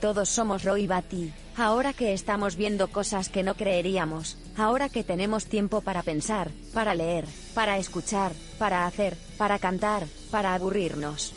todos 0.00 0.28
somos 0.28 0.64
Roy 0.64 0.86
Batty, 0.86 1.32
ahora 1.56 1.92
que 1.92 2.12
estamos 2.12 2.56
viendo 2.56 2.88
cosas 2.88 3.28
que 3.28 3.42
no 3.42 3.54
creeríamos, 3.54 4.38
ahora 4.56 4.88
que 4.88 5.04
tenemos 5.04 5.46
tiempo 5.46 5.80
para 5.80 6.02
pensar, 6.02 6.50
para 6.72 6.94
leer, 6.94 7.26
para 7.54 7.78
escuchar, 7.78 8.32
para 8.58 8.86
hacer, 8.86 9.16
para 9.36 9.58
cantar, 9.58 10.06
para 10.30 10.54
aburrirnos. 10.54 11.32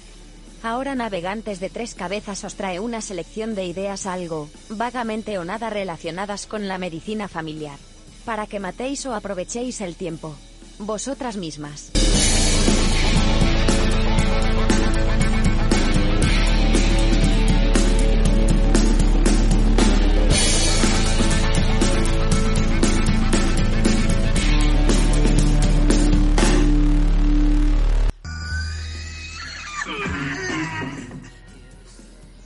Ahora 0.63 0.93
Navegantes 0.93 1.59
de 1.59 1.69
Tres 1.69 1.95
Cabezas 1.95 2.43
os 2.43 2.55
trae 2.55 2.79
una 2.79 3.01
selección 3.01 3.55
de 3.55 3.65
ideas 3.65 4.05
algo, 4.05 4.47
vagamente 4.69 5.39
o 5.39 5.45
nada 5.45 5.69
relacionadas 5.71 6.45
con 6.45 6.67
la 6.67 6.77
medicina 6.77 7.27
familiar. 7.27 7.79
Para 8.25 8.45
que 8.45 8.59
matéis 8.59 9.05
o 9.07 9.15
aprovechéis 9.15 9.81
el 9.81 9.95
tiempo. 9.95 10.35
Vosotras 10.77 11.35
mismas. 11.35 11.91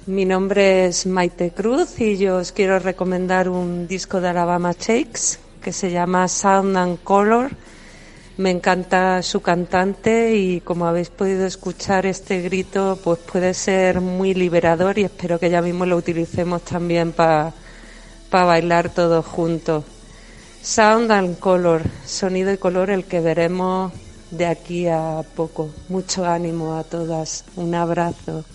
Mi 0.07 0.23
nombre 0.23 0.85
es 0.85 1.07
Maite 1.07 1.49
Cruz 1.49 1.99
y 1.99 2.17
yo 2.17 2.37
os 2.37 2.51
quiero 2.51 2.77
recomendar 2.77 3.49
un 3.49 3.87
disco 3.87 4.21
de 4.21 4.27
Alabama 4.27 4.71
Shakes 4.73 5.39
que 5.63 5.73
se 5.73 5.89
llama 5.89 6.27
Sound 6.27 6.77
and 6.77 7.03
Color. 7.03 7.49
Me 8.37 8.51
encanta 8.51 9.23
su 9.23 9.41
cantante 9.41 10.35
y 10.35 10.61
como 10.61 10.85
habéis 10.85 11.09
podido 11.09 11.47
escuchar 11.47 12.05
este 12.05 12.39
grito 12.41 12.99
pues 13.03 13.17
puede 13.17 13.55
ser 13.55 13.99
muy 13.99 14.35
liberador 14.35 14.99
y 14.99 15.05
espero 15.05 15.39
que 15.39 15.49
ya 15.49 15.63
mismo 15.63 15.87
lo 15.87 15.97
utilicemos 15.97 16.61
también 16.61 17.11
para 17.11 17.51
bailar 18.29 18.89
todos 18.89 19.25
juntos. 19.25 19.85
Sound 20.61 21.11
and 21.11 21.39
Color, 21.39 21.81
sonido 22.05 22.53
y 22.53 22.57
color 22.57 22.91
el 22.91 23.05
que 23.05 23.21
veremos 23.21 23.91
de 24.29 24.45
aquí 24.45 24.87
a 24.87 25.23
poco. 25.35 25.71
Mucho 25.89 26.25
ánimo 26.25 26.75
a 26.75 26.83
todas. 26.83 27.43
Un 27.55 27.73
abrazo. 27.73 28.45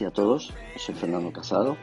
Y 0.00 0.04
a 0.04 0.10
todos. 0.10 0.52
Soy 0.76 0.94
Fernando 0.94 1.32
Casado, 1.32 1.76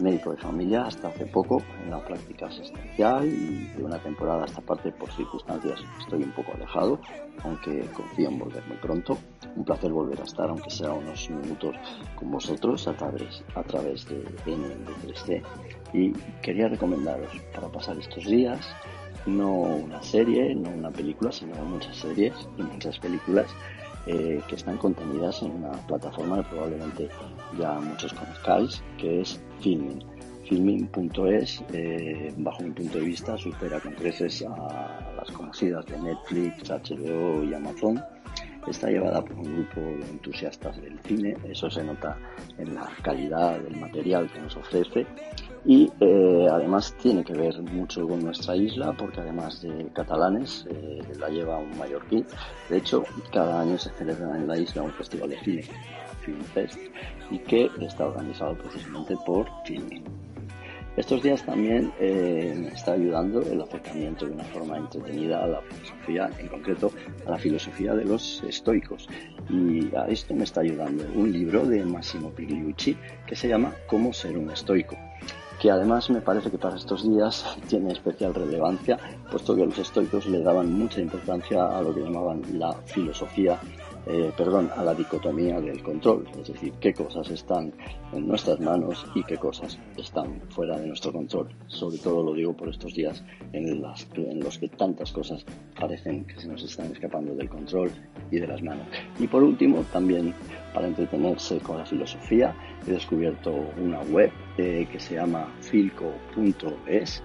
médico 0.00 0.32
de 0.32 0.36
familia 0.36 0.86
hasta 0.86 1.08
hace 1.08 1.26
poco 1.26 1.62
en 1.82 1.90
la 1.90 2.04
práctica 2.04 2.46
asistencial 2.46 3.26
y 3.26 3.68
de 3.76 3.84
una 3.84 3.98
temporada 3.98 4.42
a 4.42 4.46
esta 4.46 4.60
parte 4.60 4.92
por 4.92 5.10
circunstancias 5.12 5.80
estoy 6.00 6.22
un 6.22 6.32
poco 6.32 6.52
alejado, 6.54 6.98
aunque 7.44 7.80
confío 7.94 8.28
en 8.28 8.38
volver 8.38 8.62
muy 8.66 8.76
pronto. 8.78 9.16
Un 9.54 9.64
placer 9.64 9.90
volver 9.90 10.20
a 10.20 10.24
estar, 10.24 10.50
aunque 10.50 10.70
sea 10.70 10.92
unos 10.92 11.30
minutos 11.30 11.76
con 12.16 12.30
vosotros 12.30 12.86
a 12.88 12.94
través, 12.94 13.42
a 13.54 13.62
través 13.62 14.06
de 14.08 14.22
N3C. 14.44 15.42
Y 15.94 16.12
quería 16.42 16.68
recomendaros 16.68 17.30
para 17.54 17.68
pasar 17.68 17.96
estos 17.98 18.24
días 18.24 18.66
no 19.24 19.50
una 19.50 20.02
serie, 20.02 20.54
no 20.54 20.70
una 20.70 20.90
película, 20.90 21.32
sino 21.32 21.54
muchas 21.64 21.96
series 21.96 22.34
y 22.56 22.62
muchas 22.62 22.98
películas 22.98 23.46
eh, 24.08 24.40
que 24.46 24.54
están 24.54 24.78
contenidas 24.78 25.42
en 25.42 25.50
una 25.50 25.72
plataforma 25.88 26.36
que 26.36 26.50
probablemente 26.50 27.08
ya 27.58 27.72
muchos 27.72 28.12
conozcáis, 28.14 28.82
que 28.98 29.20
es 29.22 29.40
Filming. 29.60 30.04
Filming.es, 30.48 31.64
eh, 31.72 32.32
bajo 32.36 32.62
mi 32.62 32.70
punto 32.70 32.98
de 32.98 33.04
vista, 33.04 33.36
supera 33.36 33.80
con 33.80 33.92
creces 33.94 34.44
a 34.48 35.14
las 35.16 35.30
conocidas 35.32 35.84
de 35.86 35.98
Netflix, 35.98 36.70
HBO 36.70 37.42
y 37.42 37.52
Amazon. 37.52 38.00
Está 38.68 38.88
llevada 38.90 39.22
por 39.22 39.36
un 39.36 39.54
grupo 39.54 39.80
de 39.80 40.10
entusiastas 40.10 40.80
del 40.80 40.98
cine, 41.00 41.36
eso 41.48 41.70
se 41.70 41.84
nota 41.84 42.16
en 42.58 42.74
la 42.74 42.88
calidad 43.02 43.60
del 43.60 43.76
material 43.76 44.30
que 44.32 44.40
nos 44.40 44.56
ofrece 44.56 45.06
y 45.66 45.90
eh, 46.00 46.46
además 46.50 46.94
tiene 47.02 47.24
que 47.24 47.32
ver 47.32 47.60
mucho 47.60 48.06
con 48.06 48.20
nuestra 48.20 48.54
isla 48.54 48.92
porque 48.96 49.20
además 49.20 49.60
de 49.62 49.88
catalanes 49.92 50.64
eh, 50.70 51.02
la 51.18 51.28
lleva 51.28 51.58
un 51.58 51.76
mallorquín. 51.76 52.24
De 52.70 52.78
hecho, 52.78 53.04
cada 53.32 53.60
año 53.62 53.76
se 53.76 53.90
celebra 53.90 54.36
en 54.36 54.46
la 54.46 54.56
isla 54.56 54.82
un 54.82 54.92
festival 54.92 55.30
de 55.30 55.40
cine, 55.40 55.64
Filmfest, 56.20 56.78
y 57.30 57.38
que 57.38 57.70
está 57.80 58.06
organizado 58.06 58.56
precisamente 58.56 59.16
por 59.24 59.46
Filming. 59.64 60.04
Estos 60.96 61.22
días 61.22 61.44
también 61.44 61.92
eh, 62.00 62.54
me 62.58 62.68
está 62.68 62.92
ayudando 62.92 63.42
el 63.42 63.60
acercamiento 63.60 64.24
de 64.24 64.32
una 64.32 64.44
forma 64.44 64.78
entretenida 64.78 65.44
a 65.44 65.46
la 65.46 65.60
filosofía, 65.60 66.30
en 66.38 66.48
concreto 66.48 66.90
a 67.26 67.32
la 67.32 67.38
filosofía 67.38 67.94
de 67.94 68.06
los 68.06 68.42
estoicos. 68.44 69.06
Y 69.50 69.94
a 69.94 70.06
esto 70.06 70.34
me 70.34 70.44
está 70.44 70.62
ayudando 70.62 71.04
un 71.14 71.30
libro 71.30 71.66
de 71.66 71.84
Massimo 71.84 72.30
Pigliucci 72.30 72.96
que 73.26 73.36
se 73.36 73.46
llama 73.46 73.74
Cómo 73.86 74.14
ser 74.14 74.38
un 74.38 74.50
estoico 74.50 74.96
que 75.60 75.70
además 75.70 76.10
me 76.10 76.20
parece 76.20 76.50
que 76.50 76.58
para 76.58 76.76
estos 76.76 77.08
días 77.08 77.56
tiene 77.68 77.92
especial 77.92 78.34
relevancia, 78.34 78.98
puesto 79.30 79.56
que 79.56 79.64
los 79.64 79.78
estoicos 79.78 80.26
le 80.26 80.42
daban 80.42 80.72
mucha 80.72 81.00
importancia 81.00 81.76
a 81.76 81.82
lo 81.82 81.94
que 81.94 82.00
llamaban 82.02 82.42
la 82.58 82.72
filosofía 82.84 83.58
eh, 84.06 84.32
perdón, 84.36 84.70
a 84.76 84.84
la 84.84 84.94
dicotomía 84.94 85.60
del 85.60 85.82
control, 85.82 86.28
es 86.40 86.48
decir, 86.48 86.72
qué 86.80 86.94
cosas 86.94 87.28
están 87.30 87.72
en 88.12 88.28
nuestras 88.28 88.60
manos 88.60 89.04
y 89.16 89.24
qué 89.24 89.36
cosas 89.36 89.78
están 89.96 90.40
fuera 90.50 90.78
de 90.78 90.86
nuestro 90.86 91.12
control. 91.12 91.48
Sobre 91.66 91.98
todo 91.98 92.22
lo 92.22 92.32
digo 92.32 92.56
por 92.56 92.68
estos 92.68 92.94
días 92.94 93.24
en, 93.52 93.82
los 93.82 94.58
que 94.58 94.68
tantas 94.68 95.10
cosas 95.10 95.44
parecen 95.78 96.24
que 96.24 96.38
se 96.40 96.46
nos 96.46 96.62
están 96.62 96.92
escapando 96.92 97.34
del 97.34 97.48
control 97.48 97.90
y 98.30 98.38
de 98.38 98.46
las 98.46 98.62
manos. 98.62 98.86
Y 99.18 99.26
por 99.26 99.42
último, 99.42 99.84
también 99.92 100.34
para 100.72 100.86
entretenerse 100.86 101.58
con 101.58 101.78
la 101.78 101.84
filosofía, 101.84 102.54
he 102.86 102.92
descubierto 102.92 103.52
una 103.82 104.02
web 104.02 104.30
eh, 104.56 104.86
que 104.90 105.00
se 105.00 105.14
llama 105.14 105.52
filco.es 105.62 107.22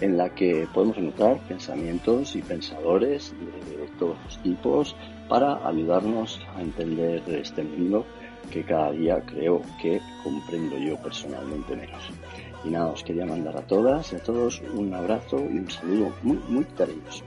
en 0.00 0.16
la 0.16 0.34
que 0.34 0.66
podemos 0.74 0.98
encontrar 0.98 1.38
pensamientos 1.46 2.34
y 2.34 2.42
pensadores 2.42 3.32
todos 3.98 4.16
los 4.24 4.38
tipos 4.38 4.96
para 5.28 5.66
ayudarnos 5.66 6.40
a 6.56 6.62
entender 6.62 7.22
este 7.28 7.62
mundo 7.62 8.04
que 8.50 8.62
cada 8.62 8.92
día 8.92 9.22
creo 9.24 9.62
que 9.80 10.00
comprendo 10.22 10.76
yo 10.78 10.96
personalmente 10.98 11.74
menos. 11.76 12.10
Y 12.64 12.70
nada, 12.70 12.86
os 12.86 13.02
quería 13.02 13.26
mandar 13.26 13.56
a 13.56 13.66
todas 13.66 14.12
y 14.12 14.16
a 14.16 14.22
todos 14.22 14.62
un 14.74 14.94
abrazo 14.94 15.38
y 15.38 15.58
un 15.58 15.70
saludo 15.70 16.12
muy, 16.22 16.38
muy 16.48 16.64
cariñoso. 16.64 17.24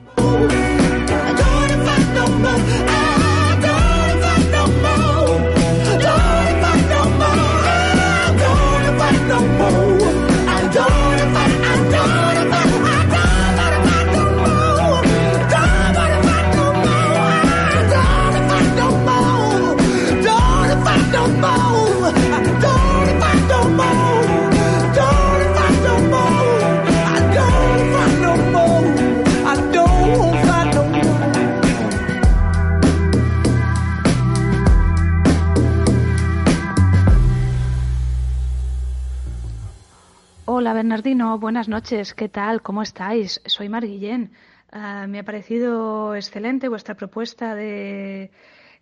Bernardino, 40.77 41.39
buenas 41.39 41.68
noches. 41.68 42.13
¿Qué 42.13 42.29
tal? 42.29 42.62
¿Cómo 42.62 42.83
estáis? 42.83 43.41
Soy 43.47 43.68
Mar 43.68 43.83
Guillén. 43.83 44.31
Ah, 44.71 45.07
me 45.09 45.18
ha 45.18 45.24
parecido 45.24 46.13
excelente 46.13 46.69
vuestra 46.69 46.94
propuesta 46.94 47.56
de 47.56 48.29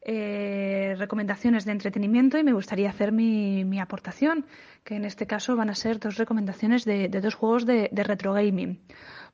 eh, 0.02 0.96
recomendaciones 0.98 1.64
de 1.64 1.72
entretenimiento 1.72 2.38
y 2.38 2.44
me 2.44 2.52
gustaría 2.52 2.90
hacer 2.90 3.14
mi, 3.14 3.80
aportación, 3.80 4.46
que 4.84 4.98
en 4.98 5.06
este 5.06 5.26
caso 5.26 5.56
van 5.56 5.70
a 5.70 5.74
ser 5.74 5.98
dos 5.98 6.18
recomendaciones 6.18 6.84
de, 6.84 7.08
dos 7.08 7.34
juegos 7.34 7.66
de, 7.66 7.88
de 7.90 8.04
retro 8.04 8.34
gaming. 8.34 8.78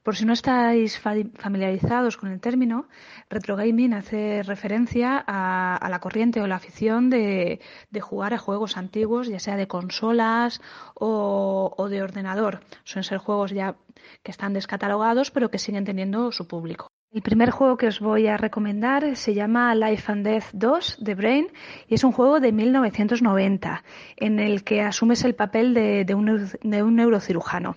Por 0.04 0.16
si 0.16 0.26
no 0.26 0.34
estáis 0.34 1.00
familiarizados 1.00 2.18
con 2.18 2.32
el 2.32 2.40
término, 2.40 2.88
retro 3.30 3.56
gaming 3.56 3.94
hace 3.94 4.42
referencia 4.42 5.24
a, 5.28 5.88
la 5.92 6.00
corriente 6.00 6.42
o 6.42 6.48
la 6.48 6.56
afición 6.56 7.12
de, 7.12 7.60
jugar 8.02 8.34
a 8.34 8.40
juegos 8.40 8.78
antiguos, 8.78 9.28
ya 9.28 9.38
sea 9.38 9.58
de 9.58 9.68
consolas 9.68 10.60
o, 10.96 11.88
de 11.88 12.02
ordenador. 12.02 12.62
Suelen 12.84 13.04
ser 13.04 13.20
juegos 13.20 13.52
ya 13.52 13.76
que 14.24 14.32
están 14.32 14.54
descatalogados, 14.54 15.30
pero 15.30 15.52
que 15.52 15.60
siguen 15.60 15.86
teniendo 15.86 16.32
su 16.32 16.48
público. 16.48 16.88
El 17.12 17.22
primer 17.22 17.52
juego 17.52 17.78
que 17.78 17.88
os 17.88 18.00
voy 18.00 18.26
a 18.26 18.38
recomendar 18.38 19.16
se 19.16 19.36
llama 19.36 19.76
Life 19.76 20.12
and 20.12 20.26
Death 20.26 20.46
2 20.54 20.98
de 21.00 21.14
Brain 21.14 21.48
y 21.88 21.96
es 21.96 22.04
un 22.04 22.12
juego 22.12 22.40
de 22.40 22.54
1990 22.54 23.84
en 24.16 24.40
el 24.40 24.64
que 24.64 24.82
asumes 24.82 25.24
el 25.26 25.36
papel 25.36 25.76
de 25.76 26.16
un 26.16 26.96
neurocirujano. 26.96 27.76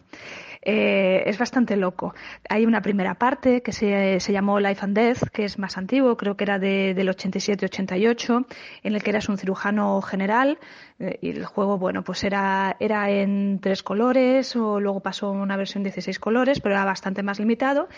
Eh, 0.64 1.22
es 1.26 1.37
bastante 1.37 1.76
loco. 1.76 2.14
Hay 2.49 2.64
una 2.64 2.81
primera 2.81 3.14
parte 3.14 3.62
que 3.62 3.72
se, 3.72 4.19
se, 4.20 4.32
llamó 4.32 4.61
Life 4.61 4.82
and 4.82 4.96
Death, 4.96 5.28
que 5.31 5.44
es 5.44 5.58
más 5.58 5.76
antiguo, 5.76 6.16
creo 6.16 6.37
que 6.37 6.44
era 6.44 6.58
de, 6.58 6.94
del 6.94 7.08
87-88, 7.08 8.46
en 8.82 8.94
el 8.94 9.02
que 9.02 9.11
eras 9.11 9.28
un 9.28 9.37
cirujano 9.37 10.00
general 10.00 10.58
eh, 10.99 11.19
y 11.20 11.31
el 11.31 11.44
juego, 11.44 11.76
bueno, 11.76 12.02
pues 12.02 12.25
era, 12.25 12.76
era 12.81 13.11
en 13.11 13.58
tres 13.61 13.82
colores 13.82 14.56
o 14.56 14.81
luego 14.81 15.00
pasó 15.00 15.32
una 15.32 15.56
versión 15.56 15.82
de 15.82 15.90
16 15.90 16.19
colores, 16.19 16.61
pero 16.61 16.75
era 16.75 16.84
bastante 16.87 17.22
más 17.22 17.38
limitado. 17.38 17.88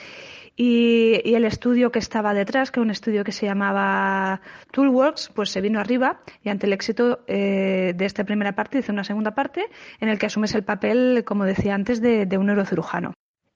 Y, 0.56 1.20
y, 1.22 1.34
el 1.34 1.44
estudio 1.44 1.92
que 1.92 1.98
estaba 1.98 2.32
detrás, 2.32 2.70
que 2.70 2.80
un 2.80 2.90
estudio 2.90 3.24
que 3.24 3.32
se 3.32 3.44
llamaba 3.44 4.40
Toolworks, 4.72 5.30
pues 5.34 5.50
se 5.50 5.60
vino 5.60 5.78
arriba 5.78 6.20
y 6.42 6.48
ante 6.48 6.66
el 6.66 6.72
éxito 6.72 7.20
eh, 7.26 7.92
de 7.94 8.04
esta 8.06 8.24
primera 8.24 8.54
parte 8.54 8.78
hizo 8.78 8.90
una 8.90 9.04
segunda 9.04 9.34
parte 9.34 9.66
en 10.00 10.08
el 10.08 10.18
que 10.18 10.26
asumes 10.26 10.54
el 10.54 10.64
papel, 10.64 11.24
como 11.26 11.44
decía 11.44 11.74
antes, 11.74 12.00
de, 12.00 12.24
de 12.24 12.38
un 12.38 12.46
neurocirujano. 12.46 13.12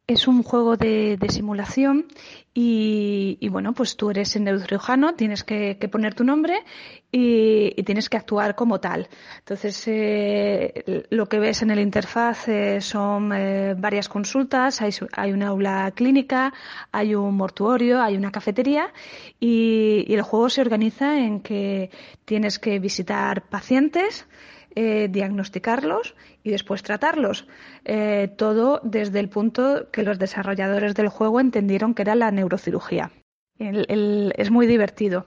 Es 0.06 0.26
un 0.26 0.42
juego 0.42 0.76
de, 0.76 1.18
simulación 1.28 2.06
y, 2.52 3.48
bueno, 3.48 3.72
pues 3.74 3.96
tú 3.96 4.10
eres 4.10 4.34
el 4.34 4.42
neurocirujano, 4.42 5.14
tienes 5.14 5.44
que, 5.44 5.76
poner 5.90 6.14
tu 6.14 6.24
nombre 6.24 6.64
y, 7.12 7.80
tienes 7.84 8.08
que 8.08 8.16
actuar 8.16 8.56
como 8.56 8.80
tal. 8.80 9.08
Entonces, 9.38 9.84
eh, 9.86 11.06
lo 11.10 11.26
que 11.26 11.38
ves 11.38 11.62
en 11.62 11.70
el 11.70 11.78
interfaz 11.78 12.48
eh, 12.48 12.80
son 12.80 13.32
eh, 13.32 13.74
varias 13.78 14.08
consultas, 14.08 14.82
hay, 14.82 14.90
hay 15.12 15.32
una 15.32 15.48
aula 15.48 15.92
clínica, 15.94 16.52
hay 16.90 17.14
un 17.14 17.36
mortuorio, 17.36 18.02
hay 18.02 18.16
una 18.16 18.32
cafetería 18.32 18.92
y 19.38 20.12
el 20.12 20.22
juego 20.22 20.50
se 20.50 20.60
organiza 20.60 21.18
en 21.18 21.40
que 21.40 21.90
tienes 22.24 22.58
que 22.58 22.80
visitar 22.80 23.48
pacientes, 23.48 24.26
eh, 24.74 25.08
diagnosticarlos 25.10 26.14
y 26.42 26.50
después 26.50 26.82
tratarlos. 26.82 27.46
Eh, 27.84 28.32
todo 28.36 28.80
desde 28.84 29.20
el 29.20 29.28
punto 29.28 29.90
que 29.90 30.02
los 30.02 30.18
desarrolladores 30.18 30.94
del 30.94 31.08
juego 31.08 31.40
entendieron 31.40 31.94
que 31.94 32.02
era 32.02 32.14
la 32.14 32.30
neurocirugía. 32.30 33.10
es 33.58 34.50
muy 34.50 34.66
divertido 34.66 35.26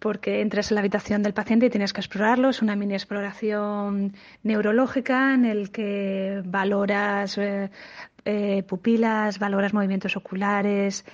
porque 0.00 0.40
entras 0.40 0.70
en 0.70 0.76
la 0.76 0.80
habitación 0.80 1.22
del 1.22 1.34
paciente 1.34 1.66
y 1.66 1.70
tienes 1.70 1.92
que 1.92 2.00
explorarlo. 2.00 2.48
Es 2.48 2.62
una 2.62 2.74
mini 2.74 2.94
exploración 2.94 4.14
neurológica 4.42 5.34
en 5.34 5.44
el 5.44 5.70
que 5.70 6.42
valoras 6.44 7.38
eh, 8.24 8.62
pupilas, 8.64 9.38
valoras 9.38 9.72
movimientos 9.72 10.16
oculares, 10.16 11.04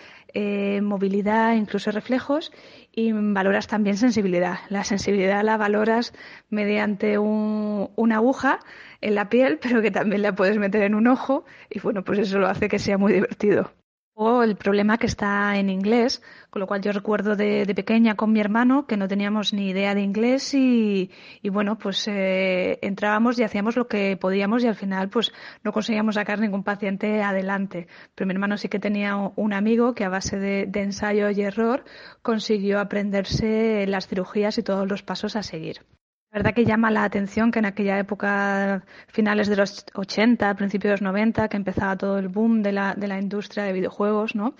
movilidad, 0.82 1.54
incluso 1.54 1.90
reflejos 1.90 2.52
y 2.92 3.12
valoras 3.12 3.66
también 3.66 3.96
sensibilidad. 3.96 4.58
La 4.68 4.84
sensibilidad 4.84 5.42
la 5.42 5.56
valoras 5.56 6.12
mediante 6.50 7.18
una 7.18 8.16
aguja 8.16 8.60
en 9.00 9.14
la 9.14 9.28
piel, 9.28 9.58
pero 9.62 9.82
que 9.82 9.90
también 9.90 10.22
la 10.22 10.34
puedes 10.34 10.58
meter 10.58 10.82
en 10.82 10.94
un 10.94 11.06
ojo 11.06 11.44
y 11.70 11.80
bueno, 11.80 12.04
pues 12.04 12.18
eso 12.18 12.38
lo 12.38 12.48
hace 12.48 12.68
que 12.68 12.78
sea 12.78 12.98
muy 12.98 13.12
divertido. 13.12 13.72
O 14.18 14.42
el 14.42 14.56
problema 14.56 14.96
que 14.96 15.06
está 15.06 15.58
en 15.58 15.68
inglés, 15.68 16.22
con 16.48 16.60
lo 16.60 16.66
cual 16.66 16.80
yo 16.80 16.90
recuerdo 16.90 17.36
de, 17.36 17.70
pequeña 17.76 18.14
con 18.16 18.32
mi 18.32 18.40
hermano 18.40 18.86
que 18.86 18.96
no 18.96 19.08
teníamos 19.08 19.52
ni 19.52 19.68
idea 19.68 19.94
de 19.94 20.00
inglés 20.00 20.54
y, 20.54 21.10
bueno, 21.50 21.76
pues 21.76 22.08
eh, 22.08 22.78
entrábamos 22.80 23.38
y 23.38 23.42
hacíamos 23.42 23.76
lo 23.76 23.88
que 23.88 24.16
podíamos 24.16 24.64
y 24.64 24.68
al 24.68 24.74
final 24.74 25.10
pues 25.10 25.32
no 25.64 25.72
conseguíamos 25.72 26.14
sacar 26.14 26.40
ningún 26.40 26.64
paciente 26.64 27.22
adelante. 27.22 27.88
Pero 28.14 28.26
mi 28.26 28.32
hermano 28.32 28.56
sí 28.56 28.68
que 28.70 28.78
tenía 28.78 29.16
un 29.16 29.52
amigo 29.52 29.94
que 29.94 30.04
a 30.04 30.08
base 30.08 30.38
de 30.38 30.80
ensayo 30.80 31.28
y 31.28 31.42
error 31.42 31.84
consiguió 32.22 32.80
aprenderse 32.80 33.86
las 33.86 34.08
cirugías 34.08 34.56
y 34.56 34.62
todos 34.62 34.88
los 34.88 35.02
pasos 35.02 35.36
a 35.36 35.42
seguir. 35.42 35.82
La 36.32 36.38
verdad 36.40 36.54
que 36.54 36.64
llama 36.64 36.90
la 36.90 37.04
atención 37.04 37.50
que 37.50 37.60
en 37.60 37.66
aquella 37.66 37.98
época, 37.98 38.84
finales 39.08 39.48
de 39.48 39.56
los 39.56 39.86
80, 39.94 40.54
principios 40.54 40.90
de 40.90 40.92
los 40.92 41.02
90, 41.02 41.48
que 41.48 41.56
empezaba 41.56 41.96
todo 41.96 42.18
el 42.18 42.28
boom 42.28 42.62
de 42.62 42.72
la, 42.72 42.94
de 42.94 43.08
la 43.08 43.18
industria 43.18 43.64
de 43.64 43.72
videojuegos, 43.72 44.34
¿no? 44.34 44.54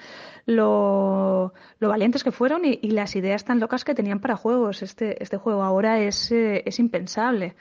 Lo, 0.46 1.52
valientes 1.80 2.24
que 2.24 2.30
fueron 2.30 2.62
y, 2.64 2.90
las 2.90 3.14
ideas 3.16 3.44
tan 3.44 3.60
locas 3.60 3.84
que 3.84 3.94
tenían 3.94 4.20
para 4.20 4.36
juegos. 4.36 4.82
Este, 4.82 5.22
este 5.22 5.36
juego 5.36 5.62
ahora 5.62 6.00
es, 6.00 6.32
eh, 6.32 6.62
es 6.64 6.78
impensable. 6.78 7.56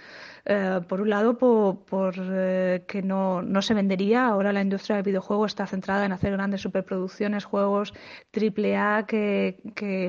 Eh, 0.48 0.82
por 0.88 1.02
un 1.02 1.10
lado, 1.10 1.40
por, 1.40 2.14
eh, 2.18 2.84
que 2.88 3.02
no, 3.02 3.42
no, 3.42 3.62
se 3.64 3.74
vendería. 3.74 4.28
Ahora 4.28 4.54
la 4.54 4.62
industria 4.62 4.98
del 4.98 5.06
videojuego 5.06 5.48
está 5.48 5.66
centrada 5.66 6.06
en 6.06 6.12
hacer 6.12 6.32
grandes 6.34 6.62
superproducciones, 6.62 7.46
juegos 7.46 7.94
triple 8.30 8.78
A 8.78 9.06
que, 9.08 9.58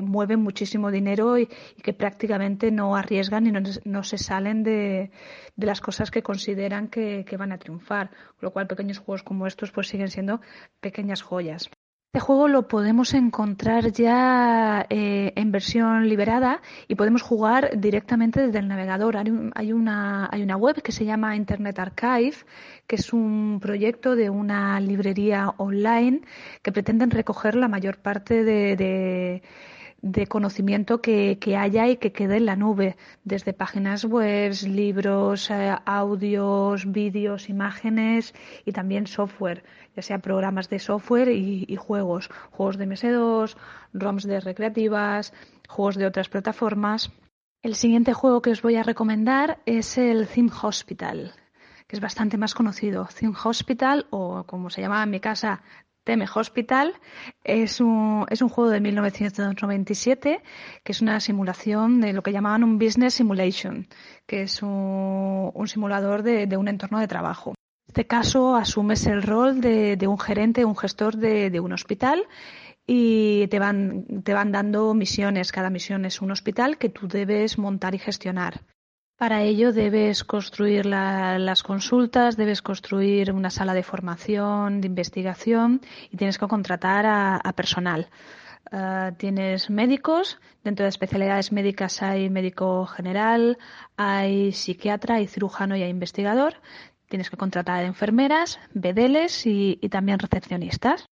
mueven 0.03 0.41
muchísimo 0.41 0.91
dinero 0.91 1.39
y, 1.39 1.47
que 1.47 1.93
prácticamente 1.93 2.71
no 2.71 2.95
arriesgan 2.95 3.47
y 3.47 3.51
no, 3.51 3.61
no 3.85 4.03
se 4.03 4.19
salen 4.19 4.61
de, 4.61 5.11
de, 5.55 5.65
las 5.65 5.81
cosas 5.81 6.11
que 6.11 6.21
consideran 6.21 6.87
que, 6.87 7.25
que 7.25 7.37
van 7.37 7.51
a 7.51 7.57
triunfar. 7.57 8.09
Con 8.09 8.47
lo 8.47 8.51
cual, 8.51 8.67
pequeños 8.67 8.99
juegos 8.99 9.23
como 9.23 9.47
estos 9.47 9.71
pues 9.71 9.87
siguen 9.87 10.09
siendo 10.09 10.41
pequeñas 10.79 11.23
joyas. 11.23 11.69
Este 12.17 12.25
juego 12.25 12.47
lo 12.47 12.67
podemos 12.67 13.13
encontrar 13.13 13.91
ya 13.91 14.87
eh, 14.89 15.33
en 15.35 15.51
versión 15.51 16.09
liberada 16.09 16.63
y 16.87 16.95
podemos 16.95 17.21
jugar 17.21 17.79
directamente 17.79 18.41
desde 18.41 18.57
el 18.57 18.67
navegador. 18.67 19.17
Hay, 19.17 19.71
una, 19.71 20.27
hay 20.31 20.41
una 20.41 20.57
web 20.57 20.81
que 20.81 20.91
se 20.91 21.05
llama 21.05 21.35
Internet 21.35 21.77
Archive, 21.77 22.37
que 22.87 22.95
es 22.95 23.13
un 23.13 23.59
proyecto 23.61 24.15
de 24.15 24.31
una 24.31 24.79
librería 24.79 25.53
online 25.57 26.21
que 26.63 26.71
pretenden 26.71 27.11
recoger 27.11 27.53
la 27.53 27.67
mayor 27.67 27.99
parte 27.99 28.43
de 28.43 28.75
de 28.75 29.43
conocimiento 30.27 31.01
que, 31.01 31.37
haya 31.57 31.87
y 31.87 31.97
que 31.97 32.11
quede 32.11 32.37
en 32.37 32.45
la 32.45 32.55
nube, 32.55 32.95
desde 33.23 33.53
páginas 33.53 34.05
web, 34.05 34.53
libros, 34.63 35.49
eh, 35.49 35.75
audios, 35.85 36.91
vídeos, 36.91 37.49
imágenes 37.49 38.33
y 38.65 38.71
también 38.71 39.07
software, 39.07 39.63
ya 39.95 40.01
sea 40.01 40.19
programas 40.19 40.69
de 40.69 40.79
software 40.79 41.29
y, 41.29 41.75
juegos, 41.75 42.29
juegos 42.51 42.77
de 42.77 42.87
MS2, 42.87 43.57
ROMs 43.93 44.23
de 44.23 44.39
recreativas, 44.39 45.33
juegos 45.67 45.95
de 45.95 46.05
otras 46.05 46.29
plataformas. 46.29 47.11
El 47.63 47.75
siguiente 47.75 48.13
juego 48.13 48.41
que 48.41 48.51
os 48.51 48.61
voy 48.61 48.75
a 48.75 48.83
recomendar 48.83 49.59
es 49.65 49.97
el 49.97 50.27
Theme 50.27 50.51
Hospital, 50.61 51.33
que 51.87 51.95
es 51.95 52.01
bastante 52.01 52.37
más 52.37 52.53
conocido. 52.53 53.07
Theme 53.19 53.35
Hospital, 53.43 54.05
o 54.11 54.43
como 54.45 54.69
se 54.69 54.81
llamaba 54.81 55.03
en 55.03 55.09
mi 55.09 55.19
casa, 55.19 55.61
Teme 56.07 56.25
Hospital 56.33 56.93
es 57.43 57.81
un, 57.81 58.25
juego 58.49 58.69
de 58.69 58.79
1997 58.79 60.41
que 60.81 60.91
es 60.93 61.01
una 61.01 61.19
simulación 61.19 61.99
de 61.99 62.13
lo 62.13 62.23
que 62.23 62.31
llamaban 62.31 62.63
un 62.63 62.79
business 62.79 63.15
simulation, 63.15 63.89
que 64.25 64.43
es 64.43 64.63
un, 64.63 65.51
simulador 65.65 66.23
de, 66.23 66.55
un 66.55 66.69
entorno 66.69 66.99
de 66.99 67.09
trabajo. 67.09 67.49
En 67.49 67.89
este 67.89 68.07
caso 68.07 68.55
asumes 68.55 69.05
el 69.05 69.21
rol 69.21 69.59
de, 69.59 70.07
un 70.07 70.17
gerente, 70.17 70.63
un 70.63 70.77
gestor 70.77 71.17
de, 71.17 71.49
de 71.49 71.59
un 71.59 71.73
hospital 71.73 72.25
y 72.85 73.47
te 73.47 73.59
van, 73.59 74.05
te 74.23 74.33
van 74.33 74.53
dando 74.53 74.93
misiones. 74.93 75.51
Cada 75.51 75.69
misión 75.69 76.05
es 76.05 76.21
un 76.21 76.31
hospital 76.31 76.77
que 76.77 76.87
tú 76.87 77.09
debes 77.09 77.57
montar 77.57 77.95
y 77.95 77.99
gestionar. 77.99 78.61
Para 79.17 79.41
ello 79.41 79.73
debes 79.73 80.23
construir 80.23 80.85
las 80.85 81.63
consultas, 81.63 82.37
debes 82.37 82.61
construir 82.61 83.31
una 83.31 83.49
sala 83.49 83.73
de 83.73 83.81
formación, 83.81 84.79
de 84.79 84.85
investigación 84.85 85.81
y 86.11 86.17
tienes 86.17 86.37
que 86.37 86.47
contratar 86.47 87.07
a, 87.07 87.53
personal. 87.53 88.09
Ah, 88.71 89.13
tienes 89.17 89.71
médicos, 89.71 90.39
dentro 90.63 90.83
de 90.83 90.89
especialidades 90.89 91.51
médicas 91.51 92.03
hay 92.03 92.29
médico 92.29 92.85
general, 92.85 93.57
hay 93.95 94.51
psiquiatra, 94.51 95.15
hay 95.15 95.25
cirujano 95.25 95.75
y 95.75 95.81
hay 95.81 95.89
investigador. 95.89 96.61
Tienes 97.09 97.31
que 97.31 97.37
contratar 97.37 97.85
enfermeras, 97.85 98.59
bedeles 98.75 99.47
y 99.47 99.77
también 99.89 100.19
recepcionistas. 100.19 101.07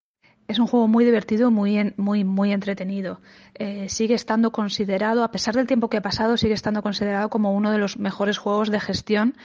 Es 0.51 0.59
un 0.59 0.67
juego 0.67 0.89
muy 0.89 1.05
divertido, 1.05 1.49
muy, 1.49 1.93
muy, 1.95 2.25
muy 2.25 2.51
entretenido. 2.51 3.21
Eh, 3.53 3.87
sigue 3.87 4.15
estando 4.15 4.51
considerado, 4.51 5.23
a 5.23 5.31
pesar 5.31 5.55
del 5.55 5.65
tiempo 5.65 5.89
que 5.89 5.95
ha 5.95 6.01
pasado, 6.01 6.35
sigue 6.35 6.53
estando 6.53 6.81
considerado 6.81 7.29
como 7.29 7.53
uno 7.53 7.71
de 7.71 7.77
los 7.77 7.97
mejores 7.97 8.37
juegos 8.37 8.69
de 8.69 8.81
gestión 8.81 9.37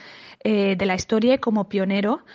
eh, 0.43 0.75
de 0.75 0.85
la 0.85 0.95
historia 0.95 1.35
y 1.35 1.37
como 1.37 1.69
pionero 1.69 2.25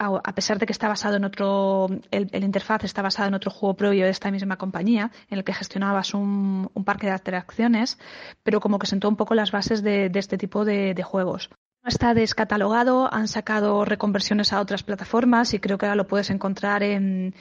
a 0.00 0.34
pesar 0.34 0.58
de 0.58 0.64
que 0.64 0.72
está 0.72 0.88
basado 0.88 1.16
en 1.16 1.24
otro, 1.24 1.88
el, 2.10 2.42
interfaz 2.42 2.84
está 2.84 3.02
basado 3.02 3.28
en 3.28 3.34
otro 3.34 3.50
juego 3.50 3.76
propio 3.76 4.04
de 4.04 4.10
esta 4.10 4.30
misma 4.30 4.56
compañía, 4.56 5.10
en 5.28 5.36
el 5.36 5.44
que 5.44 5.52
gestionabas 5.52 6.14
un, 6.14 6.70
parque 6.86 7.06
de 7.06 7.12
atracciones, 7.12 7.98
pero 8.42 8.60
como 8.60 8.78
que 8.78 8.86
sentó 8.86 9.10
un 9.10 9.16
poco 9.16 9.34
las 9.34 9.52
bases 9.52 9.82
de, 9.82 10.10
este 10.14 10.38
tipo 10.38 10.64
de, 10.64 11.02
juegos. 11.02 11.50
Está 11.84 12.12
descatalogado, 12.12 13.12
han 13.12 13.26
sacado 13.26 13.84
reconversiones 13.86 14.52
a 14.52 14.60
otras 14.60 14.82
plataformas 14.82 15.54
y 15.54 15.60
creo 15.60 15.78
que 15.78 15.86
ahora 15.86 15.96
lo 15.96 16.06
puedes 16.06 16.28
encontrar 16.28 16.82
en, 16.82 17.34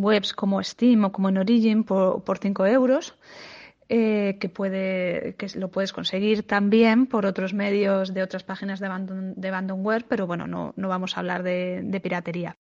webs 0.00 0.34
como 0.34 0.62
Steam 0.62 1.04
o 1.04 1.12
como 1.12 1.30
en 1.30 1.38
Origin 1.38 1.84
por, 1.84 2.22
por 2.22 2.38
5 2.38 2.66
euros. 2.66 3.14
Eh, 3.92 4.36
que, 4.38 4.48
puede, 4.48 5.34
que 5.36 5.48
lo 5.58 5.68
puedes 5.68 5.92
conseguir 5.92 6.46
también 6.46 7.06
por 7.06 7.26
otros 7.26 7.54
medios 7.54 8.14
de 8.14 8.22
otras 8.22 8.44
páginas 8.44 8.78
de, 8.78 8.86
abandon, 8.86 9.34
de 9.34 10.04
pero 10.08 10.28
bueno, 10.28 10.46
no, 10.46 10.72
vamos 10.76 11.16
a 11.16 11.20
hablar 11.20 11.42
de 11.42 12.00
piratería. 12.00 12.56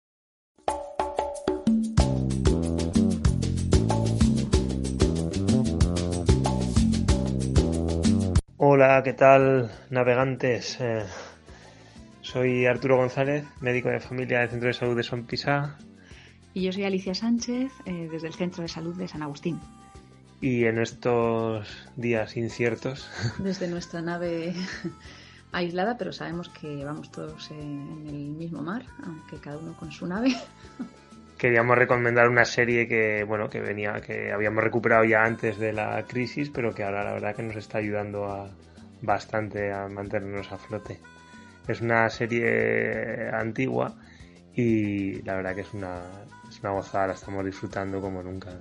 Hola, 8.57 9.01
¿qué 9.03 9.13
tal, 9.13 9.69
navegantes? 9.89 10.77
Eh, 10.79 11.03
soy 12.21 12.65
Arturo 12.65 12.97
González, 12.97 13.45
médico 13.59 13.89
de 13.89 13.99
familia 13.99 14.39
del 14.39 14.49
Centro 14.49 14.67
de 14.67 14.73
Salud 14.73 14.95
de 14.95 15.03
Son 15.03 15.25
Pisa. 15.25 15.77
Y 16.53 16.63
yo 16.63 16.71
soy 16.71 16.85
Alicia 16.85 17.13
Sánchez, 17.13 17.71
eh, 17.85 18.07
desde 18.11 18.27
el 18.27 18.33
Centro 18.33 18.61
de 18.61 18.69
Salud 18.69 18.95
de 18.95 19.07
San 19.07 19.21
Agustín 19.23 19.59
y 20.41 20.65
en 20.65 20.77
estos 20.79 21.67
días 21.95 22.37
inciertos. 22.37 23.09
Desde 23.39 23.67
nuestra 23.67 24.01
nave 24.01 24.53
aislada, 25.51 25.97
pero 25.97 26.13
sabemos 26.13 26.49
que 26.49 26.83
vamos 26.83 27.11
todos 27.11 27.49
en 27.51 28.05
el 28.07 28.29
mismo 28.29 28.61
mar, 28.61 28.85
aunque 29.03 29.37
cada 29.37 29.57
uno 29.57 29.75
con 29.77 29.91
su 29.91 30.05
nave. 30.07 30.35
Queríamos 31.37 31.77
recomendar 31.77 32.29
una 32.29 32.45
serie 32.45 32.87
que, 32.87 33.23
bueno, 33.23 33.49
que 33.49 33.59
venía, 33.59 33.99
que 34.01 34.31
habíamos 34.31 34.63
recuperado 34.63 35.03
ya 35.03 35.23
antes 35.23 35.57
de 35.57 35.73
la 35.73 36.03
crisis, 36.07 36.49
pero 36.49 36.73
que 36.73 36.83
ahora 36.83 37.03
la 37.03 37.13
verdad 37.13 37.35
que 37.35 37.43
nos 37.43 37.57
está 37.57 37.79
ayudando 37.79 38.25
a, 38.25 38.49
bastante 39.01 39.71
a 39.73 39.87
mantenernos 39.87 40.51
a 40.51 40.57
flote. 40.57 40.99
Es 41.67 41.81
una 41.81 42.09
serie 42.09 43.29
antigua 43.33 43.95
y 44.55 45.21
la 45.23 45.35
verdad 45.35 45.55
que 45.55 45.61
es 45.61 45.73
una, 45.73 46.01
es 46.47 46.59
una 46.61 46.71
gozada, 46.71 47.07
la 47.07 47.13
estamos 47.13 47.43
disfrutando 47.43 47.99
como 47.99 48.23
nunca 48.23 48.51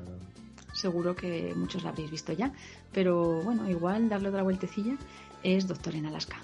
seguro 0.74 1.14
que 1.14 1.52
muchos 1.56 1.82
la 1.82 1.90
habréis 1.90 2.10
visto 2.10 2.32
ya, 2.32 2.52
pero 2.92 3.40
bueno, 3.42 3.68
igual 3.70 4.08
darle 4.08 4.28
otra 4.28 4.42
vueltecilla 4.42 4.96
es 5.42 5.66
Doctor 5.66 5.94
en 5.94 6.06
Alaska. 6.06 6.36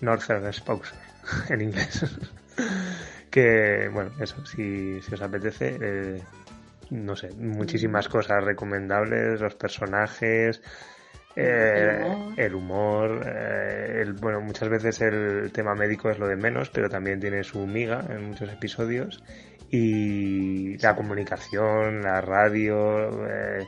Northern 0.00 0.46
Exposure, 0.46 0.96
en 1.48 1.60
inglés. 1.62 2.04
que, 3.34 3.90
bueno, 3.92 4.12
eso, 4.20 4.46
si, 4.46 5.00
os 5.12 5.20
apetece, 5.20 5.76
eh, 5.80 6.22
no 6.90 7.16
sé, 7.16 7.32
muchísimas 7.32 8.08
cosas 8.08 8.44
recomendables, 8.44 9.40
los 9.40 9.56
personajes, 9.56 10.62
el 11.34 12.54
humor, 12.54 13.24
eh, 13.26 14.02
eh, 14.02 14.12
bueno, 14.20 14.40
muchas 14.40 14.68
veces 14.68 15.00
el 15.00 15.50
tema 15.50 15.74
médico 15.74 16.10
es 16.10 16.18
lo 16.20 16.28
de 16.28 16.36
menos, 16.36 16.70
pero 16.70 16.88
también 16.88 17.18
tiene 17.18 17.42
su 17.42 17.66
miga 17.66 18.06
en 18.08 18.28
muchos 18.28 18.52
episodios. 18.52 19.20
Y 19.68 20.78
la 20.78 20.94
comunicación, 20.94 22.02
la 22.02 22.20
radio, 22.20 23.26
eh, 23.28 23.66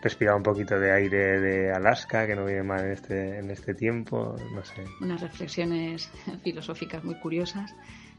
respirar 0.00 0.36
un 0.36 0.44
poquito 0.44 0.78
de 0.78 0.92
aire 0.92 1.40
de 1.40 1.72
Alaska, 1.72 2.24
que 2.24 2.36
no 2.36 2.44
viene 2.44 2.62
mal 2.62 2.84
en 2.84 2.92
este, 2.92 3.38
en 3.38 3.50
este 3.50 3.74
tiempo, 3.74 4.36
no 4.54 4.64
sé. 4.64 4.84
Unas 5.00 5.20
reflexiones 5.20 6.08
filosóficas 6.44 7.02
muy 7.02 7.18
curiosas 7.18 7.74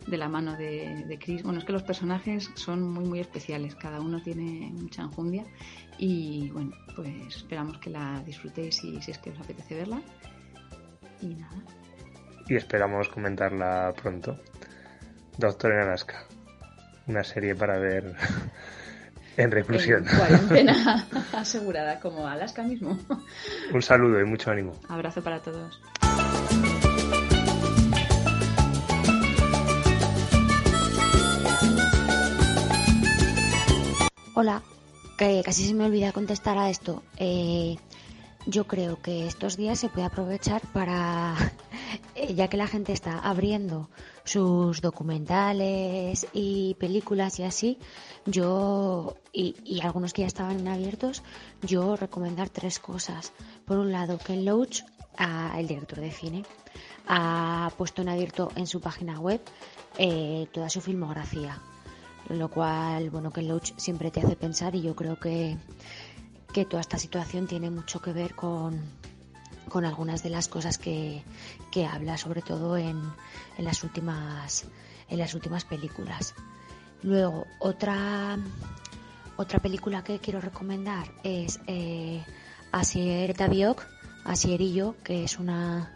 de 0.08 0.18
la 0.18 0.30
mano 0.30 0.56
de, 0.58 1.06
de 1.06 1.20
Chris. 1.20 1.44
Bueno, 1.44 1.60
es 1.60 1.66
que 1.66 1.74
los 1.74 1.84
personajes 1.84 2.50
son 2.56 2.82
muy, 2.84 3.06
muy 3.06 3.20
especiales, 3.20 3.76
cada 3.76 4.02
uno 4.02 4.22
tiene 4.22 4.72
mucha 4.74 5.04
enjundia 5.04 5.46
y 5.98 6.50
bueno, 6.52 6.72
pues 6.96 7.36
esperamos 7.36 7.78
que 7.80 7.90
la 7.90 8.22
disfrutéis 8.26 8.84
y 8.84 9.02
si 9.02 9.12
es 9.12 9.18
que 9.18 9.32
os 9.32 9.40
apetece 9.40 9.76
verla. 9.76 10.02
Y 11.22 11.36
nada. 11.36 11.64
Y 12.48 12.56
esperamos 12.56 13.10
comentarla 13.10 13.94
pronto. 14.02 14.40
Doctor 15.38 15.74
en 15.74 15.80
Alaska 15.80 16.26
una 17.10 17.24
serie 17.24 17.56
para 17.56 17.78
ver 17.80 18.16
en 19.38 19.52
reclusión. 19.52 20.06
cuarentena 20.06 21.08
asegurada, 21.34 22.00
como 22.00 22.28
Alaska 22.28 22.64
mismo. 22.64 22.98
Un 23.74 23.82
saludo 23.82 24.22
y 24.22 24.26
mucho 24.26 24.52
ánimo. 24.52 24.80
Abrazo 24.88 25.22
para 25.22 25.42
todos. 25.42 25.82
Hola, 34.42 34.64
que 35.18 35.42
casi 35.44 35.68
se 35.68 35.74
me 35.74 35.84
olvida 35.84 36.14
contestar 36.14 36.58
a 36.58 36.70
esto. 36.70 37.04
Eh, 37.18 37.76
yo 38.46 38.68
creo 38.68 39.02
que 39.02 39.28
estos 39.28 39.58
días 39.58 39.78
se 39.78 39.90
puede 39.90 40.06
aprovechar 40.08 40.62
para, 40.72 41.36
eh, 42.16 42.34
ya 42.34 42.48
que 42.48 42.56
la 42.56 42.66
gente 42.66 42.94
está 42.94 43.20
abriendo 43.20 43.90
sus 44.24 44.80
documentales 44.80 46.26
y 46.32 46.76
películas 46.76 47.38
y 47.40 47.44
así, 47.44 47.80
yo, 48.26 49.18
y, 49.34 49.82
algunos 49.82 50.14
que 50.14 50.22
ya 50.22 50.28
estaban 50.28 50.66
abiertos, 50.70 51.22
yo 51.62 51.98
recomendar 51.98 52.48
tres 52.48 52.80
cosas. 52.80 53.34
Por 53.66 53.78
un 53.78 53.92
lado, 53.92 54.20
Ken 54.20 54.46
Loach, 54.46 54.84
el 55.58 55.68
director 55.68 56.00
de 56.00 56.12
cine, 56.12 56.46
ha 57.08 57.74
puesto 57.78 58.04
en 58.04 58.08
abierto 58.08 58.54
en 58.56 58.68
su 58.68 58.80
página 58.80 59.20
web 59.20 59.42
eh, 59.98 60.48
toda 60.54 60.70
su 60.70 60.80
filmografía. 60.80 61.62
Lo 62.30 62.50
cual, 62.50 63.10
bueno, 63.10 63.32
Ken 63.32 63.48
Loach 63.48 63.74
siempre 63.78 64.12
te 64.12 64.22
hace 64.22 64.36
pensar 64.36 64.76
y 64.76 64.82
yo 64.82 64.96
creo 64.96 65.20
que 65.20 65.58
que 66.54 66.66
toda 66.66 66.82
esta 66.82 66.98
situación 66.98 67.48
tiene 67.48 67.70
mucho 67.70 68.02
que 68.02 68.12
ver 68.12 68.36
con, 68.36 68.82
con 69.68 69.86
algunas 69.86 70.24
de 70.24 70.30
las 70.30 70.48
cosas 70.48 70.78
que, 70.78 71.24
que 71.72 71.86
habla, 71.86 72.18
sobre 72.18 72.42
todo 72.42 72.78
en, 72.78 73.00
en, 73.58 73.66
las 73.66 73.84
últimas, 73.84 74.66
en 75.10 75.20
las 75.20 75.34
últimas 75.34 75.66
películas. 75.66 76.34
Luego, 77.04 77.46
otra, 77.60 78.38
otra 79.38 79.60
película 79.60 80.04
que 80.04 80.20
quiero 80.20 80.42
recomendar 80.42 81.08
es 81.24 81.60
eh, 81.68 82.24
Asier 82.72 83.34
Tabiok, 83.36 83.86
Asier 84.26 84.62
y 84.62 84.74
yo, 84.74 84.96
que 85.04 85.24
es 85.24 85.38
una, 85.38 85.94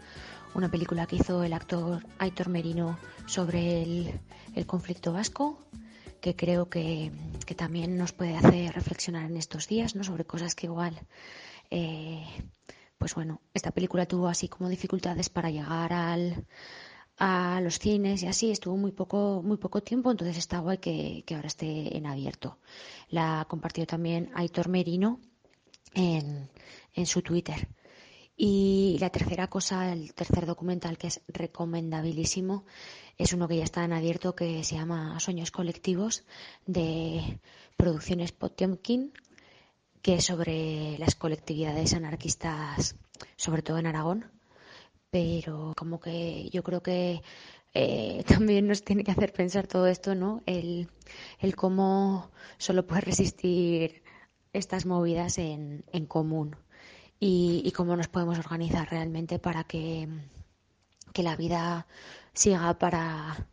una 0.54 0.70
película 0.70 1.06
que 1.06 1.16
hizo 1.16 1.42
el 1.42 1.52
actor 1.52 2.06
Aitor 2.18 2.48
Merino 2.48 2.96
sobre 3.26 3.82
el, 3.82 4.20
el 4.54 4.66
conflicto 4.66 5.12
vasco 5.12 5.58
que 6.24 6.34
creo 6.34 6.70
que, 6.70 7.12
también 7.54 7.98
nos 7.98 8.12
puede 8.12 8.34
hacer 8.34 8.72
reflexionar 8.72 9.26
en 9.30 9.36
estos 9.36 9.68
días, 9.68 9.94
¿no? 9.94 10.02
Sobre 10.04 10.24
cosas 10.24 10.54
que 10.54 10.66
igual, 10.68 10.94
eh, 11.70 12.24
pues 12.96 13.14
bueno, 13.14 13.42
esta 13.52 13.72
película 13.72 14.06
tuvo 14.06 14.28
así 14.28 14.48
como 14.48 14.70
dificultades 14.70 15.28
para 15.28 15.50
llegar 15.50 15.92
al, 15.92 16.46
a 17.18 17.60
los 17.60 17.78
cines 17.78 18.22
y 18.22 18.26
así, 18.26 18.50
estuvo 18.50 18.74
muy 18.78 18.92
poco, 18.92 19.42
muy 19.44 19.58
poco 19.58 19.82
tiempo, 19.82 20.10
entonces 20.10 20.38
está 20.38 20.60
guay 20.60 20.78
que, 20.78 21.24
que 21.26 21.34
ahora 21.34 21.48
esté 21.48 21.94
en 21.94 22.06
abierto. 22.06 22.56
La 23.10 23.44
compartió 23.46 23.86
también 23.86 24.30
Aitor 24.34 24.68
Merino 24.70 25.20
en, 25.92 26.48
en 26.94 27.04
su 27.04 27.20
Twitter. 27.20 27.68
Y 28.36 28.96
la 29.00 29.10
tercera 29.10 29.46
cosa, 29.48 29.92
el 29.92 30.12
tercer 30.12 30.44
documental 30.44 30.98
que 30.98 31.06
es 31.06 31.20
recomendabilísimo, 31.28 32.64
es 33.16 33.32
uno 33.32 33.46
que 33.46 33.58
ya 33.58 33.64
está 33.64 33.84
en 33.84 33.92
abierto 33.92 34.34
que 34.34 34.64
se 34.64 34.74
llama 34.74 35.20
Sueños 35.20 35.52
Colectivos 35.52 36.24
de 36.66 37.38
Producciones 37.76 38.32
Potemkin, 38.32 39.12
que 40.02 40.14
es 40.16 40.24
sobre 40.24 40.98
las 40.98 41.14
colectividades 41.14 41.94
anarquistas, 41.94 42.96
sobre 43.36 43.62
todo 43.62 43.78
en 43.78 43.86
Aragón. 43.86 44.30
Pero 45.10 45.72
como 45.76 46.00
que 46.00 46.50
yo 46.50 46.64
creo 46.64 46.82
que 46.82 47.22
eh, 47.72 48.24
también 48.28 48.66
nos 48.66 48.82
tiene 48.82 49.04
que 49.04 49.12
hacer 49.12 49.32
pensar 49.32 49.68
todo 49.68 49.86
esto, 49.86 50.16
¿no? 50.16 50.42
El, 50.46 50.88
el 51.38 51.54
cómo 51.54 52.32
solo 52.58 52.84
puede 52.84 53.02
resistir 53.02 54.02
estas 54.52 54.86
movidas 54.86 55.38
en, 55.38 55.84
en 55.92 56.06
común 56.06 56.56
y, 57.20 57.70
cómo 57.72 57.96
nos 57.96 58.08
podemos 58.08 58.38
organizar 58.38 58.88
realmente 58.90 59.38
para 59.38 59.64
que, 59.64 60.08
que 61.12 61.22
la 61.22 61.36
vida 61.36 61.86
siga 62.32 62.74
para, 62.78 63.46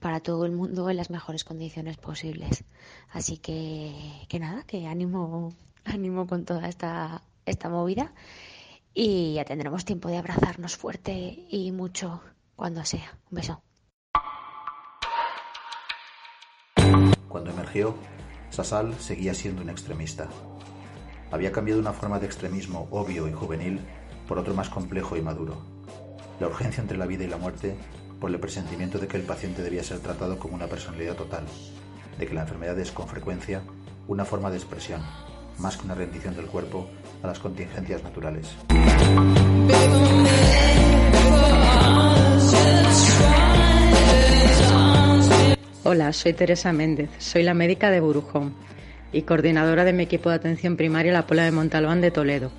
para 0.00 0.20
todo 0.20 0.44
el 0.44 0.52
mundo 0.52 0.90
en 0.90 0.96
las 0.96 1.10
mejores 1.10 1.44
condiciones 1.44 1.96
posibles. 1.96 2.64
Así 3.10 3.38
que, 3.38 3.94
que 4.28 4.38
nada, 4.38 4.64
que 4.64 4.86
ánimo, 4.86 5.54
ánimo 5.84 6.26
con 6.26 6.44
toda 6.44 6.68
esta, 6.68 7.22
esta 7.46 7.68
movida 7.68 8.12
y 8.92 9.34
ya 9.34 9.44
tendremos 9.44 9.84
tiempo 9.84 10.08
de 10.08 10.16
abrazarnos 10.16 10.76
fuerte 10.76 11.12
y 11.50 11.70
mucho 11.72 12.22
cuando 12.56 12.84
sea. 12.84 13.18
Un 13.30 13.36
beso. 13.36 13.62
Cuando 17.28 17.50
emergió, 17.50 17.94
Sasal 18.50 18.94
seguía 18.94 19.34
siendo 19.34 19.62
un 19.62 19.68
extremista 19.68 20.28
había 21.30 21.52
cambiado 21.52 21.80
una 21.80 21.92
forma 21.92 22.18
de 22.18 22.26
extremismo 22.26 22.88
obvio 22.90 23.28
y 23.28 23.32
juvenil 23.32 23.80
por 24.28 24.38
otro 24.38 24.54
más 24.54 24.68
complejo 24.68 25.16
y 25.16 25.22
maduro. 25.22 25.60
La 26.40 26.48
urgencia 26.48 26.80
entre 26.80 26.98
la 26.98 27.06
vida 27.06 27.24
y 27.24 27.28
la 27.28 27.36
muerte 27.36 27.76
por 28.20 28.30
el 28.30 28.40
presentimiento 28.40 28.98
de 28.98 29.08
que 29.08 29.16
el 29.16 29.24
paciente 29.24 29.62
debía 29.62 29.82
ser 29.82 29.98
tratado 30.00 30.38
como 30.38 30.54
una 30.54 30.66
personalidad 30.66 31.14
total, 31.14 31.44
de 32.18 32.26
que 32.26 32.34
la 32.34 32.42
enfermedad 32.42 32.78
es 32.78 32.92
con 32.92 33.08
frecuencia 33.08 33.62
una 34.08 34.24
forma 34.24 34.50
de 34.50 34.56
expresión, 34.56 35.02
más 35.58 35.76
que 35.76 35.84
una 35.84 35.94
rendición 35.94 36.34
del 36.36 36.46
cuerpo 36.46 36.88
a 37.22 37.26
las 37.26 37.38
contingencias 37.38 38.02
naturales. 38.02 38.54
Hola, 45.84 46.12
soy 46.12 46.32
Teresa 46.32 46.72
Méndez, 46.72 47.10
soy 47.18 47.42
la 47.42 47.54
médica 47.54 47.90
de 47.90 48.00
Burujón 48.00 48.66
y 49.12 49.22
coordinadora 49.22 49.84
de 49.84 49.92
mi 49.92 50.04
equipo 50.04 50.30
de 50.30 50.36
atención 50.36 50.76
primaria 50.76 51.12
La 51.12 51.26
Pola 51.26 51.44
de 51.44 51.52
Montalbán 51.52 52.00
de 52.00 52.10
Toledo. 52.10 52.50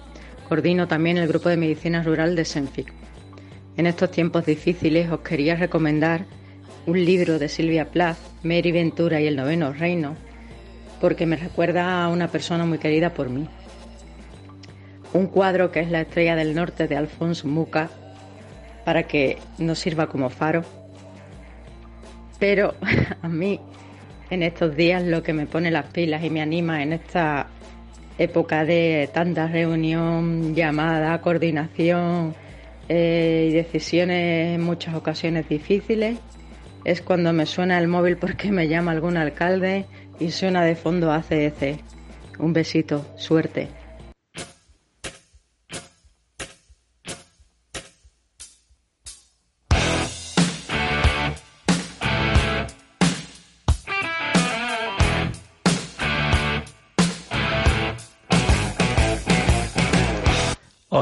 Coordino 0.47 0.87
también 0.87 1.17
el 1.17 1.27
grupo 1.27 1.49
de 1.49 1.57
medicina 1.57 2.03
rural 2.03 2.35
de 2.35 2.45
Senfic. 2.45 2.93
En 3.75 3.85
estos 3.85 4.09
tiempos 4.11 4.45
difíciles 4.45 5.11
os 5.11 5.19
quería 5.19 5.55
recomendar 5.55 6.25
un 6.87 7.03
libro 7.03 7.37
de 7.37 7.49
Silvia 7.49 7.91
Plath, 7.91 8.17
Mary 8.43 8.71
Ventura 8.71 9.19
y 9.19 9.27
el 9.27 9.35
noveno 9.35 9.73
reino, 9.73 10.15
porque 11.01 11.25
me 11.25 11.35
recuerda 11.35 12.03
a 12.03 12.07
una 12.07 12.29
persona 12.29 12.65
muy 12.65 12.77
querida 12.77 13.13
por 13.13 13.29
mí. 13.29 13.47
Un 15.13 15.27
cuadro 15.27 15.71
que 15.71 15.81
es 15.81 15.91
la 15.91 16.01
estrella 16.01 16.35
del 16.35 16.55
norte 16.55 16.87
de 16.87 16.95
Alfonso 16.95 17.47
Muca, 17.47 17.89
para 18.85 19.03
que 19.03 19.37
nos 19.57 19.79
sirva 19.79 20.07
como 20.07 20.29
faro. 20.29 20.63
Pero 22.39 22.73
a 23.21 23.27
mí, 23.27 23.59
en 24.29 24.43
estos 24.43 24.75
días, 24.75 25.03
lo 25.03 25.23
que 25.23 25.33
me 25.33 25.45
pone 25.45 25.71
las 25.71 25.87
pilas 25.87 26.23
y 26.23 26.29
me 26.29 26.41
anima 26.41 26.83
en 26.83 26.93
esta 26.93 27.47
época 28.17 28.65
de 28.65 29.09
tanta 29.13 29.47
reunión, 29.47 30.55
llamada, 30.55 31.21
coordinación 31.21 32.35
eh, 32.89 33.47
y 33.49 33.53
decisiones 33.53 34.55
en 34.55 34.61
muchas 34.61 34.95
ocasiones 34.95 35.47
difíciles, 35.47 36.17
es 36.83 37.01
cuando 37.01 37.33
me 37.33 37.45
suena 37.45 37.77
el 37.77 37.87
móvil 37.87 38.17
porque 38.17 38.51
me 38.51 38.67
llama 38.67 38.91
algún 38.91 39.17
alcalde 39.17 39.85
y 40.19 40.31
suena 40.31 40.63
de 40.63 40.75
fondo 40.75 41.11
ACEC. 41.11 41.83
Un 42.39 42.53
besito, 42.53 43.05
suerte. 43.17 43.67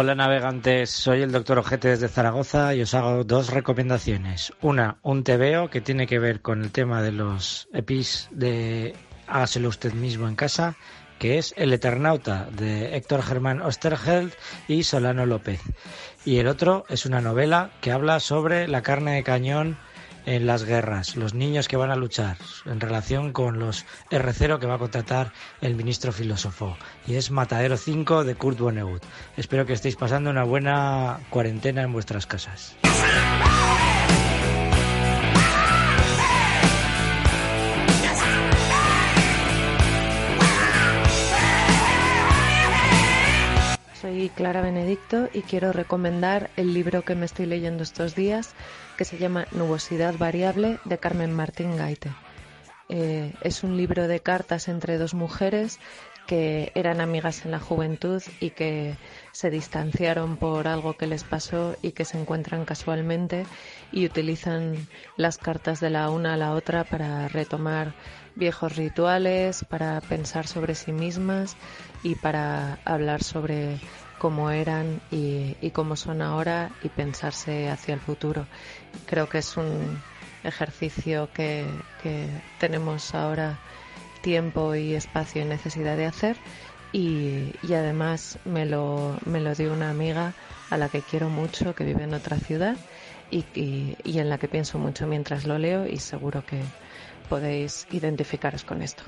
Hola 0.06 0.14
navegantes, 0.14 0.92
soy 0.92 1.24
el 1.24 1.32
doctor 1.32 1.58
Ojete 1.58 1.88
desde 1.88 2.10
Zaragoza 2.10 2.76
y 2.76 2.82
os 2.84 2.94
hago 2.94 3.24
dos 3.24 3.50
recomendaciones. 3.50 4.54
Una, 4.62 5.00
un 5.02 5.24
TVO 5.24 5.72
que 5.72 5.82
tiene 5.82 6.06
que 6.06 6.20
ver 6.20 6.44
con 6.44 6.62
el 6.62 6.72
tema 6.72 7.02
de 7.02 7.12
los 7.12 7.68
EPIs 7.74 8.30
de 8.30 8.94
hágaselo 9.26 9.68
usted 9.68 9.94
mismo 9.94 10.28
en 10.28 10.36
casa, 10.36 10.76
que 11.18 11.40
es 11.40 11.56
El 11.58 11.74
Eternauta 11.74 12.48
de 12.52 12.96
Héctor 12.96 13.24
Germán 13.24 13.64
Osterheld 13.64 14.32
y 14.68 14.84
Solano 14.84 15.26
López. 15.26 15.60
Y 16.24 16.38
el 16.38 16.50
otro 16.50 16.86
es 16.88 17.08
una 17.08 17.20
novela 17.20 17.72
que 17.82 17.92
habla 17.92 18.20
sobre 18.20 18.68
la 18.68 18.84
carne 18.84 19.16
de 19.16 19.24
cañón 19.24 19.76
en 20.26 20.48
las 20.48 20.64
guerras, 20.64 21.16
los 21.16 21.34
niños 21.34 21.68
que 21.68 21.78
van 21.78 21.92
a 21.92 21.96
luchar 21.96 22.38
en 22.66 22.80
relación 22.80 23.32
con 23.32 23.60
los 23.60 23.86
R0 24.12 24.60
que 24.60 24.68
va 24.68 24.76
a 24.76 24.80
contratar 24.80 25.32
el 25.62 25.76
ministro 25.76 26.12
filósofo. 26.12 26.78
Y 27.08 27.16
es 27.16 27.32
Matadero 27.32 27.78
5 27.78 28.24
de 28.24 28.36
Kurt 28.36 28.60
Vonnegut. 28.60 29.04
Espero 29.38 29.66
que 29.66 29.74
estéis 29.74 29.96
pasando 29.96 30.30
una 30.30 30.44
buena 30.44 31.20
cuarentena 31.30 31.84
en 31.84 31.94
vuestras 31.94 32.26
casas. 32.26 32.76
Clara 44.30 44.62
Benedicto 44.62 45.30
y 45.34 45.42
quiero 45.42 45.72
recomendar 45.72 46.50
el 46.58 46.74
libro 46.74 47.04
que 47.04 47.16
me 47.16 47.26
estoy 47.26 47.46
leyendo 47.46 47.84
estos 47.84 48.16
días 48.16 48.54
que 48.98 49.06
se 49.06 49.18
llama 49.18 49.48
Nubosidad 49.52 50.18
Variable 50.18 50.80
de 50.86 50.98
Carmen 50.98 51.34
Martín 51.34 51.78
Gaite. 51.78 52.12
Eh, 52.88 53.34
es 53.42 53.64
un 53.64 53.78
libro 53.78 54.08
de 54.08 54.20
cartas 54.20 54.68
entre 54.68 54.98
dos 54.98 55.14
mujeres 55.14 55.80
que 56.28 56.72
eran 56.76 57.02
amigas 57.02 57.46
en 57.46 57.52
la 57.52 57.60
juventud 57.60 58.22
y 58.40 58.52
que 58.52 58.96
se 59.32 59.50
distanciaron 59.50 60.38
por 60.38 60.68
algo 60.68 60.98
que 60.98 61.08
les 61.08 61.24
pasó 61.24 61.76
y 61.82 61.92
que 61.92 62.06
se 62.06 62.20
encuentran 62.20 62.66
casualmente 62.66 63.46
y 63.92 64.06
utilizan 64.06 64.88
las 65.18 65.38
cartas 65.38 65.80
de 65.80 65.90
la 65.90 66.10
una 66.10 66.34
a 66.34 66.38
la 66.38 66.54
otra 66.54 66.84
para 66.84 67.28
retomar 67.28 67.94
viejos 68.36 68.76
rituales, 68.76 69.66
para 69.66 70.02
pensar 70.02 70.48
sobre 70.48 70.76
sí 70.76 70.92
mismas 70.92 71.56
y 72.04 72.16
para 72.16 72.80
hablar 72.86 73.24
sobre 73.24 73.80
cómo 74.26 74.50
eran 74.50 75.02
y, 75.12 75.56
y, 75.62 75.70
cómo 75.70 75.96
son 75.96 76.24
ahora 76.24 76.72
y 76.82 76.90
pensarse 76.90 77.70
hacia 77.70 77.94
el 77.94 78.00
futuro. 78.00 78.48
Creo 79.06 79.30
que 79.30 79.38
es 79.38 79.56
un 79.56 80.02
ejercicio 80.44 81.30
que, 81.32 81.64
que 82.02 82.28
tenemos 82.60 83.14
ahora 83.14 83.60
tiempo 84.22 84.74
y 84.74 84.96
espacio 84.96 85.44
y 85.44 85.46
necesidad 85.46 85.96
de 85.96 86.08
hacer 86.08 86.38
y, 86.92 87.54
y 87.62 87.74
además 87.76 88.40
me 88.46 88.66
lo, 88.66 89.16
me 89.28 89.40
lo 89.42 89.54
dio 89.54 89.72
una 89.72 89.92
amiga 89.92 90.34
a 90.72 90.78
la 90.78 90.90
que 90.90 91.04
quiero 91.04 91.30
mucho, 91.30 91.76
que 91.76 91.84
vive 91.84 92.06
en 92.06 92.16
otra 92.16 92.40
ciudad 92.40 92.78
y, 93.30 93.46
y, 93.54 93.96
y 94.04 94.18
en 94.18 94.30
la 94.32 94.40
que 94.40 94.48
pienso 94.48 94.80
mucho 94.80 95.06
mientras 95.06 95.46
lo 95.46 95.60
leo 95.60 95.86
y 95.86 95.98
seguro 95.98 96.44
que 96.44 96.64
podéis 97.30 97.86
identificaros 97.92 98.64
con 98.64 98.82
esto. 98.82 99.04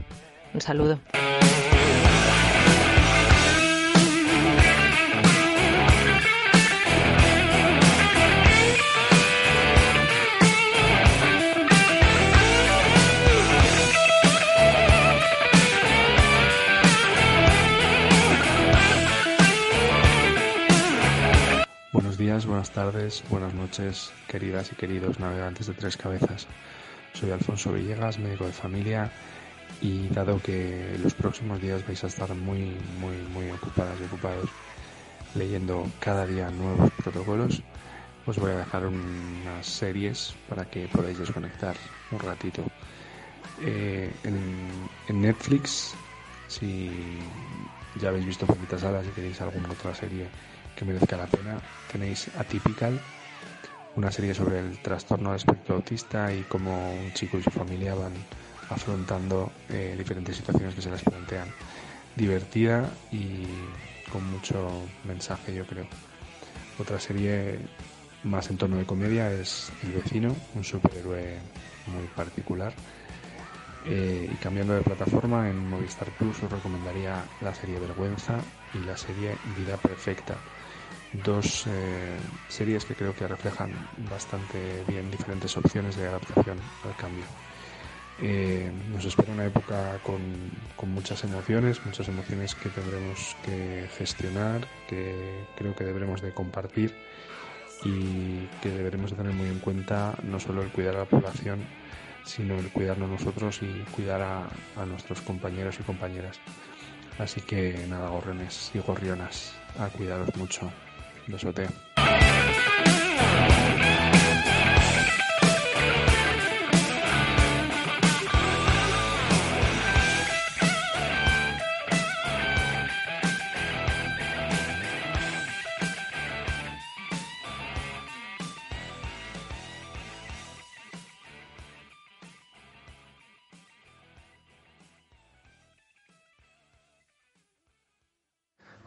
Un 0.53 0.62
saludo. 0.62 0.99
Buenas 22.57 22.71
tardes, 22.71 23.23
buenas 23.29 23.53
noches, 23.53 24.11
queridas 24.27 24.71
y 24.71 24.75
queridos 24.75 25.19
navegantes 25.19 25.67
de 25.67 25.75
tres 25.75 25.95
cabezas. 25.95 26.47
Soy 27.13 27.29
Alfonso 27.29 27.71
Villegas, 27.71 28.17
médico 28.17 28.47
de 28.47 28.51
familia, 28.51 29.11
y 29.79 30.07
dado 30.07 30.41
que 30.41 30.97
los 31.03 31.13
próximos 31.13 31.61
días 31.61 31.85
vais 31.85 32.03
a 32.03 32.07
estar 32.07 32.33
muy, 32.33 32.75
muy, 32.99 33.15
muy 33.31 33.51
ocupadas 33.51 33.99
y 34.01 34.05
ocupados 34.05 34.49
leyendo 35.35 35.85
cada 35.99 36.25
día 36.25 36.49
nuevos 36.49 36.89
protocolos, 36.93 37.61
os 38.25 38.39
voy 38.39 38.49
a 38.53 38.57
dejar 38.57 38.87
unas 38.87 39.63
series 39.63 40.33
para 40.49 40.65
que 40.65 40.87
podáis 40.87 41.19
desconectar 41.19 41.75
un 42.09 42.17
ratito. 42.17 42.63
Eh, 43.61 44.11
en, 44.23 44.89
en, 45.07 45.21
Netflix, 45.21 45.93
si 46.47 47.19
ya 48.01 48.09
habéis 48.09 48.25
visto 48.25 48.47
poquitas 48.47 48.81
salas 48.81 49.05
y 49.05 49.11
queréis 49.11 49.39
alguna 49.41 49.69
otra 49.69 49.93
serie 49.93 50.25
que 50.77 50.85
merezca 50.85 51.17
la 51.17 51.25
pena, 51.25 51.59
tenéis 51.91 52.29
Atypical, 52.37 53.01
una 53.95 54.11
serie 54.11 54.35
sobre 54.35 54.59
el 54.59 54.77
trastorno 54.77 55.29
del 55.29 55.37
espectro 55.37 55.75
autista 55.75 56.31
y 56.31 56.43
cómo 56.43 56.93
un 56.93 57.11
chico 57.13 57.39
y 57.39 57.43
su 57.43 57.49
familia 57.49 57.95
van 57.95 58.13
afrontando 58.69 59.51
eh, 59.69 59.95
diferentes 59.97 60.37
situaciones 60.37 60.75
que 60.75 60.81
se 60.81 60.91
les 60.91 61.01
plantean. 61.01 61.47
Divertida 62.15 62.87
y 63.11 63.47
con 64.11 64.23
mucho 64.29 64.69
mensaje, 65.05 65.55
yo 65.55 65.65
creo. 65.65 65.87
Otra 66.77 66.99
serie 66.99 67.59
más 68.23 68.49
en 68.51 68.57
tono 68.57 68.77
de 68.77 68.85
comedia 68.85 69.31
es 69.31 69.71
El 69.83 69.93
vecino, 69.93 70.35
un 70.53 70.63
superhéroe 70.63 71.39
muy 71.87 72.05
particular. 72.15 72.73
Eh, 73.85 74.29
y 74.31 74.35
cambiando 74.35 74.73
de 74.73 74.81
plataforma, 74.81 75.49
en 75.49 75.69
Movistar 75.69 76.09
Plus 76.11 76.43
os 76.43 76.51
recomendaría 76.51 77.23
la 77.41 77.55
serie 77.55 77.79
Vergüenza 77.79 78.37
y 78.73 78.79
la 78.79 78.97
serie 78.97 79.37
Vida 79.55 79.77
Perfecta. 79.77 80.37
Dos 81.13 81.65
eh, 81.67 82.17
series 82.49 82.85
que 82.85 82.95
creo 82.95 83.15
que 83.15 83.27
reflejan 83.27 83.71
bastante 84.09 84.83
bien 84.87 85.09
diferentes 85.09 85.55
opciones 85.55 85.95
de 85.95 86.07
adaptación 86.07 86.59
al 86.83 86.95
cambio. 86.95 87.23
Eh, 88.19 88.71
nos 88.91 89.05
espera 89.05 89.31
una 89.31 89.45
época 89.45 89.99
con, 90.03 90.19
con, 90.75 90.89
muchas 90.91 91.23
emociones, 91.23 91.85
muchas 91.85 92.07
emociones 92.07 92.55
que 92.55 92.69
tendremos 92.69 93.35
que 93.45 93.87
gestionar, 93.95 94.67
que 94.87 95.45
creo 95.55 95.75
que 95.75 95.83
deberemos 95.83 96.21
de 96.21 96.33
compartir 96.33 96.95
y 97.83 98.47
que 98.61 98.69
deberemos 98.69 99.11
de 99.11 99.17
tener 99.17 99.33
muy 99.33 99.47
en 99.47 99.59
cuenta 99.59 100.15
no 100.23 100.39
solo 100.39 100.63
el 100.63 100.71
cuidar 100.71 100.95
a 100.95 100.99
la 100.99 101.05
población, 101.05 101.59
sino 102.25 102.55
el 102.55 102.69
cuidarnos 102.69 103.09
nosotros 103.09 103.61
y 103.61 103.83
cuidar 103.95 104.21
a, 104.21 104.85
nuestros 104.85 105.21
compañeros 105.21 105.79
y 105.79 105.83
compañeras. 105.83 106.39
Así 107.17 107.41
que 107.41 107.85
nada, 107.87 108.09
gorriones 108.09 108.71
y 108.73 108.79
gorrionas, 108.79 109.53
a 109.79 109.87
cuidaros 109.87 110.35
mucho. 110.35 110.69
Besote. 111.27 111.67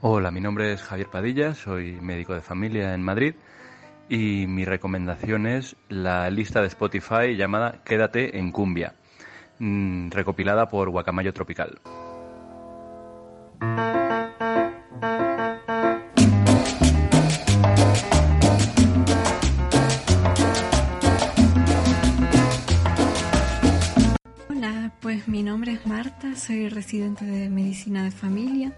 Hola, 0.02 0.30
mi 0.30 0.40
nombre 0.40 0.72
es 0.72 0.82
Javier 0.82 1.08
Padilla, 1.08 1.54
soy 1.54 2.00
médico 2.00 2.32
de 2.32 2.40
familia 2.40 2.94
en 2.94 3.02
Madrid 3.02 3.34
y 4.08 4.46
mi 4.46 4.64
recomendación 4.64 5.46
es 5.46 5.76
la 5.90 6.30
lista 6.30 6.62
de 6.62 6.68
Spotify 6.68 7.36
llamada 7.36 7.82
Quédate 7.84 8.38
en 8.38 8.50
Cumbia, 8.50 8.94
mm, 9.58 10.08
recopilada 10.08 10.70
por 10.70 10.88
Guacamayo 10.88 11.34
Tropical. 11.34 11.82
Hola, 24.48 24.92
pues 25.02 25.28
mi 25.28 25.42
nombre 25.42 25.72
es 25.72 25.86
Marta, 25.86 26.34
soy 26.36 26.70
residente 26.70 27.26
de 27.26 27.50
medicina 27.50 28.04
de 28.04 28.10
familia 28.10 28.72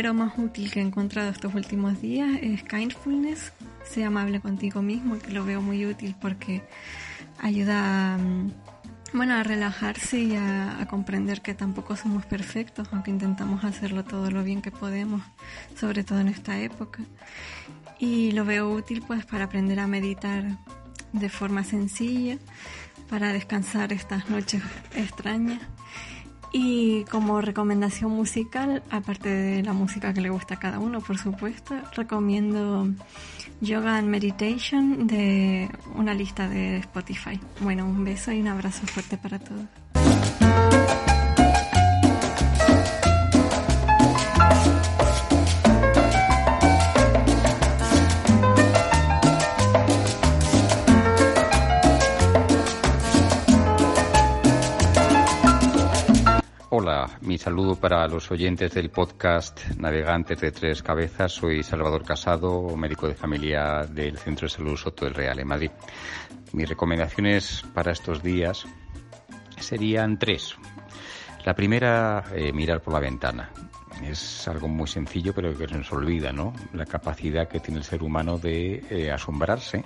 libro 0.00 0.14
más 0.14 0.38
útil 0.38 0.70
que 0.70 0.80
he 0.80 0.82
encontrado 0.82 1.28
estos 1.28 1.54
últimos 1.54 2.00
días 2.00 2.38
es 2.40 2.62
Kindfulness, 2.62 3.52
Sea 3.84 4.06
amable 4.06 4.40
contigo 4.40 4.80
mismo, 4.80 5.18
que 5.18 5.30
lo 5.30 5.44
veo 5.44 5.60
muy 5.60 5.84
útil 5.84 6.16
porque 6.18 6.62
ayuda 7.38 8.14
a, 8.14 8.16
mm, 8.16 8.50
bueno, 9.12 9.34
a 9.34 9.42
relajarse 9.42 10.18
y 10.18 10.36
a, 10.36 10.80
a, 10.80 10.86
comprender 10.86 11.42
que 11.42 11.52
tampoco 11.52 11.96
somos 11.96 12.24
perfectos, 12.24 12.88
aunque 12.92 13.10
intentamos 13.10 13.62
hacerlo 13.62 14.02
todo 14.02 14.30
lo 14.30 14.42
bien 14.42 14.62
que 14.62 14.70
podemos, 14.70 15.20
sobre 15.78 16.02
todo 16.02 16.20
en 16.20 16.28
esta 16.28 16.58
época. 16.58 17.02
Y 17.98 18.32
lo 18.32 18.46
veo 18.46 18.70
útil 18.70 19.02
pues 19.06 19.26
para 19.26 19.44
aprender 19.44 19.80
a 19.80 19.86
meditar 19.86 20.44
de 21.12 21.28
forma 21.28 21.62
sencilla, 21.62 22.38
para 23.10 23.34
descansar 23.34 23.92
estas 23.92 24.30
noches 24.30 24.62
extrañas 24.94 25.60
y 26.52 27.04
como 27.04 27.40
recomendación 27.40 28.10
musical, 28.10 28.82
aparte 28.90 29.28
de 29.28 29.62
la 29.62 29.72
música 29.72 30.12
que 30.12 30.20
le 30.20 30.30
gusta 30.30 30.54
a 30.54 30.58
cada 30.58 30.78
uno, 30.78 31.00
por 31.00 31.18
supuesto, 31.18 31.74
recomiendo 31.94 32.88
Yoga 33.60 33.98
and 33.98 34.08
Meditation 34.08 35.06
de 35.06 35.70
una 35.94 36.14
lista 36.14 36.48
de 36.48 36.78
Spotify. 36.78 37.38
Bueno, 37.60 37.86
un 37.86 38.04
beso 38.04 38.32
y 38.32 38.40
un 38.40 38.48
abrazo 38.48 38.86
fuerte 38.86 39.16
para 39.16 39.38
todos. 39.38 40.09
Hola, 56.72 57.18
mi 57.22 57.36
saludo 57.36 57.74
para 57.74 58.06
los 58.06 58.30
oyentes 58.30 58.72
del 58.72 58.90
podcast 58.90 59.60
Navegantes 59.76 60.40
de 60.40 60.52
Tres 60.52 60.84
Cabezas. 60.84 61.32
Soy 61.32 61.64
Salvador 61.64 62.04
Casado, 62.04 62.76
médico 62.76 63.08
de 63.08 63.16
familia 63.16 63.84
del 63.90 64.16
Centro 64.16 64.46
de 64.46 64.54
Salud 64.54 64.76
Soto 64.76 65.04
del 65.04 65.14
Real 65.14 65.40
en 65.40 65.48
Madrid. 65.48 65.72
Mis 66.52 66.68
recomendaciones 66.68 67.64
para 67.74 67.90
estos 67.90 68.22
días 68.22 68.66
serían 69.58 70.16
tres. 70.16 70.54
La 71.44 71.54
primera, 71.54 72.22
eh, 72.36 72.52
mirar 72.52 72.80
por 72.80 72.94
la 72.94 73.00
ventana. 73.00 73.50
Es 74.04 74.46
algo 74.46 74.68
muy 74.68 74.86
sencillo, 74.86 75.34
pero 75.34 75.52
que 75.58 75.66
se 75.66 75.76
nos 75.76 75.90
olvida, 75.90 76.32
¿no? 76.32 76.52
La 76.72 76.86
capacidad 76.86 77.48
que 77.48 77.58
tiene 77.58 77.78
el 77.78 77.84
ser 77.84 78.00
humano 78.00 78.38
de 78.38 78.84
eh, 78.90 79.10
asombrarse 79.10 79.82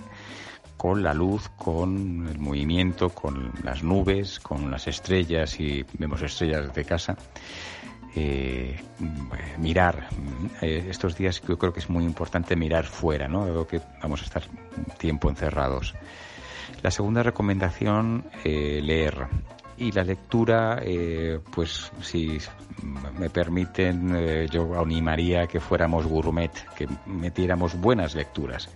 con 0.77 1.03
la 1.03 1.15
luz, 1.15 1.51
con 1.57 2.27
el 2.29 2.39
movimiento, 2.39 3.11
con 3.11 3.53
las 3.63 3.83
nubes, 3.83 4.41
con 4.41 4.71
las 4.71 4.87
estrellas, 4.87 5.59
y 5.61 5.85
vemos 5.99 6.23
estrellas 6.23 6.69
desde 6.69 6.85
casa. 6.85 7.17
Eh, 8.17 8.81
mirar 9.59 10.09
eh, 10.63 10.87
estos 10.89 11.17
días 11.17 11.43
yo 11.43 11.59
creo 11.59 11.73
que 11.73 11.81
es 11.81 11.91
muy 11.91 12.05
importante 12.05 12.55
mirar 12.55 12.85
fuera, 12.85 13.27
¿no? 13.27 13.45
Dado 13.45 13.67
que 13.67 13.81
vamos 14.01 14.23
a 14.23 14.25
estar 14.25 14.45
tiempo 14.99 15.29
encerrados. 15.29 15.95
La 16.85 16.91
segunda 16.91 17.23
recomendación, 17.23 18.27
eh, 18.45 18.81
leer. 18.83 19.27
Y 19.79 19.91
la 19.93 20.05
lectura, 20.05 20.81
eh, 20.83 21.41
pues 21.51 21.91
si 22.03 22.39
me 23.19 23.31
permiten, 23.31 24.15
eh, 24.15 24.47
yo 24.51 24.79
animaría 24.79 25.47
que 25.47 25.61
fuéramos 25.61 26.07
gourmet, 26.07 26.53
que 26.77 26.87
metiéramos 27.07 27.75
buenas 27.81 28.15
lecturas 28.15 28.69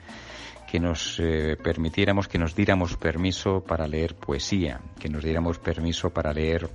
que 0.71 0.79
nos 0.79 1.19
eh, 1.19 1.57
permitiéramos, 1.57 2.29
que 2.29 2.39
nos 2.39 2.55
diéramos 2.55 2.97
permiso 2.97 3.65
para 3.65 3.89
leer 3.89 4.15
poesía, 4.15 4.81
que 5.01 5.09
nos 5.09 5.25
diéramos 5.25 5.59
permiso 5.59 6.11
para 6.11 6.33
leer 6.33 6.69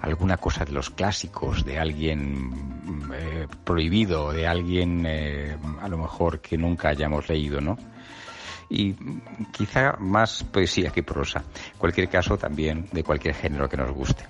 alguna 0.00 0.38
cosa 0.38 0.64
de 0.64 0.72
los 0.72 0.88
clásicos, 0.88 1.64
de 1.64 1.78
alguien 1.78 3.10
eh, 3.14 3.46
prohibido, 3.64 4.32
de 4.32 4.46
alguien 4.46 5.04
eh, 5.06 5.56
a 5.80 5.88
lo 5.88 5.98
mejor 5.98 6.40
que 6.40 6.56
nunca 6.56 6.88
hayamos 6.88 7.28
leído, 7.28 7.60
¿no? 7.60 7.76
Y 8.70 8.94
quizá 9.52 9.96
más 9.98 10.42
poesía 10.44 10.90
que 10.90 11.02
prosa. 11.02 11.44
Cualquier 11.76 12.08
caso, 12.08 12.38
también 12.38 12.88
de 12.92 13.04
cualquier 13.04 13.34
género 13.34 13.68
que 13.68 13.76
nos 13.76 13.92
guste. 13.92 14.24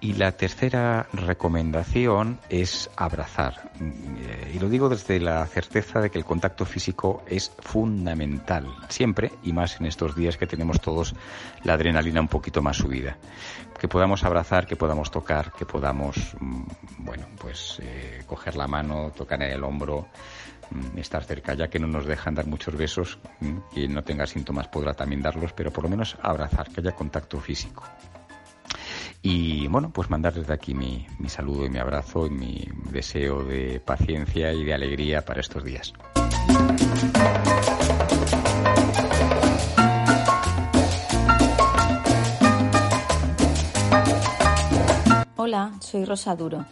Y 0.00 0.12
la 0.12 0.30
tercera 0.32 1.08
recomendación 1.12 2.38
es 2.48 2.88
abrazar. 2.94 3.72
Eh, 3.80 4.52
y 4.54 4.58
lo 4.60 4.68
digo 4.68 4.88
desde 4.88 5.18
la 5.18 5.44
certeza 5.46 6.00
de 6.00 6.08
que 6.08 6.18
el 6.18 6.24
contacto 6.24 6.64
físico 6.64 7.24
es 7.26 7.50
fundamental, 7.58 8.68
siempre 8.88 9.32
y 9.42 9.52
más 9.52 9.80
en 9.80 9.86
estos 9.86 10.14
días 10.14 10.36
que 10.36 10.46
tenemos 10.46 10.80
todos 10.80 11.16
la 11.64 11.72
adrenalina 11.72 12.20
un 12.20 12.28
poquito 12.28 12.62
más 12.62 12.76
subida. 12.76 13.18
Que 13.80 13.88
podamos 13.88 14.22
abrazar, 14.22 14.68
que 14.68 14.76
podamos 14.76 15.10
tocar, 15.10 15.52
que 15.52 15.66
podamos, 15.66 16.36
mm, 16.38 16.62
bueno, 16.98 17.26
pues 17.36 17.80
eh, 17.82 18.22
coger 18.24 18.54
la 18.54 18.68
mano, 18.68 19.10
tocar 19.10 19.42
el 19.42 19.64
hombro, 19.64 20.06
mm, 20.70 20.98
estar 20.98 21.24
cerca, 21.24 21.54
ya 21.54 21.66
que 21.66 21.80
no 21.80 21.88
nos 21.88 22.06
dejan 22.06 22.36
dar 22.36 22.46
muchos 22.46 22.76
besos. 22.76 23.18
Mm, 23.40 23.58
quien 23.74 23.94
no 23.94 24.04
tenga 24.04 24.28
síntomas 24.28 24.68
podrá 24.68 24.94
también 24.94 25.22
darlos, 25.22 25.52
pero 25.54 25.72
por 25.72 25.82
lo 25.82 25.90
menos 25.90 26.16
abrazar, 26.22 26.68
que 26.70 26.82
haya 26.82 26.92
contacto 26.92 27.40
físico. 27.40 27.82
Y 29.22 29.66
bueno, 29.66 29.90
pues 29.92 30.10
mandar 30.10 30.34
desde 30.34 30.52
aquí 30.52 30.74
mi, 30.74 31.06
mi 31.18 31.28
saludo 31.28 31.66
y 31.66 31.70
mi 31.70 31.78
abrazo 31.78 32.26
y 32.26 32.30
mi 32.30 32.68
deseo 32.90 33.42
de 33.42 33.80
paciencia 33.80 34.52
y 34.52 34.64
de 34.64 34.74
alegría 34.74 35.24
para 35.24 35.40
estos 35.40 35.64
días. 35.64 35.92
Hola, 45.36 45.72
soy 45.80 46.04
Rosa 46.04 46.36
Duro. 46.36 46.66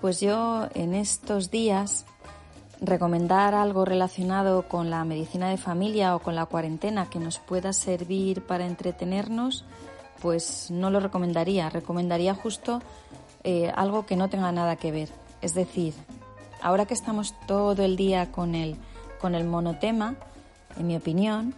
Pues 0.00 0.20
yo 0.20 0.68
en 0.74 0.94
estos 0.94 1.50
días 1.50 2.04
recomendar 2.80 3.54
algo 3.54 3.84
relacionado 3.84 4.68
con 4.68 4.90
la 4.90 5.04
medicina 5.04 5.48
de 5.48 5.56
familia 5.56 6.14
o 6.14 6.18
con 6.18 6.34
la 6.34 6.46
cuarentena 6.46 7.08
que 7.08 7.18
nos 7.18 7.38
pueda 7.38 7.72
servir 7.72 8.42
para 8.42 8.66
entretenernos, 8.66 9.64
pues 10.24 10.70
no 10.70 10.88
lo 10.88 11.00
recomendaría. 11.00 11.68
Recomendaría 11.68 12.34
justo 12.34 12.80
eh, 13.42 13.70
algo 13.76 14.06
que 14.06 14.16
no 14.16 14.30
tenga 14.30 14.50
nada 14.52 14.76
que 14.76 14.90
ver. 14.90 15.10
Es 15.42 15.52
decir, 15.52 15.92
ahora 16.62 16.86
que 16.86 16.94
estamos 16.94 17.34
todo 17.46 17.84
el 17.84 17.96
día 17.96 18.32
con 18.32 18.54
el, 18.54 18.76
con 19.20 19.34
el 19.34 19.44
monotema, 19.44 20.16
en 20.78 20.86
mi 20.86 20.96
opinión, 20.96 21.54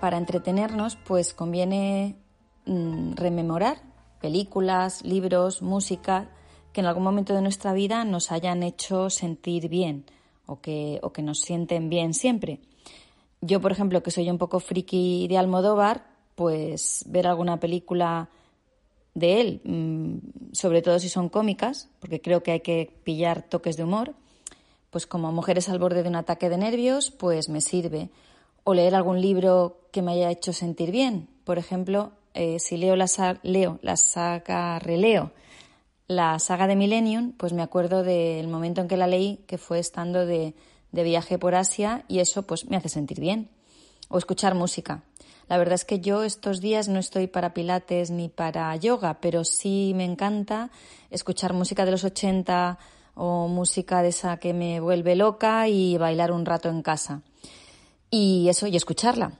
para 0.00 0.18
entretenernos, 0.18 0.96
pues 0.96 1.34
conviene 1.34 2.16
mm, 2.66 3.12
rememorar 3.14 3.80
películas, 4.20 5.04
libros, 5.04 5.62
música 5.62 6.30
que 6.72 6.80
en 6.80 6.88
algún 6.88 7.04
momento 7.04 7.32
de 7.32 7.42
nuestra 7.42 7.72
vida 7.74 8.02
nos 8.02 8.32
hayan 8.32 8.64
hecho 8.64 9.08
sentir 9.08 9.68
bien 9.68 10.04
o 10.46 10.60
que, 10.60 10.98
o 11.04 11.12
que 11.12 11.22
nos 11.22 11.42
sienten 11.42 11.88
bien 11.88 12.12
siempre. 12.14 12.58
Yo, 13.40 13.60
por 13.60 13.70
ejemplo, 13.70 14.02
que 14.02 14.10
soy 14.10 14.28
un 14.28 14.38
poco 14.38 14.58
friki 14.58 15.28
de 15.28 15.38
Almodóvar, 15.38 16.09
pues 16.40 17.04
ver 17.06 17.26
alguna 17.26 17.60
película 17.60 18.30
de 19.12 19.42
él, 19.42 19.60
mm, 19.62 20.54
sobre 20.54 20.80
todo 20.80 20.98
si 20.98 21.10
son 21.10 21.28
cómicas, 21.28 21.90
porque 21.98 22.22
creo 22.22 22.42
que 22.42 22.52
hay 22.52 22.60
que 22.60 22.90
pillar 23.04 23.42
toques 23.42 23.76
de 23.76 23.84
humor, 23.84 24.14
pues 24.88 25.06
como 25.06 25.32
Mujeres 25.32 25.68
al 25.68 25.78
borde 25.78 26.02
de 26.02 26.08
un 26.08 26.16
ataque 26.16 26.48
de 26.48 26.56
nervios, 26.56 27.10
pues 27.10 27.50
me 27.50 27.60
sirve. 27.60 28.08
O 28.64 28.72
leer 28.72 28.94
algún 28.94 29.20
libro 29.20 29.82
que 29.92 30.00
me 30.00 30.12
haya 30.12 30.30
hecho 30.30 30.54
sentir 30.54 30.92
bien. 30.92 31.28
Por 31.44 31.58
ejemplo, 31.58 32.12
eh, 32.32 32.58
si 32.58 32.78
leo 32.78 32.96
la, 32.96 33.04
leo 33.42 33.78
la 33.82 33.98
saga, 33.98 34.78
releo 34.78 35.32
la 36.08 36.38
saga 36.38 36.66
de 36.66 36.74
Millennium, 36.74 37.32
pues 37.32 37.52
me 37.52 37.60
acuerdo 37.60 38.02
del 38.02 38.48
momento 38.48 38.80
en 38.80 38.88
que 38.88 38.96
la 38.96 39.06
leí, 39.06 39.44
que 39.46 39.58
fue 39.58 39.78
estando 39.78 40.24
de, 40.24 40.54
de 40.90 41.02
viaje 41.02 41.38
por 41.38 41.54
Asia, 41.54 42.06
y 42.08 42.20
eso 42.20 42.46
pues 42.46 42.64
me 42.70 42.78
hace 42.78 42.88
sentir 42.88 43.20
bien. 43.20 43.50
O 44.08 44.16
escuchar 44.16 44.54
música. 44.54 45.04
La 45.50 45.58
verdad 45.58 45.74
es 45.74 45.84
que 45.84 45.98
yo 45.98 46.22
estos 46.22 46.60
días 46.60 46.86
no 46.86 47.00
estoy 47.00 47.26
para 47.26 47.52
pilates 47.52 48.12
ni 48.12 48.28
para 48.28 48.76
yoga, 48.76 49.18
pero 49.20 49.42
sí 49.42 49.94
me 49.96 50.04
encanta 50.04 50.70
escuchar 51.10 51.54
música 51.54 51.84
de 51.84 51.90
los 51.90 52.04
80 52.04 52.78
o 53.16 53.48
música 53.48 54.00
de 54.00 54.10
esa 54.10 54.36
que 54.36 54.54
me 54.54 54.78
vuelve 54.78 55.16
loca 55.16 55.66
y 55.66 55.98
bailar 55.98 56.30
un 56.30 56.46
rato 56.46 56.68
en 56.68 56.82
casa. 56.82 57.22
Y 58.10 58.48
eso, 58.48 58.68
y 58.68 58.76
escucharla. 58.76 59.32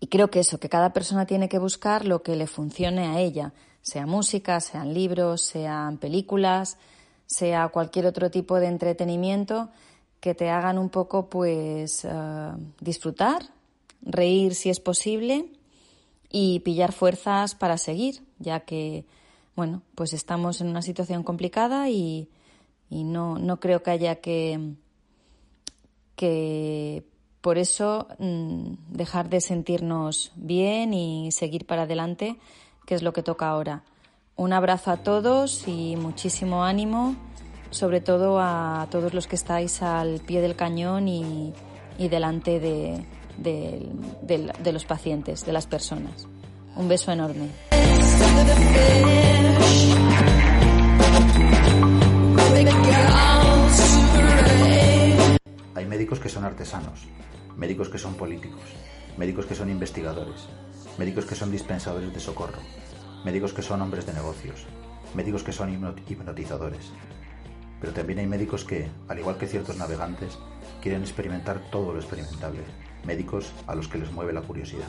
Y 0.00 0.06
creo 0.06 0.30
que 0.30 0.40
eso, 0.40 0.58
que 0.58 0.70
cada 0.70 0.94
persona 0.94 1.26
tiene 1.26 1.46
que 1.46 1.58
buscar 1.58 2.06
lo 2.06 2.22
que 2.22 2.34
le 2.34 2.46
funcione 2.46 3.08
a 3.08 3.20
ella, 3.20 3.52
sea 3.82 4.06
música, 4.06 4.60
sean 4.60 4.94
libros, 4.94 5.42
sean 5.42 5.98
películas, 5.98 6.78
sea 7.26 7.68
cualquier 7.68 8.06
otro 8.06 8.30
tipo 8.30 8.58
de 8.58 8.68
entretenimiento 8.68 9.68
que 10.20 10.34
te 10.34 10.48
hagan 10.48 10.78
un 10.78 10.88
poco 10.88 11.28
pues 11.28 12.06
eh, 12.06 12.52
disfrutar, 12.80 13.42
reír 14.02 14.54
si 14.54 14.70
es 14.70 14.80
posible 14.80 15.46
y 16.28 16.60
pillar 16.60 16.92
fuerzas 16.92 17.54
para 17.54 17.78
seguir, 17.78 18.22
ya 18.38 18.60
que 18.60 19.04
bueno, 19.54 19.82
pues 19.94 20.12
estamos 20.12 20.60
en 20.60 20.68
una 20.68 20.82
situación 20.82 21.22
complicada 21.22 21.90
y, 21.90 22.28
no, 22.90 23.38
no, 23.38 23.60
creo 23.60 23.82
que 23.82 23.90
haya 23.90 24.16
que, 24.16 24.74
que 26.16 27.04
por 27.40 27.58
eso 27.58 28.08
mm, 28.18 28.74
dejar 28.88 29.28
de 29.28 29.40
sentirnos 29.40 30.32
bien 30.36 30.94
y 30.94 31.32
seguir 31.32 31.66
para 31.66 31.82
adelante, 31.82 32.36
que 32.86 32.94
es 32.94 33.02
lo 33.02 33.12
que 33.12 33.22
toca 33.22 33.48
ahora. 33.48 33.84
Un 34.36 34.52
abrazo 34.52 34.90
a 34.90 34.98
todos 34.98 35.68
y 35.68 35.96
muchísimo 35.96 36.64
ánimo, 36.64 37.14
sobre 37.70 38.00
todo 38.00 38.40
a 38.40 38.86
todos 38.90 39.12
los 39.12 39.26
que 39.26 39.36
estáis 39.36 39.82
al 39.82 40.20
pie 40.20 40.40
del 40.40 40.56
cañón 40.56 41.08
y, 41.08 41.52
delante 41.98 42.58
de, 42.58 43.04
de 43.38 44.72
los 44.72 44.84
pacientes, 44.84 45.44
de 45.44 45.52
las 45.52 45.66
personas. 45.66 46.26
Un 46.76 46.88
beso 46.88 47.12
enorme. 47.12 47.48
Hay 55.74 55.86
médicos 55.86 56.20
que 56.20 56.28
son 56.28 56.44
artesanos, 56.44 57.06
médicos 57.56 57.88
que 57.88 57.98
son 57.98 58.14
políticos, 58.14 58.62
médicos 59.16 59.46
que 59.46 59.54
son 59.54 59.70
investigadores, 59.70 60.48
médicos 60.98 61.26
que 61.26 61.34
son 61.34 61.50
dispensadores 61.50 62.12
de 62.12 62.20
socorro, 62.20 62.60
médicos 63.24 63.52
que 63.52 63.62
son 63.62 63.82
hombres 63.82 64.06
de 64.06 64.14
negocios, 64.14 64.66
médicos 65.14 65.42
que 65.42 65.52
son 65.52 65.70
hipnotizadores. 66.08 66.90
Pero 67.80 67.92
también 67.92 68.20
hay 68.20 68.26
médicos 68.26 68.64
que, 68.64 68.88
al 69.08 69.18
igual 69.18 69.36
que 69.36 69.46
ciertos 69.48 69.76
navegantes, 69.76 70.38
quieren 70.80 71.02
experimentar 71.02 71.70
todo 71.70 71.92
lo 71.92 71.98
experimentable, 71.98 72.60
médicos 73.04 73.52
a 73.66 73.74
los 73.74 73.88
que 73.88 73.98
les 73.98 74.10
mueve 74.12 74.32
la 74.32 74.42
curiosidad. 74.42 74.88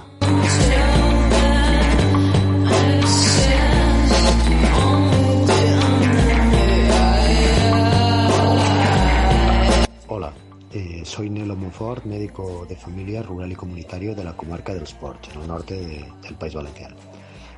Hola, 10.07 10.33
eh, 10.71 11.01
soy 11.05 11.29
Nelo 11.29 11.55
Monfort, 11.55 12.05
médico 12.05 12.65
de 12.67 12.75
familia 12.75 13.23
rural 13.23 13.51
y 13.51 13.55
comunitario 13.55 14.13
de 14.15 14.23
la 14.23 14.35
comarca 14.35 14.73
del 14.73 14.83
Sport, 14.83 15.33
en 15.33 15.41
el 15.41 15.47
norte 15.47 15.75
del 16.21 16.35
país 16.35 16.53
valenciano. 16.53 16.95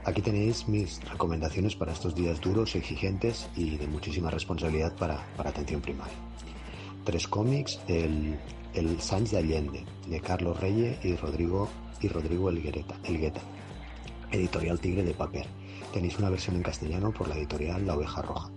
Aquí 0.06 0.22
tenéis 0.22 0.68
mis 0.68 1.02
recomendaciones 1.10 1.76
para 1.76 1.92
estos 1.92 2.14
días 2.14 2.40
duros, 2.40 2.76
exigentes 2.76 3.50
y 3.56 3.78
de 3.78 3.88
muchísima 3.88 4.30
responsabilidad 4.30 4.96
para, 4.96 5.26
atención 5.38 5.82
primaria. 5.82 6.14
Tres 7.04 7.28
cómics, 7.28 7.80
el, 7.88 8.38
el 8.76 9.00
Sánchez 9.00 9.32
de 9.32 9.38
Allende, 9.38 9.86
de 10.08 10.20
Carlos 10.20 10.60
Reyes 10.60 10.98
y 11.04 11.16
Rodrigo, 11.16 11.70
y 12.02 12.08
Rodrigo 12.10 12.50
Elgueta, 12.50 13.42
editorial 14.32 14.80
Tigre 14.80 15.04
de 15.04 15.14
Papel. 15.14 15.46
Tenéis 15.94 16.20
una 16.20 16.30
versión 16.30 16.58
en 16.58 16.64
castellano 16.64 17.14
por 17.14 17.28
la 17.28 17.38
editorial 17.38 17.88
La 17.88 17.96
Oveja 17.96 18.22
Roja. 18.22 18.50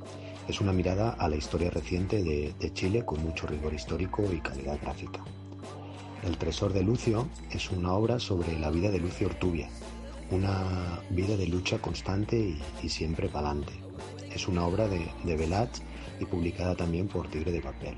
Es 0.49 0.61
una 0.61 0.73
mirada 0.73 1.11
a 1.11 1.29
la 1.29 1.37
historia 1.37 1.71
reciente 1.71 2.23
de, 2.23 2.73
Chile 2.73 3.05
con 3.05 3.23
mucho 3.23 3.47
rigor 3.47 3.73
histórico 3.73 4.25
y 4.33 4.41
calidad 4.41 4.79
gráfica. 4.83 5.23
El 6.25 6.37
Tresor 6.37 6.73
de 6.73 6.83
Lucio 6.83 7.29
es 7.53 7.71
una 7.71 7.93
obra 7.93 8.19
sobre 8.19 8.59
la 8.59 8.71
vida 8.71 8.91
de 8.91 8.99
Lucio 8.99 9.29
Ortubia, 9.29 9.69
una 10.31 11.01
vida 11.11 11.37
de 11.37 11.47
lucha 11.47 11.79
constante 11.79 12.57
y, 12.83 12.89
siempre 12.89 13.29
palante. 13.29 13.73
Es 14.35 14.49
una 14.49 14.67
obra 14.67 14.89
de, 14.89 14.99
de 15.25 15.69
y 16.21 16.25
publicada 16.25 16.75
también 16.75 17.07
por 17.07 17.29
Tigre 17.29 17.53
de 17.53 17.61
Papel. 17.61 17.95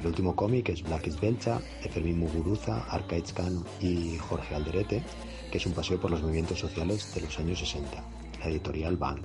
El 0.00 0.06
último 0.06 0.36
cómic 0.36 0.68
es 0.68 0.82
Black 0.82 1.06
is 1.06 1.20
Belcha, 1.20 1.60
de 1.82 1.88
Fermín 1.88 2.18
Muguruza, 2.18 2.84
Arcaiz 2.90 3.32
y 3.80 4.16
Jorge 4.18 4.54
Alderete, 4.54 5.02
que 5.50 5.58
es 5.58 5.66
un 5.66 5.72
paseo 5.72 6.00
por 6.00 6.10
los 6.10 6.22
movimientos 6.22 6.58
sociales 6.58 7.14
de 7.14 7.22
los 7.22 7.38
años 7.38 7.58
60, 7.58 8.04
la 8.40 8.48
editorial 8.48 8.96
Bank. 8.96 9.22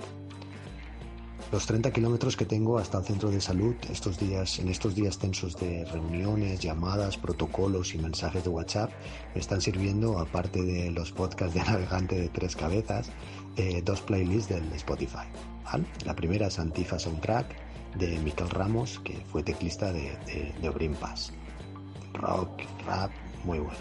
Los 1.52 1.66
30 1.66 1.92
kilómetros 1.92 2.34
que 2.34 2.46
tengo 2.46 2.78
hasta 2.78 2.96
el 2.96 3.04
centro 3.04 3.30
de 3.30 3.38
salud 3.38 3.74
estos 3.90 4.18
días, 4.18 4.58
en 4.58 4.68
estos 4.68 4.94
días 4.94 5.18
tensos 5.18 5.54
de 5.56 5.84
reuniones, 5.84 6.60
llamadas, 6.60 7.18
protocolos 7.18 7.94
y 7.94 7.98
mensajes 7.98 8.42
de 8.42 8.48
WhatsApp 8.48 8.90
me 9.34 9.40
están 9.42 9.60
sirviendo, 9.60 10.18
aparte 10.18 10.62
de 10.62 10.90
los 10.90 11.12
podcasts 11.12 11.54
de 11.54 11.60
navegante 11.70 12.18
de 12.18 12.30
tres 12.30 12.56
cabezas, 12.56 13.10
eh, 13.56 13.82
dos 13.84 14.00
playlists 14.00 14.48
del 14.48 14.72
Spotify. 14.72 15.28
La 16.06 16.16
primera 16.16 16.46
es 16.46 16.58
Antifa 16.58 16.98
Soundtrack 16.98 17.71
de 17.96 18.18
Miquel 18.20 18.50
Ramos, 18.50 18.98
que 19.00 19.14
fue 19.30 19.42
teclista 19.42 19.92
de, 19.92 20.16
de, 20.26 20.54
de 20.60 20.90
Pass. 20.90 21.32
Rock, 22.14 22.62
rap, 22.86 23.10
muy 23.44 23.58
bueno. 23.58 23.78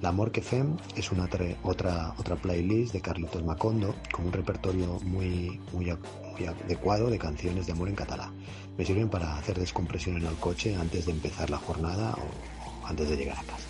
L'Amor 0.00 0.30
que 0.30 0.42
Fem 0.42 0.76
es 0.94 1.10
una 1.10 1.28
otra, 1.64 2.14
otra 2.16 2.36
playlist 2.36 2.92
de 2.92 3.00
Carlitos 3.00 3.42
Macondo 3.42 3.96
con 4.12 4.26
un 4.26 4.32
repertorio 4.32 5.00
muy, 5.02 5.60
muy, 5.72 5.90
adecuado 5.90 7.10
de 7.10 7.18
canciones 7.18 7.66
de 7.66 7.72
amor 7.72 7.88
en 7.88 7.96
catalán. 7.96 8.30
Me 8.76 8.84
sirven 8.84 9.08
para 9.08 9.36
hacer 9.36 9.58
descompresión 9.58 10.16
en 10.16 10.26
el 10.26 10.36
coche 10.36 10.76
antes 10.76 11.06
de 11.06 11.12
empezar 11.12 11.50
la 11.50 11.58
jornada 11.58 12.14
o, 12.14 12.86
antes 12.86 13.08
de 13.08 13.16
llegar 13.16 13.38
a 13.38 13.42
casa. 13.42 13.68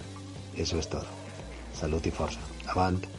Eso 0.54 0.78
es 0.78 0.88
todo. 0.88 1.06
Salud 1.72 2.04
y 2.04 2.10
fuerza. 2.10 2.40
Avant. 2.66 3.17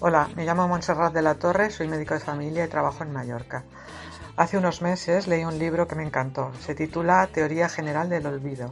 Hola, 0.00 0.28
me 0.36 0.44
llamo 0.44 0.68
Montserrat 0.68 1.12
de 1.12 1.22
la 1.22 1.34
Torre, 1.34 1.72
soy 1.72 1.88
médico 1.88 2.14
de 2.14 2.20
familia 2.20 2.64
y 2.64 2.68
trabajo 2.68 3.02
en 3.02 3.12
Mallorca. 3.12 3.64
Hace 4.36 4.56
unos 4.56 4.80
meses 4.80 5.26
leí 5.26 5.44
un 5.44 5.58
libro 5.58 5.88
que 5.88 5.96
me 5.96 6.04
encantó. 6.04 6.52
Se 6.60 6.76
titula 6.76 7.26
Teoría 7.26 7.68
General 7.68 8.08
del 8.08 8.26
Olvido. 8.26 8.70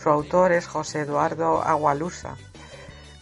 Su 0.00 0.08
autor 0.10 0.52
es 0.52 0.68
José 0.68 1.00
Eduardo 1.00 1.62
Agualusa. 1.64 2.36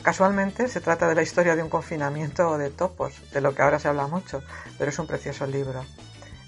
Casualmente 0.03 0.69
se 0.69 0.83
trata 0.83 1.09
de 1.09 1.15
la 1.15 1.23
historia 1.23 1.57
de 1.57 1.63
un 1.63 1.71
confinamiento 1.71 2.59
de 2.59 2.69
topos, 2.69 3.15
de 3.33 3.41
lo 3.41 3.55
que 3.55 3.63
ahora 3.63 3.79
se 3.79 3.89
habla 3.89 4.07
mucho, 4.07 4.43
pero 4.77 4.91
es 4.91 4.99
un 4.99 5.07
precioso 5.07 5.47
libro. 5.47 5.83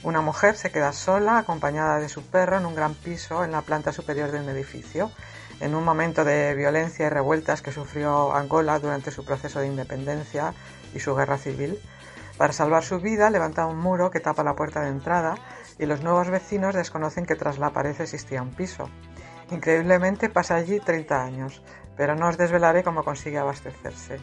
Una 0.03 0.21
mujer 0.21 0.57
se 0.57 0.71
queda 0.71 0.93
sola, 0.93 1.39
acompañada 1.39 2.01
de 2.01 2.11
su 2.11 2.23
perro, 2.23 2.59
en 2.59 2.67
un 2.67 2.75
gran 2.75 2.95
piso 2.95 3.45
en 3.45 3.53
la 3.53 3.63
planta 3.63 3.93
superior 3.93 4.31
de 4.31 4.41
un 4.41 4.49
edificio, 4.51 5.11
en 5.61 5.75
un 5.75 5.85
momento 5.85 6.25
de 6.25 6.55
violencia 6.55 7.07
y 7.07 7.09
revueltas 7.09 7.63
que 7.63 7.73
sufrió 7.73 8.35
Angola 8.35 8.79
durante 8.79 9.11
su 9.11 9.25
proceso 9.25 9.61
de 9.61 9.69
independencia 9.69 10.55
y 10.95 11.01
su 11.01 11.15
guerra 11.15 11.39
civil. 11.39 11.79
Para 12.37 12.53
salvar 12.53 12.83
su 12.83 13.01
vida 13.01 13.31
levanta 13.31 13.67
un 13.67 13.79
muro 13.79 14.11
que 14.11 14.21
tapa 14.21 14.43
la 14.43 14.57
puerta 14.57 14.81
de 14.83 14.89
entrada 14.89 15.35
y 15.79 15.87
los 15.87 16.03
nuevos 16.03 16.29
vecinos 16.31 16.75
desconocen 16.75 17.27
que 17.27 17.37
tras 17.37 17.59
la 17.59 17.71
pared 17.71 17.99
existía 18.01 18.43
un 18.43 18.51
piso. 18.51 18.89
Increíblemente 19.51 20.29
pasa 20.29 20.55
allí 20.55 20.81
30 20.81 21.23
años, 21.23 21.63
pero 21.97 22.15
no 22.15 22.29
os 22.29 22.39
desvelaré 22.39 22.83
cómo 22.83 23.05
consigue 23.05 23.39
abastecerse. 23.39 24.19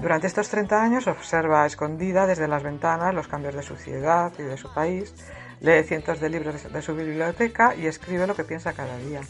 durante 0.00 0.26
estos 0.26 0.48
30 0.48 0.82
años 0.82 1.06
observa 1.06 1.66
escondida 1.66 2.26
desde 2.26 2.48
las 2.48 2.62
ventanas 2.62 3.14
los 3.14 3.28
cambios 3.28 3.54
de 3.54 3.62
su 3.62 3.76
ciudad 3.76 4.32
y 4.38 4.42
de 4.42 4.56
su 4.56 4.72
país, 4.72 5.14
lee 5.60 5.84
cientos 5.84 6.18
de 6.20 6.30
libros 6.30 6.72
de 6.72 6.82
su 6.82 6.94
biblioteca 6.94 7.74
y 7.74 7.86
escribe 7.86 8.26
lo 8.26 8.34
que 8.34 8.44
piensa 8.44 8.72
cada 8.72 8.96
día. 8.98 9.20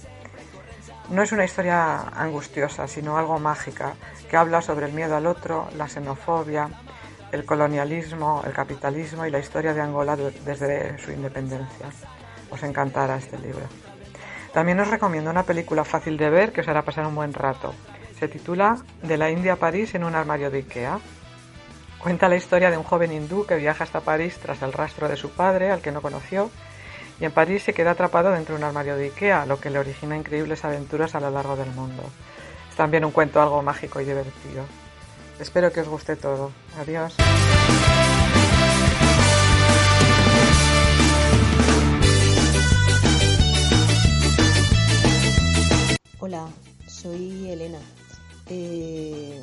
No 1.10 1.22
es 1.22 1.32
una 1.32 1.44
historia 1.44 2.00
angustiosa, 2.00 2.86
sino 2.86 3.16
algo 3.16 3.38
mágica, 3.38 3.94
que 4.28 4.36
habla 4.36 4.60
sobre 4.60 4.86
el 4.86 4.92
miedo 4.92 5.16
al 5.16 5.26
otro, 5.26 5.68
la 5.76 5.88
xenofobia, 5.88 6.68
el 7.32 7.46
colonialismo, 7.46 8.42
el 8.46 8.52
capitalismo 8.52 9.24
y 9.24 9.30
la 9.30 9.38
historia 9.38 9.72
de 9.72 9.80
Angola 9.80 10.16
desde 10.16 10.98
su 10.98 11.10
independencia. 11.12 11.86
Os 12.50 12.62
encantará 12.62 13.16
este 13.16 13.38
libro. 13.38 13.66
También 14.52 14.80
os 14.80 14.88
recomiendo 14.88 15.30
una 15.30 15.44
película 15.44 15.84
fácil 15.84 16.18
de 16.18 16.28
ver 16.28 16.52
que 16.52 16.60
os 16.60 16.68
hará 16.68 16.82
pasar 16.82 17.06
un 17.06 17.14
buen 17.14 17.32
rato. 17.32 17.74
Se 18.18 18.28
titula 18.28 18.76
De 19.02 19.16
la 19.16 19.30
India 19.30 19.54
a 19.54 19.56
París 19.56 19.94
en 19.94 20.04
un 20.04 20.14
armario 20.14 20.50
de 20.50 20.58
Ikea. 20.58 20.98
Cuenta 22.02 22.28
la 22.28 22.36
historia 22.36 22.70
de 22.70 22.76
un 22.76 22.84
joven 22.84 23.12
hindú 23.12 23.46
que 23.46 23.56
viaja 23.56 23.84
hasta 23.84 24.00
París 24.00 24.38
tras 24.42 24.60
el 24.60 24.74
rastro 24.74 25.08
de 25.08 25.16
su 25.16 25.30
padre, 25.30 25.70
al 25.70 25.80
que 25.80 25.92
no 25.92 26.02
conoció, 26.02 26.50
y 27.20 27.24
en 27.24 27.32
París 27.32 27.62
se 27.62 27.74
queda 27.74 27.92
atrapado 27.92 28.30
dentro 28.30 28.54
de 28.54 28.60
un 28.60 28.64
armario 28.64 28.96
de 28.96 29.06
Ikea, 29.06 29.46
lo 29.46 29.60
que 29.60 29.70
le 29.70 29.78
origina 29.78 30.16
increíbles 30.16 30.64
aventuras 30.64 31.14
a 31.14 31.20
lo 31.20 31.30
largo 31.30 31.56
del 31.56 31.70
mundo. 31.70 32.04
Es 32.70 32.76
también 32.76 33.04
un 33.04 33.10
cuento 33.10 33.40
algo 33.40 33.62
mágico 33.62 34.00
y 34.00 34.04
divertido. 34.04 34.64
Espero 35.40 35.72
que 35.72 35.80
os 35.80 35.88
guste 35.88 36.16
todo. 36.16 36.52
Adiós. 36.78 37.14
Hola, 46.20 46.46
soy 46.86 47.50
Elena. 47.50 47.78
Eh, 48.50 49.40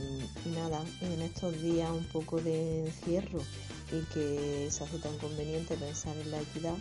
nada, 0.56 0.82
en 1.02 1.22
estos 1.22 1.62
días 1.62 1.90
un 1.92 2.06
poco 2.06 2.42
de 2.42 2.88
encierro 2.88 3.40
y 3.92 4.02
que 4.14 4.68
se 4.72 4.84
hace 4.84 4.98
tan 4.98 5.16
conveniente 5.20 5.76
pensar 5.76 6.16
en 6.18 6.32
la 6.32 6.42
equidad, 6.42 6.74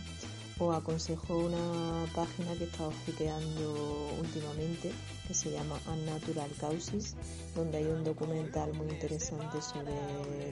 os 0.59 0.75
aconsejo 0.75 1.37
una 1.37 2.05
página 2.13 2.53
que 2.53 2.63
he 2.63 2.67
estado 2.67 2.91
citeando 3.05 4.09
últimamente 4.19 4.91
que 5.27 5.33
se 5.33 5.51
llama 5.51 5.77
Unnatural 5.91 6.49
Causes, 6.59 7.15
donde 7.55 7.77
hay 7.79 7.85
un 7.85 8.03
documental 8.03 8.73
muy 8.73 8.87
interesante 8.87 9.61
sobre 9.61 9.93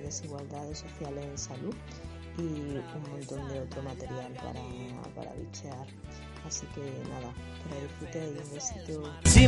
desigualdades 0.04 0.80
sociales 0.80 1.26
en 1.26 1.38
salud 1.38 1.76
y 2.38 2.42
un 2.42 3.12
montón 3.12 3.48
de 3.50 3.62
otro 3.62 3.84
material 3.84 4.34
para, 4.34 4.62
para 5.16 5.34
bichear. 5.36 5.88
Así 6.46 6.66
que 6.74 6.82
nada, 7.08 7.32
que 7.62 7.70
la 7.70 7.82
disfrutéis, 7.82 8.42
un 8.44 8.54
besito. 8.54 9.04
Si 9.26 9.48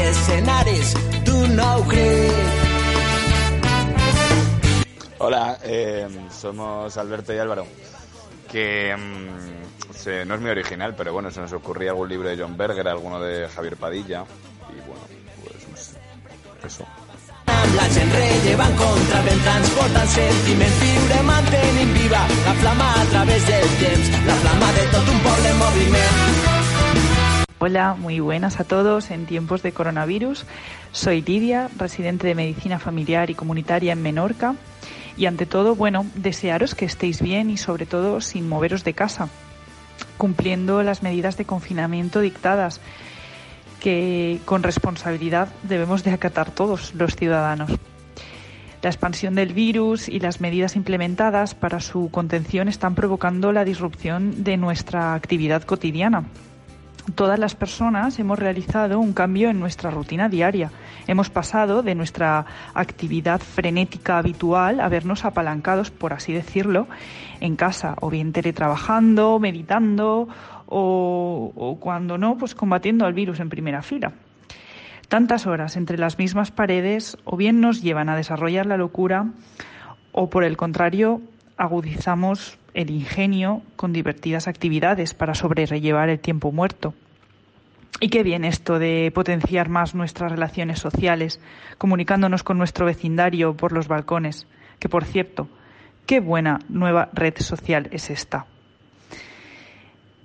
escenaris 0.00 0.94
d'un 1.24 1.54
nou 1.56 1.82
crit. 1.84 2.61
Hola, 5.24 5.58
eh, 5.62 6.08
somos 6.30 6.96
Alberto 6.96 7.32
y 7.32 7.38
Álvaro. 7.38 7.64
Que 8.50 8.94
mm, 8.96 9.94
se- 9.94 10.24
no 10.24 10.34
es 10.34 10.40
muy 10.40 10.50
original, 10.50 10.94
pero 10.96 11.12
bueno, 11.12 11.30
se 11.30 11.40
nos 11.40 11.52
ocurría 11.52 11.90
algún 11.90 12.08
libro 12.08 12.28
de 12.28 12.36
John 12.36 12.56
Berger, 12.56 12.88
alguno 12.88 13.20
de 13.20 13.48
Javier 13.48 13.76
Padilla. 13.76 14.24
Y 14.68 14.80
bueno, 14.86 15.02
pues 15.44 15.68
no 15.70 15.76
sé. 15.76 15.96
Eso. 16.66 16.84
Amb 17.46 17.74
la 17.74 17.84
gent 17.94 18.12
rellevant 18.14 18.76
contravent 18.78 19.42
transportant 19.44 20.08
sentiments 20.10 20.78
viure 20.80 21.22
mantenint 21.26 21.92
viva 21.96 22.20
la 22.46 22.54
flama 22.60 22.86
a 23.00 23.04
través 23.10 23.46
del 23.46 23.66
temps 23.82 24.10
la 24.26 24.34
flama 24.42 24.72
de 24.72 24.84
tot 24.94 25.08
un 25.10 25.18
poble 25.26 25.48
en 25.50 25.58
moviment 25.58 26.16
Hola, 27.58 27.94
muy 27.98 28.20
buenas 28.20 28.58
a 28.60 28.64
todos 28.64 29.10
en 29.10 29.26
tiempos 29.26 29.62
de 29.62 29.72
coronavirus. 29.72 30.44
Soy 30.92 31.22
Lidia, 31.22 31.68
residente 31.78 32.26
de 32.26 32.34
Medicina 32.34 32.78
Familiar 32.80 33.30
y 33.30 33.34
Comunitaria 33.34 33.92
en 33.92 34.02
Menorca. 34.02 34.54
Y 35.16 35.26
ante 35.26 35.46
todo, 35.46 35.74
bueno, 35.74 36.06
desearos 36.14 36.74
que 36.74 36.84
estéis 36.84 37.20
bien 37.20 37.50
y 37.50 37.56
sobre 37.56 37.86
todo 37.86 38.20
sin 38.20 38.48
moveros 38.48 38.84
de 38.84 38.94
casa, 38.94 39.28
cumpliendo 40.16 40.82
las 40.82 41.02
medidas 41.02 41.36
de 41.36 41.44
confinamiento 41.44 42.20
dictadas 42.20 42.80
que 43.80 44.40
con 44.44 44.62
responsabilidad 44.62 45.48
debemos 45.64 46.04
de 46.04 46.12
acatar 46.12 46.50
todos 46.50 46.94
los 46.94 47.16
ciudadanos. 47.16 47.72
La 48.82 48.90
expansión 48.90 49.34
del 49.34 49.52
virus 49.52 50.08
y 50.08 50.18
las 50.18 50.40
medidas 50.40 50.74
implementadas 50.74 51.54
para 51.54 51.80
su 51.80 52.10
contención 52.10 52.68
están 52.68 52.94
provocando 52.96 53.52
la 53.52 53.64
disrupción 53.64 54.42
de 54.42 54.56
nuestra 54.56 55.14
actividad 55.14 55.62
cotidiana. 55.62 56.24
Todas 57.16 57.38
las 57.38 57.56
personas 57.56 58.18
hemos 58.20 58.38
realizado 58.38 59.00
un 59.00 59.12
cambio 59.12 59.50
en 59.50 59.58
nuestra 59.58 59.90
rutina 59.90 60.28
diaria. 60.28 60.70
Hemos 61.08 61.30
pasado 61.30 61.82
de 61.82 61.96
nuestra 61.96 62.46
actividad 62.74 63.40
frenética 63.40 64.18
habitual 64.18 64.78
a 64.78 64.88
vernos 64.88 65.24
apalancados, 65.24 65.90
por 65.90 66.12
así 66.12 66.32
decirlo, 66.32 66.86
en 67.40 67.56
casa, 67.56 67.96
o 68.00 68.08
bien 68.08 68.32
teletrabajando, 68.32 69.40
meditando, 69.40 70.28
o, 70.66 71.76
cuando 71.80 72.18
no, 72.18 72.38
pues 72.38 72.54
combatiendo 72.54 73.04
al 73.04 73.14
virus 73.14 73.40
en 73.40 73.48
primera 73.48 73.82
fila. 73.82 74.12
Tantas 75.08 75.46
horas 75.46 75.76
entre 75.76 75.98
las 75.98 76.18
mismas 76.18 76.52
paredes 76.52 77.18
o 77.24 77.36
bien 77.36 77.60
nos 77.60 77.82
llevan 77.82 78.08
a 78.08 78.16
desarrollar 78.16 78.64
la 78.64 78.76
locura 78.76 79.26
o 80.12 80.30
por 80.30 80.44
el 80.44 80.56
contrario 80.56 81.20
agudizamos 81.56 82.58
el 82.74 82.90
ingenio 82.90 83.62
con 83.76 83.92
divertidas 83.92 84.48
actividades 84.48 85.14
para 85.14 85.34
sobrellevar 85.34 86.08
el 86.08 86.20
tiempo 86.20 86.52
muerto. 86.52 86.94
Y 88.00 88.08
qué 88.08 88.22
bien 88.22 88.44
esto 88.44 88.78
de 88.78 89.12
potenciar 89.14 89.68
más 89.68 89.94
nuestras 89.94 90.32
relaciones 90.32 90.80
sociales, 90.80 91.40
comunicándonos 91.78 92.42
con 92.42 92.58
nuestro 92.58 92.86
vecindario 92.86 93.56
por 93.56 93.72
los 93.72 93.86
balcones, 93.86 94.46
que 94.78 94.88
por 94.88 95.04
cierto, 95.04 95.48
qué 96.06 96.20
buena 96.20 96.58
nueva 96.68 97.10
red 97.12 97.34
social 97.38 97.88
es 97.92 98.10
esta. 98.10 98.46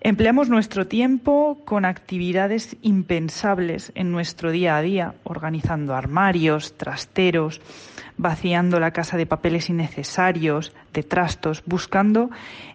Empleamos 0.07 0.47
nuestro 0.47 0.87
tiempo 0.87 1.59
con 1.65 1.83
actividades 1.83 2.77
impensables 2.81 3.91
en 3.93 4.09
nuestro 4.09 4.51
día 4.51 4.77
a 4.77 4.81
día, 4.81 5.15
organizando 5.25 5.95
armarios, 5.95 6.77
trasteros, 6.77 7.59
vaciando 8.15 8.79
la 8.79 8.91
casa 8.91 9.17
de 9.17 9.25
papeles 9.25 9.69
innecesarios, 9.69 10.71
de 10.93 11.03
trastos, 11.03 11.61
buscando 11.65 12.29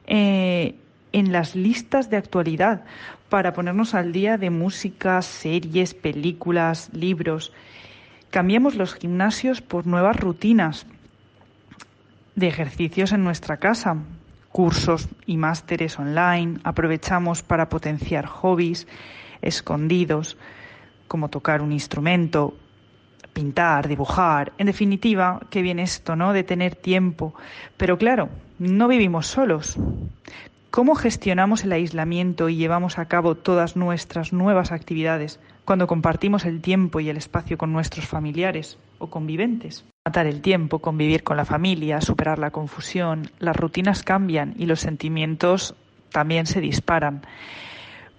eh, 0.06 0.74
en 1.12 1.32
las 1.32 1.56
listas 1.56 2.10
de 2.10 2.18
actualidad 2.18 2.84
para 3.30 3.54
ponernos 3.54 3.94
al 3.94 4.12
día 4.12 4.36
de 4.36 4.50
música, 4.50 5.22
series, 5.22 5.94
películas, 5.94 6.90
libros. 6.92 7.50
Cambiamos 8.28 8.74
los 8.74 8.94
gimnasios 8.94 9.62
por 9.62 9.86
nuevas 9.86 10.16
rutinas 10.16 10.84
de 12.36 12.48
ejercicios 12.48 13.10
en 13.12 13.24
nuestra 13.24 13.56
casa, 13.56 13.96
cursos 14.52 15.08
y 15.26 15.38
másteres 15.38 15.98
online, 15.98 16.60
aprovechamos 16.62 17.42
para 17.42 17.68
potenciar 17.68 18.26
hobbies 18.26 18.86
escondidos, 19.40 20.36
como 21.08 21.28
tocar 21.28 21.62
un 21.62 21.72
instrumento, 21.72 22.54
pintar, 23.32 23.88
dibujar, 23.88 24.52
en 24.58 24.66
definitiva, 24.66 25.40
qué 25.50 25.62
bien 25.62 25.78
esto, 25.78 26.16
¿no? 26.16 26.32
De 26.32 26.44
tener 26.44 26.76
tiempo. 26.76 27.34
Pero 27.76 27.98
claro, 27.98 28.28
no 28.58 28.88
vivimos 28.88 29.26
solos. 29.26 29.76
¿Cómo 30.70 30.94
gestionamos 30.94 31.64
el 31.64 31.72
aislamiento 31.72 32.48
y 32.48 32.56
llevamos 32.56 32.98
a 32.98 33.06
cabo 33.06 33.34
todas 33.34 33.76
nuestras 33.76 34.32
nuevas 34.32 34.72
actividades 34.72 35.40
cuando 35.64 35.86
compartimos 35.86 36.44
el 36.44 36.62
tiempo 36.62 37.00
y 37.00 37.10
el 37.10 37.16
espacio 37.16 37.58
con 37.58 37.72
nuestros 37.72 38.06
familiares 38.06 38.78
o 38.98 39.10
conviventes? 39.10 39.84
Matar 40.04 40.26
el 40.26 40.40
tiempo, 40.40 40.80
convivir 40.80 41.22
con 41.22 41.36
la 41.36 41.44
familia, 41.44 42.00
superar 42.00 42.40
la 42.40 42.50
confusión, 42.50 43.30
las 43.38 43.54
rutinas 43.54 44.02
cambian 44.02 44.52
y 44.58 44.66
los 44.66 44.80
sentimientos 44.80 45.76
también 46.10 46.46
se 46.46 46.60
disparan. 46.60 47.22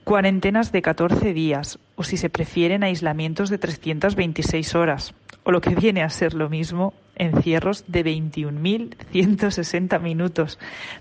Cuarentenas 0.06 0.72
de 0.72 0.82
14 0.82 1.34
días, 1.34 1.80
o 1.98 2.06
si 2.06 2.16
se 2.16 2.30
prefieren, 2.30 2.86
aislamientos 2.86 3.50
de 3.50 3.58
326 3.58 4.76
horas, 4.76 5.14
o 5.44 5.52
lo 5.52 5.60
que 5.60 5.76
viene 5.76 6.04
a 6.04 6.10
ser 6.10 6.36
lo 6.36 6.50
mismo, 6.50 6.94
encierros 7.18 7.84
de 7.90 8.06
21.160 8.06 10.00
minutos, 10.00 10.60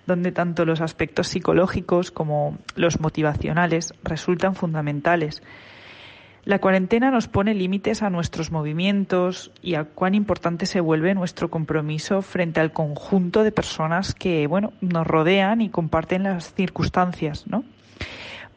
donde 0.08 0.32
tanto 0.32 0.64
los 0.64 0.80
aspectos 0.80 1.28
psicológicos 1.28 2.10
como 2.10 2.58
los 2.74 2.98
motivacionales 2.98 3.94
resultan 4.02 4.56
fundamentales. 4.56 5.44
La 6.44 6.58
cuarentena 6.58 7.12
nos 7.12 7.28
pone 7.28 7.54
límites 7.54 8.02
a 8.02 8.10
nuestros 8.10 8.50
movimientos 8.50 9.52
y 9.62 9.76
a 9.76 9.84
cuán 9.84 10.16
importante 10.16 10.66
se 10.66 10.80
vuelve 10.80 11.14
nuestro 11.14 11.50
compromiso 11.50 12.20
frente 12.20 12.58
al 12.58 12.72
conjunto 12.72 13.44
de 13.44 13.52
personas 13.52 14.12
que, 14.12 14.48
bueno, 14.48 14.72
nos 14.80 15.06
rodean 15.06 15.60
y 15.60 15.68
comparten 15.68 16.24
las 16.24 16.52
circunstancias, 16.52 17.46
¿no? 17.46 17.62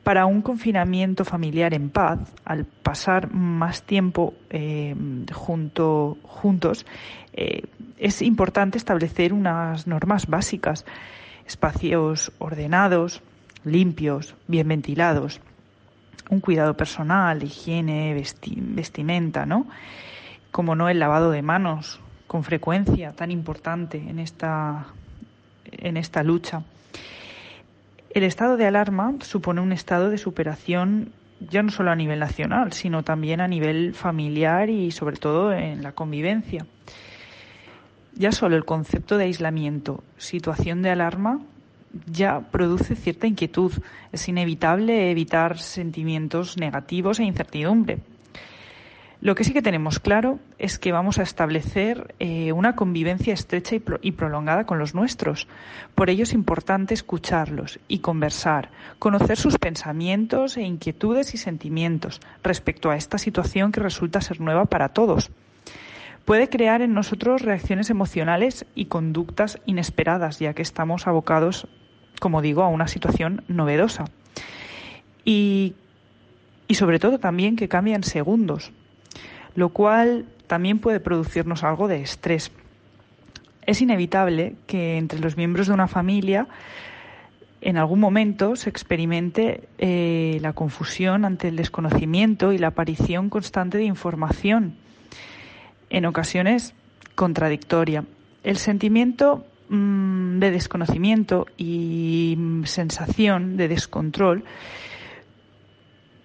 Para 0.03 0.25
un 0.25 0.41
confinamiento 0.41 1.25
familiar 1.25 1.75
en 1.75 1.91
paz, 1.91 2.19
al 2.43 2.65
pasar 2.65 3.31
más 3.31 3.83
tiempo 3.83 4.33
eh, 4.49 4.95
junto, 5.31 6.17
juntos, 6.23 6.88
eh, 7.33 7.63
es 7.99 8.23
importante 8.23 8.79
establecer 8.79 9.31
unas 9.31 9.86
normas 9.86 10.25
básicas, 10.25 10.86
espacios 11.45 12.31
ordenados, 12.39 13.21
limpios, 13.63 14.36
bien 14.47 14.67
ventilados, 14.67 15.39
un 16.30 16.39
cuidado 16.39 16.76
personal, 16.76 17.43
higiene, 17.43 18.13
vesti 18.13 18.57
vestimenta, 18.59 19.45
¿no? 19.45 19.67
Como 20.51 20.76
no 20.76 20.89
el 20.89 20.99
lavado 20.99 21.32
de 21.32 21.41
manos 21.41 21.99
con 22.28 22.43
frecuencia, 22.43 23.13
tan 23.13 23.32
importante 23.32 23.97
en 23.97 24.19
esta, 24.19 24.88
en 25.71 25.97
esta 25.97 26.23
lucha. 26.23 26.63
El 28.09 28.23
estado 28.23 28.57
de 28.57 28.65
alarma 28.65 29.15
supone 29.21 29.61
un 29.61 29.71
estado 29.71 30.09
de 30.09 30.17
superación 30.17 31.11
ya 31.39 31.61
no 31.61 31.69
solo 31.69 31.91
a 31.91 31.95
nivel 31.95 32.19
nacional, 32.19 32.73
sino 32.73 33.03
también 33.03 33.41
a 33.41 33.47
nivel 33.47 33.93
familiar 33.93 34.69
y 34.69 34.91
sobre 34.91 35.17
todo 35.17 35.51
en 35.51 35.84
la 35.84 35.91
convivencia. 35.91 36.65
Ya 38.13 38.32
solo 38.32 38.55
el 38.55 38.63
concepto 38.63 39.17
de 39.17 39.26
aislamiento, 39.26 40.03
situación 40.17 40.82
de 40.82 40.91
alarma, 40.91 41.41
ya 42.05 42.41
produce 42.51 42.95
cierta 42.95 43.27
inquietud. 43.27 43.71
Es 44.11 44.27
inevitable 44.27 45.11
evitar 45.11 45.59
sentimientos 45.59 46.57
negativos 46.57 47.19
e 47.19 47.23
incertidumbre. 47.23 47.99
Lo 49.21 49.33
que 49.33 49.43
sí 49.43 49.53
que 49.53 49.61
tenemos 49.61 49.99
claro 49.99 50.39
es 50.59 50.77
que 50.77 50.91
vamos 50.91 51.17
a 51.17 51.23
establecer 51.23 52.13
eh, 52.19 52.51
una 52.51 52.75
convivencia 52.75 53.33
estrecha 53.33 53.75
y, 53.75 53.83
y, 54.01 54.11
prolongada 54.11 54.65
con 54.65 54.77
los 54.77 54.93
nuestros. 54.93 55.47
Por 55.95 56.09
ello 56.09 56.23
es 56.23 56.33
importante 56.33 56.93
escucharlos 56.93 57.79
y 57.87 57.99
conversar, 57.99 58.69
conocer 58.99 59.37
sus 59.37 59.57
pensamientos 59.57 60.57
e 60.57 60.61
inquietudes 60.61 61.33
y 61.33 61.37
sentimientos 61.37 62.21
respecto 62.43 62.91
a 62.91 62.97
esta 62.97 63.17
situación 63.17 63.71
que 63.71 63.79
resulta 63.79 64.21
ser 64.21 64.41
nueva 64.41 64.65
para 64.65 64.89
todos. 64.89 65.31
Puede 66.25 66.49
crear 66.49 66.81
en 66.81 66.93
nosotros 66.93 67.43
reacciones 67.43 67.91
emocionales 67.91 68.65
y 68.73 68.85
conductas 68.85 69.59
inesperadas, 69.65 70.39
ya 70.39 70.53
que 70.53 70.63
estamos 70.63 71.05
abocados, 71.05 71.67
como 72.20 72.41
digo, 72.41 72.63
a 72.63 72.70
una 72.70 72.88
situación 72.88 73.43
novedosa. 73.47 74.05
Y, 75.24 75.76
y 76.68 76.76
sobre 76.76 76.99
todo 76.99 77.20
también 77.20 77.55
que 77.55 77.68
cambian 77.68 78.03
segundos 78.03 78.72
lo 79.55 79.70
cual 79.70 80.26
también 80.47 80.80
puede 80.80 80.99
producirnos 80.99 81.63
algo 81.63 81.88
de 81.88 82.01
estrés. 82.01 82.51
Es 83.66 83.82
inevitable 83.82 84.55
que 84.68 84.97
entre 84.97 85.20
los 85.20 85.38
miembros 85.38 85.68
de 85.68 85.74
una 85.74 85.88
familia 85.88 86.47
en 87.61 87.78
algún 87.78 87.99
momento 87.99 88.55
se 88.55 88.70
experimente 88.70 89.68
eh, 89.80 90.38
la 90.41 90.53
confusión 90.53 91.26
ante 91.26 91.47
el 91.47 91.55
desconocimiento 91.55 92.53
y 92.53 92.59
la 92.59 92.68
aparición 92.68 93.30
constante 93.30 93.80
de 93.80 93.86
información, 93.86 94.76
en 95.89 96.05
ocasiones 96.05 96.76
contradictoria. 97.16 98.03
El 98.43 98.57
sentimiento 98.57 99.47
mm, 99.70 100.39
de 100.39 100.51
desconocimiento 100.51 101.47
y 101.57 102.36
mm, 102.38 102.66
sensación 102.66 103.57
de 103.57 103.68
descontrol 103.68 104.43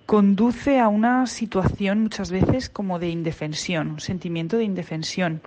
conduce 0.06 0.80
a 0.80 0.88
una 0.88 1.28
situación 1.28 2.02
muchas 2.02 2.32
veces 2.32 2.68
como 2.68 2.98
de 2.98 3.10
indefensión, 3.10 3.90
un 3.90 4.00
sentimiento 4.00 4.56
de 4.56 4.64
indefensión. 4.64 5.40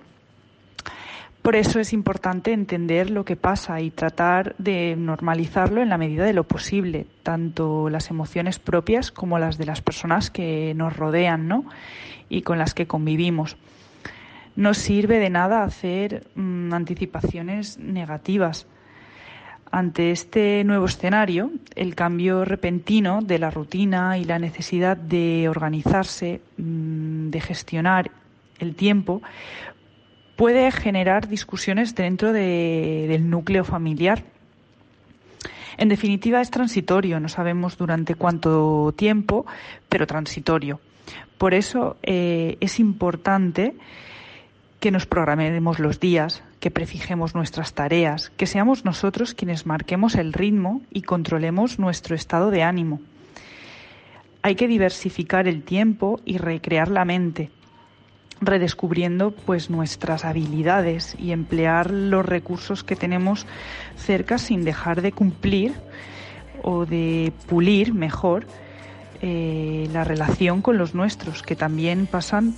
Por 1.42 1.56
eso 1.56 1.78
es 1.78 1.92
importante 1.92 2.54
entender 2.54 3.10
lo 3.10 3.26
que 3.26 3.36
pasa 3.36 3.82
y 3.82 3.90
tratar 3.90 4.56
de 4.56 4.96
normalizarlo 4.96 5.82
en 5.82 5.90
la 5.90 5.98
medida 5.98 6.24
de 6.24 6.32
lo 6.32 6.44
posible, 6.44 7.06
tanto 7.22 7.90
las 7.90 8.08
emociones 8.08 8.58
propias 8.58 9.10
como 9.10 9.38
las 9.38 9.58
de 9.58 9.66
las 9.66 9.82
personas 9.82 10.30
que 10.30 10.72
nos 10.74 10.96
rodean 10.96 11.46
¿no? 11.46 11.66
y 12.30 12.40
con 12.40 12.56
las 12.56 12.72
que 12.72 12.86
convivimos. 12.86 13.58
No 14.56 14.74
sirve 14.74 15.18
de 15.18 15.30
nada 15.30 15.64
hacer 15.64 16.26
mm, 16.34 16.72
anticipaciones 16.72 17.78
negativas. 17.78 18.66
Ante 19.70 20.12
este 20.12 20.62
nuevo 20.62 20.86
escenario, 20.86 21.50
el 21.74 21.96
cambio 21.96 22.44
repentino 22.44 23.20
de 23.22 23.40
la 23.40 23.50
rutina 23.50 24.18
y 24.18 24.24
la 24.24 24.38
necesidad 24.38 24.96
de 24.96 25.48
organizarse, 25.48 26.40
mm, 26.56 27.30
de 27.30 27.40
gestionar 27.40 28.10
el 28.60 28.76
tiempo, 28.76 29.20
puede 30.36 30.70
generar 30.70 31.28
discusiones 31.28 31.94
dentro 31.94 32.32
del 32.32 33.28
núcleo 33.28 33.64
familiar. 33.64 34.22
En 35.76 35.88
definitiva, 35.88 36.40
es 36.40 36.50
transitorio, 36.50 37.18
no 37.18 37.28
sabemos 37.28 37.76
durante 37.76 38.14
cuánto 38.14 38.94
tiempo, 38.96 39.44
pero 39.88 40.06
transitorio. 40.06 40.80
Por 41.38 41.52
eso 41.52 41.96
eh, 42.02 42.56
es 42.60 42.78
importante 42.78 43.74
que 44.84 44.90
nos 44.90 45.06
programemos 45.06 45.78
los 45.78 45.98
días, 45.98 46.42
que 46.60 46.70
prefijemos 46.70 47.34
nuestras 47.34 47.72
tareas, 47.72 48.30
que 48.36 48.46
seamos 48.46 48.84
nosotros 48.84 49.32
quienes 49.32 49.64
marquemos 49.64 50.14
el 50.14 50.34
ritmo 50.34 50.82
y 50.90 51.00
controlemos 51.00 51.78
nuestro 51.78 52.14
estado 52.14 52.50
de 52.50 52.62
ánimo. 52.62 53.00
Hay 54.42 54.56
que 54.56 54.68
diversificar 54.68 55.48
el 55.48 55.62
tiempo 55.62 56.20
y 56.26 56.36
recrear 56.36 56.90
la 56.90 57.06
mente, 57.06 57.50
redescubriendo 58.42 59.30
pues 59.30 59.70
nuestras 59.70 60.26
habilidades 60.26 61.16
y 61.18 61.32
emplear 61.32 61.90
los 61.90 62.26
recursos 62.26 62.84
que 62.84 62.94
tenemos 62.94 63.46
cerca 63.96 64.36
sin 64.36 64.66
dejar 64.66 65.00
de 65.00 65.12
cumplir 65.12 65.72
o 66.62 66.84
de 66.84 67.32
pulir 67.46 67.94
mejor 67.94 68.46
eh, 69.22 69.88
la 69.94 70.04
relación 70.04 70.60
con 70.60 70.76
los 70.76 70.94
nuestros 70.94 71.42
que 71.42 71.56
también 71.56 72.06
pasan 72.06 72.54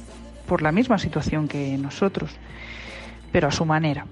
por 0.46 0.62
la 0.62 0.72
misma 0.72 0.98
situación 0.98 1.48
que 1.48 1.76
nosotros 1.78 2.30
pero 3.32 3.48
a 3.48 3.50
su 3.50 3.66
manera. 3.66 4.06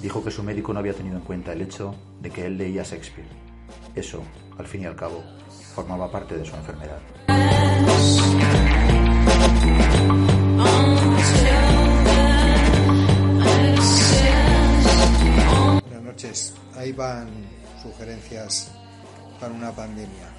dijo 0.00 0.22
que 0.22 0.30
su 0.30 0.42
médico 0.42 0.72
no 0.72 0.78
había 0.78 0.92
tenido 0.92 1.16
en 1.16 1.22
cuenta 1.22 1.52
el 1.54 1.62
hecho 1.62 1.94
de 2.20 2.30
que 2.30 2.46
él 2.46 2.58
leía 2.58 2.84
Shakespeare. 2.84 3.26
Eso, 3.96 4.22
al 4.58 4.66
fin 4.66 4.82
y 4.82 4.84
al 4.84 4.94
cabo, 4.94 5.24
formaba 5.74 6.08
parte 6.08 6.36
de 6.36 6.44
su 6.44 6.54
enfermedad. 6.54 7.00
Ahí 16.74 16.92
van 16.92 17.28
sugerencias 17.82 18.70
para 19.38 19.52
una 19.52 19.72
pandemia. 19.72 20.32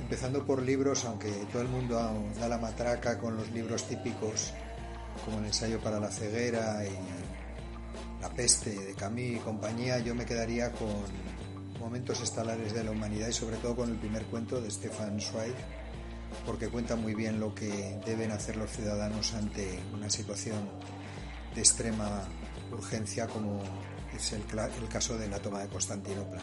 Empezando 0.00 0.44
por 0.44 0.60
libros, 0.60 1.04
aunque 1.04 1.30
todo 1.52 1.62
el 1.62 1.68
mundo 1.68 1.94
da 2.40 2.48
la 2.48 2.58
matraca 2.58 3.18
con 3.18 3.36
los 3.36 3.48
libros 3.52 3.84
típicos 3.84 4.52
como 5.24 5.38
el 5.38 5.44
ensayo 5.44 5.80
para 5.80 6.00
la 6.00 6.10
ceguera 6.10 6.84
y 6.84 8.20
la 8.20 8.30
peste 8.30 8.70
de 8.70 8.94
Camus 8.94 9.20
y 9.20 9.36
compañía, 9.36 10.00
yo 10.00 10.12
me 10.16 10.26
quedaría 10.26 10.72
con 10.72 11.04
momentos 11.78 12.20
estelares 12.20 12.74
de 12.74 12.82
la 12.82 12.90
humanidad 12.90 13.28
y 13.28 13.32
sobre 13.32 13.58
todo 13.58 13.76
con 13.76 13.90
el 13.90 13.96
primer 13.96 14.24
cuento 14.24 14.60
de 14.60 14.68
Stefan 14.72 15.20
Zweig, 15.20 15.54
porque 16.46 16.68
cuenta 16.68 16.96
muy 16.96 17.14
bien 17.14 17.38
lo 17.38 17.54
que 17.54 18.00
deben 18.04 18.32
hacer 18.32 18.56
los 18.56 18.70
ciudadanos 18.72 19.34
ante 19.34 19.78
una 19.94 20.10
situación 20.10 20.68
de 21.54 21.60
extrema 21.60 22.24
urgencia 22.72 23.28
como 23.28 23.62
es 24.18 24.32
el, 24.32 24.44
caso 24.88 25.16
de 25.16 25.28
la 25.28 25.38
toma 25.38 25.60
de 25.60 25.68
Constantinopla. 25.68 26.40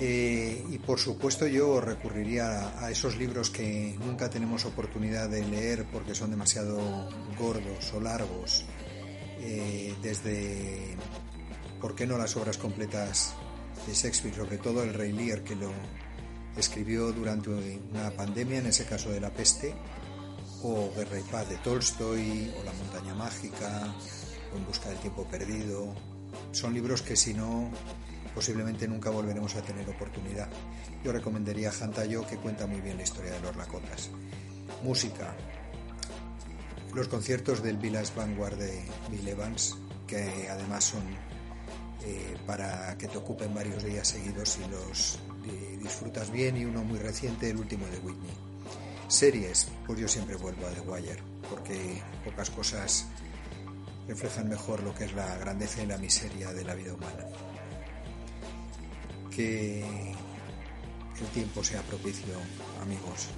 Eh, 0.00 0.64
y 0.70 0.78
por 0.78 0.98
supuesto 0.98 1.46
yo 1.46 1.80
recurriría 1.80 2.78
a 2.82 2.90
esos 2.90 3.16
libros 3.16 3.50
que 3.50 3.96
nunca 3.98 4.30
tenemos 4.30 4.64
oportunidad 4.64 5.28
de 5.28 5.44
leer 5.44 5.86
porque 5.92 6.14
son 6.14 6.30
demasiado 6.30 7.08
gordos 7.38 7.92
o 7.92 8.00
largos 8.00 8.64
eh, 9.44 9.96
desde, 10.00 10.96
¿por 11.80 11.96
qué 11.96 12.06
no 12.06 12.16
las 12.16 12.36
obras 12.36 12.58
completas 12.58 13.34
de 13.86 13.92
Shakespeare? 13.92 14.36
Sobre 14.36 14.58
todo 14.58 14.84
el 14.84 14.94
Rey 14.94 15.10
Lear, 15.10 15.42
que 15.42 15.56
lo 15.56 15.72
escribió 16.56 17.10
durante 17.12 17.50
una 17.50 18.10
pandemia, 18.12 18.58
en 18.58 18.66
ese 18.66 18.84
caso 18.84 19.10
de 19.10 19.20
la 19.20 19.30
peste, 19.30 19.74
o 20.62 20.92
Guerra 20.96 21.18
y 21.18 21.22
Paz 21.24 21.48
de 21.48 21.56
Tolstoy, 21.56 22.54
o 22.60 22.64
La 22.64 22.72
montaña 22.72 23.14
mágica, 23.14 23.92
o 24.52 24.56
En 24.56 24.64
busca 24.64 24.90
del 24.90 24.98
tiempo 24.98 25.24
perdido. 25.24 25.92
Son 26.52 26.74
libros 26.74 27.02
que 27.02 27.16
si 27.16 27.34
no, 27.34 27.70
posiblemente 28.34 28.88
nunca 28.88 29.10
volveremos 29.10 29.54
a 29.56 29.62
tener 29.62 29.88
oportunidad. 29.88 30.48
Yo 31.04 31.12
recomendaría 31.12 31.70
a 31.70 31.72
Hantayo, 31.72 32.26
que 32.26 32.36
cuenta 32.36 32.66
muy 32.66 32.80
bien 32.80 32.96
la 32.96 33.02
historia 33.02 33.32
de 33.32 33.40
los 33.40 33.56
Lakotas. 33.56 34.10
Música, 34.82 35.34
los 36.94 37.08
conciertos 37.08 37.62
del 37.62 37.78
Village 37.78 38.12
Vanguard 38.14 38.56
de 38.56 38.82
Bill 39.10 39.28
Evans, 39.28 39.76
que 40.06 40.48
además 40.50 40.84
son 40.84 41.02
eh, 42.04 42.36
para 42.46 42.96
que 42.98 43.08
te 43.08 43.16
ocupen 43.16 43.54
varios 43.54 43.84
días 43.84 44.08
seguidos 44.08 44.58
y 44.58 44.70
los 44.70 45.18
disfrutas 45.80 46.30
bien, 46.30 46.56
y 46.56 46.64
uno 46.64 46.84
muy 46.84 46.98
reciente, 46.98 47.50
el 47.50 47.56
último 47.56 47.86
de 47.86 47.98
Whitney. 47.98 48.32
Series, 49.08 49.68
pues 49.86 50.00
yo 50.00 50.08
siempre 50.08 50.36
vuelvo 50.36 50.66
a 50.66 50.70
The 50.70 50.80
Wire, 50.80 51.22
porque 51.48 52.02
pocas 52.24 52.50
cosas 52.50 53.06
reflejan 54.08 54.48
mejor 54.48 54.82
lo 54.82 54.94
que 54.94 55.04
es 55.04 55.12
la 55.14 55.36
grandeza 55.36 55.82
y 55.82 55.86
la 55.86 55.98
miseria 55.98 56.52
de 56.52 56.64
la 56.64 56.74
vida 56.74 56.94
humana. 56.94 57.24
Que 59.30 59.82
el 61.20 61.26
tiempo 61.32 61.62
sea 61.62 61.80
propicio, 61.82 62.34
amigos. 62.82 63.28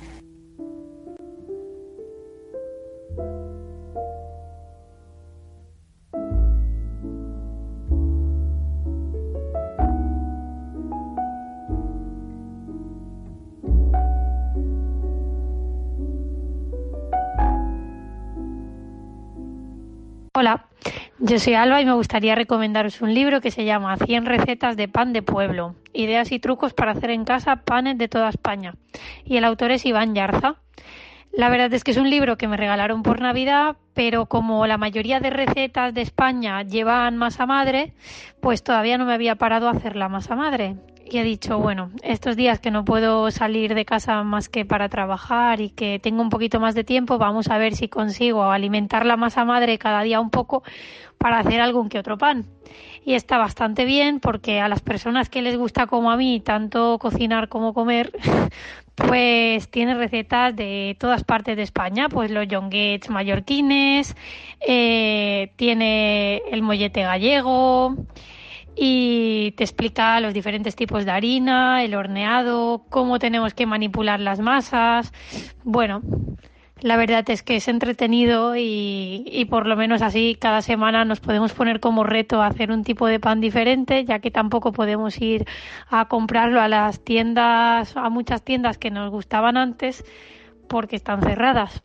Yo 21.34 21.40
soy 21.40 21.54
Alba 21.54 21.80
y 21.80 21.84
me 21.84 21.94
gustaría 21.94 22.36
recomendaros 22.36 23.02
un 23.02 23.12
libro 23.12 23.40
que 23.40 23.50
se 23.50 23.64
llama 23.64 23.96
100 23.96 24.24
recetas 24.24 24.76
de 24.76 24.86
pan 24.86 25.12
de 25.12 25.20
pueblo, 25.20 25.74
ideas 25.92 26.30
y 26.30 26.38
trucos 26.38 26.74
para 26.74 26.92
hacer 26.92 27.10
en 27.10 27.24
casa 27.24 27.56
panes 27.64 27.98
de 27.98 28.06
toda 28.06 28.28
España. 28.28 28.76
Y 29.24 29.36
el 29.36 29.44
autor 29.44 29.72
es 29.72 29.84
Iván 29.84 30.14
Yarza. 30.14 30.54
La 31.32 31.48
verdad 31.48 31.74
es 31.74 31.82
que 31.82 31.90
es 31.90 31.96
un 31.96 32.08
libro 32.08 32.38
que 32.38 32.46
me 32.46 32.56
regalaron 32.56 33.02
por 33.02 33.20
Navidad, 33.20 33.74
pero 33.94 34.26
como 34.26 34.64
la 34.68 34.78
mayoría 34.78 35.18
de 35.18 35.30
recetas 35.30 35.92
de 35.92 36.02
España 36.02 36.62
llevan 36.62 37.16
masa 37.16 37.46
madre, 37.46 37.94
pues 38.40 38.62
todavía 38.62 38.96
no 38.96 39.04
me 39.04 39.14
había 39.14 39.34
parado 39.34 39.66
a 39.66 39.72
hacer 39.72 39.96
la 39.96 40.08
masa 40.08 40.36
madre 40.36 40.76
y 41.04 41.18
he 41.18 41.24
dicho, 41.24 41.58
bueno, 41.58 41.90
estos 42.02 42.36
días 42.36 42.60
que 42.60 42.70
no 42.70 42.84
puedo 42.84 43.30
salir 43.30 43.74
de 43.74 43.84
casa 43.84 44.22
más 44.22 44.48
que 44.48 44.64
para 44.64 44.88
trabajar 44.88 45.60
y 45.60 45.70
que 45.70 45.98
tengo 45.98 46.22
un 46.22 46.30
poquito 46.30 46.60
más 46.60 46.74
de 46.74 46.84
tiempo, 46.84 47.18
vamos 47.18 47.48
a 47.48 47.58
ver 47.58 47.74
si 47.74 47.88
consigo 47.88 48.44
alimentar 48.44 49.04
la 49.04 49.16
masa 49.16 49.44
madre 49.44 49.78
cada 49.78 50.02
día 50.02 50.20
un 50.20 50.30
poco 50.30 50.62
para 51.18 51.38
hacer 51.38 51.60
algún 51.60 51.88
que 51.88 51.98
otro 51.98 52.18
pan. 52.18 52.46
Y 53.04 53.14
está 53.14 53.38
bastante 53.38 53.84
bien 53.84 54.20
porque 54.20 54.60
a 54.60 54.68
las 54.68 54.80
personas 54.80 55.28
que 55.28 55.42
les 55.42 55.56
gusta 55.56 55.86
como 55.86 56.10
a 56.10 56.16
mí 56.16 56.40
tanto 56.40 56.98
cocinar 56.98 57.48
como 57.48 57.74
comer, 57.74 58.12
pues 58.94 59.68
tiene 59.70 59.94
recetas 59.94 60.56
de 60.56 60.96
todas 60.98 61.24
partes 61.24 61.56
de 61.56 61.62
España, 61.62 62.08
pues 62.08 62.30
los 62.30 62.48
yonguets 62.48 63.10
mallorquines, 63.10 64.16
eh, 64.66 65.52
tiene 65.56 66.42
el 66.50 66.62
mollete 66.62 67.02
gallego, 67.02 67.96
y 68.76 69.52
te 69.52 69.64
explica 69.64 70.20
los 70.20 70.34
diferentes 70.34 70.74
tipos 70.74 71.04
de 71.04 71.12
harina, 71.12 71.84
el 71.84 71.94
horneado, 71.94 72.84
cómo 72.90 73.18
tenemos 73.18 73.54
que 73.54 73.66
manipular 73.66 74.20
las 74.20 74.40
masas. 74.40 75.12
Bueno, 75.62 76.02
la 76.80 76.96
verdad 76.96 77.28
es 77.30 77.42
que 77.42 77.56
es 77.56 77.68
entretenido 77.68 78.56
y, 78.56 79.24
y, 79.26 79.44
por 79.46 79.66
lo 79.66 79.76
menos 79.76 80.02
así 80.02 80.36
cada 80.38 80.60
semana 80.60 81.04
nos 81.04 81.20
podemos 81.20 81.52
poner 81.52 81.80
como 81.80 82.04
reto 82.04 82.42
hacer 82.42 82.72
un 82.72 82.84
tipo 82.84 83.06
de 83.06 83.20
pan 83.20 83.40
diferente, 83.40 84.04
ya 84.04 84.18
que 84.18 84.30
tampoco 84.30 84.72
podemos 84.72 85.20
ir 85.20 85.46
a 85.88 86.08
comprarlo 86.08 86.60
a 86.60 86.68
las 86.68 87.00
tiendas, 87.00 87.96
a 87.96 88.10
muchas 88.10 88.42
tiendas 88.42 88.78
que 88.78 88.90
nos 88.90 89.10
gustaban 89.10 89.56
antes, 89.56 90.04
porque 90.68 90.96
están 90.96 91.22
cerradas. 91.22 91.82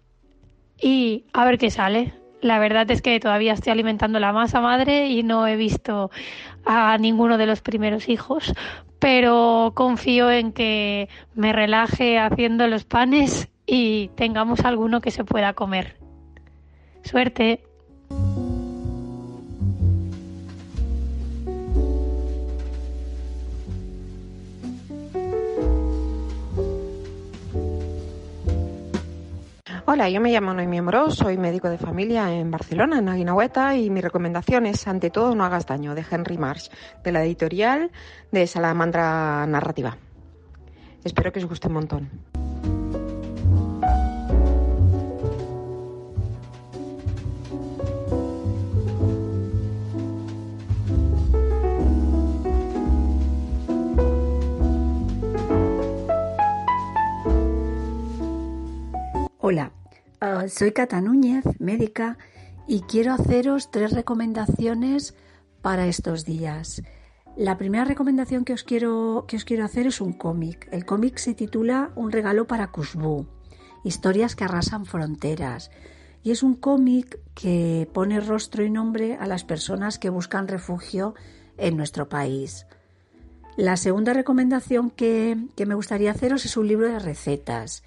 Y 0.81 1.25
a 1.33 1.45
ver 1.45 1.57
qué 1.57 1.69
sale. 1.69 2.13
La 2.41 2.57
verdad 2.57 2.89
es 2.89 3.01
que 3.01 3.19
todavía 3.19 3.53
estoy 3.53 3.71
alimentando 3.71 4.19
la 4.19 4.31
masa 4.31 4.61
madre 4.61 5.07
y 5.07 5.23
no 5.23 5.45
he 5.45 5.57
visto 5.57 6.09
a 6.65 6.97
ninguno 6.97 7.37
de 7.37 7.45
los 7.45 7.61
primeros 7.61 8.09
hijos, 8.09 8.53
pero 8.99 9.73
confío 9.75 10.29
en 10.31 10.51
que 10.51 11.09
me 11.33 11.53
relaje 11.53 12.19
haciendo 12.19 12.67
los 12.67 12.83
panes 12.83 13.49
y 13.65 14.09
tengamos 14.15 14.61
alguno 14.61 15.01
que 15.01 15.11
se 15.11 15.23
pueda 15.23 15.53
comer. 15.53 15.97
Suerte. 17.03 17.63
Hola, 29.91 30.07
yo 30.07 30.21
me 30.21 30.31
llamo 30.31 30.53
Noemí 30.53 30.77
Amorós, 30.77 31.15
soy 31.15 31.39
médico 31.39 31.67
de 31.67 31.79
familia 31.79 32.31
en 32.31 32.51
Barcelona, 32.51 32.99
en 32.99 33.09
Aguinahueta, 33.09 33.75
y 33.75 33.89
mi 33.89 34.01
recomendación 34.01 34.67
es, 34.67 34.87
ante 34.87 35.09
todo, 35.09 35.33
No 35.33 35.43
hagas 35.43 35.65
daño, 35.65 35.95
de 35.95 36.05
Henry 36.07 36.37
Marsh, 36.37 36.69
de 37.03 37.11
la 37.11 37.25
editorial 37.25 37.89
de 38.31 38.45
Salamandra 38.45 39.47
Narrativa. 39.47 39.97
Espero 41.03 41.31
que 41.31 41.39
os 41.39 41.45
guste 41.45 41.69
un 41.69 41.73
montón. 41.73 42.09
Hola, 59.39 59.71
uh, 60.21 60.47
soy 60.47 60.71
Cata 60.71 61.01
Núñez, 61.01 61.45
médica, 61.59 62.17
y 62.67 62.81
quiero 62.81 63.13
haceros 63.13 63.71
tres 63.71 63.91
recomendaciones 63.91 65.15
para 65.61 65.87
estos 65.87 66.25
días. 66.25 66.83
La 67.35 67.57
primera 67.57 67.85
recomendación 67.85 68.43
que 68.43 68.53
os 68.53 68.63
quiero, 68.63 69.25
que 69.27 69.37
os 69.37 69.45
quiero 69.45 69.63
hacer 69.65 69.87
es 69.87 70.01
un 70.01 70.13
cómic. 70.13 70.67
El 70.71 70.85
cómic 70.85 71.17
se 71.17 71.33
titula 71.33 71.91
Un 71.95 72.11
regalo 72.11 72.47
para 72.47 72.71
Kuzbu, 72.71 73.27
historias 73.83 74.35
que 74.35 74.43
arrasan 74.43 74.85
fronteras. 74.85 75.71
Y 76.21 76.31
es 76.31 76.43
un 76.43 76.55
cómic 76.55 77.19
que 77.33 77.89
pone 77.93 78.19
rostro 78.19 78.63
y 78.63 78.69
nombre 78.69 79.15
a 79.15 79.25
las 79.25 79.45
personas 79.45 79.99
que 79.99 80.09
buscan 80.09 80.47
refugio 80.47 81.15
en 81.57 81.77
nuestro 81.77 82.09
país. 82.09 82.65
La 83.55 83.77
segunda 83.77 84.13
recomendación 84.13 84.89
que, 84.89 85.37
que 85.55 85.65
me 85.65 85.75
gustaría 85.75 86.11
haceros 86.11 86.45
es 86.45 86.57
un 86.57 86.67
libro 86.67 86.87
de 86.87 86.99
recetas. 86.99 87.83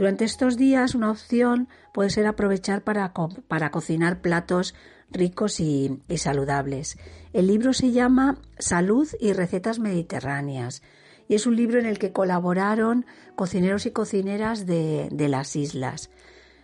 Durante 0.00 0.24
estos 0.24 0.56
días 0.56 0.94
una 0.94 1.10
opción 1.10 1.68
puede 1.92 2.08
ser 2.08 2.26
aprovechar 2.26 2.80
para, 2.80 3.12
para 3.48 3.70
cocinar 3.70 4.22
platos 4.22 4.74
ricos 5.10 5.60
y, 5.60 6.00
saludables. 6.16 6.96
El 7.34 7.48
libro 7.48 7.74
se 7.74 7.90
llama 7.92 8.38
Salud 8.58 9.06
y 9.20 9.34
Recetas 9.34 9.78
Mediterráneas 9.78 10.80
y 11.28 11.34
es 11.34 11.46
un 11.46 11.54
libro 11.54 11.78
en 11.78 11.84
el 11.84 11.98
que 11.98 12.12
colaboraron 12.12 13.04
cocineros 13.36 13.84
y 13.84 13.90
cocineras 13.90 14.64
de, 14.64 15.10
las 15.28 15.54
islas. 15.54 16.08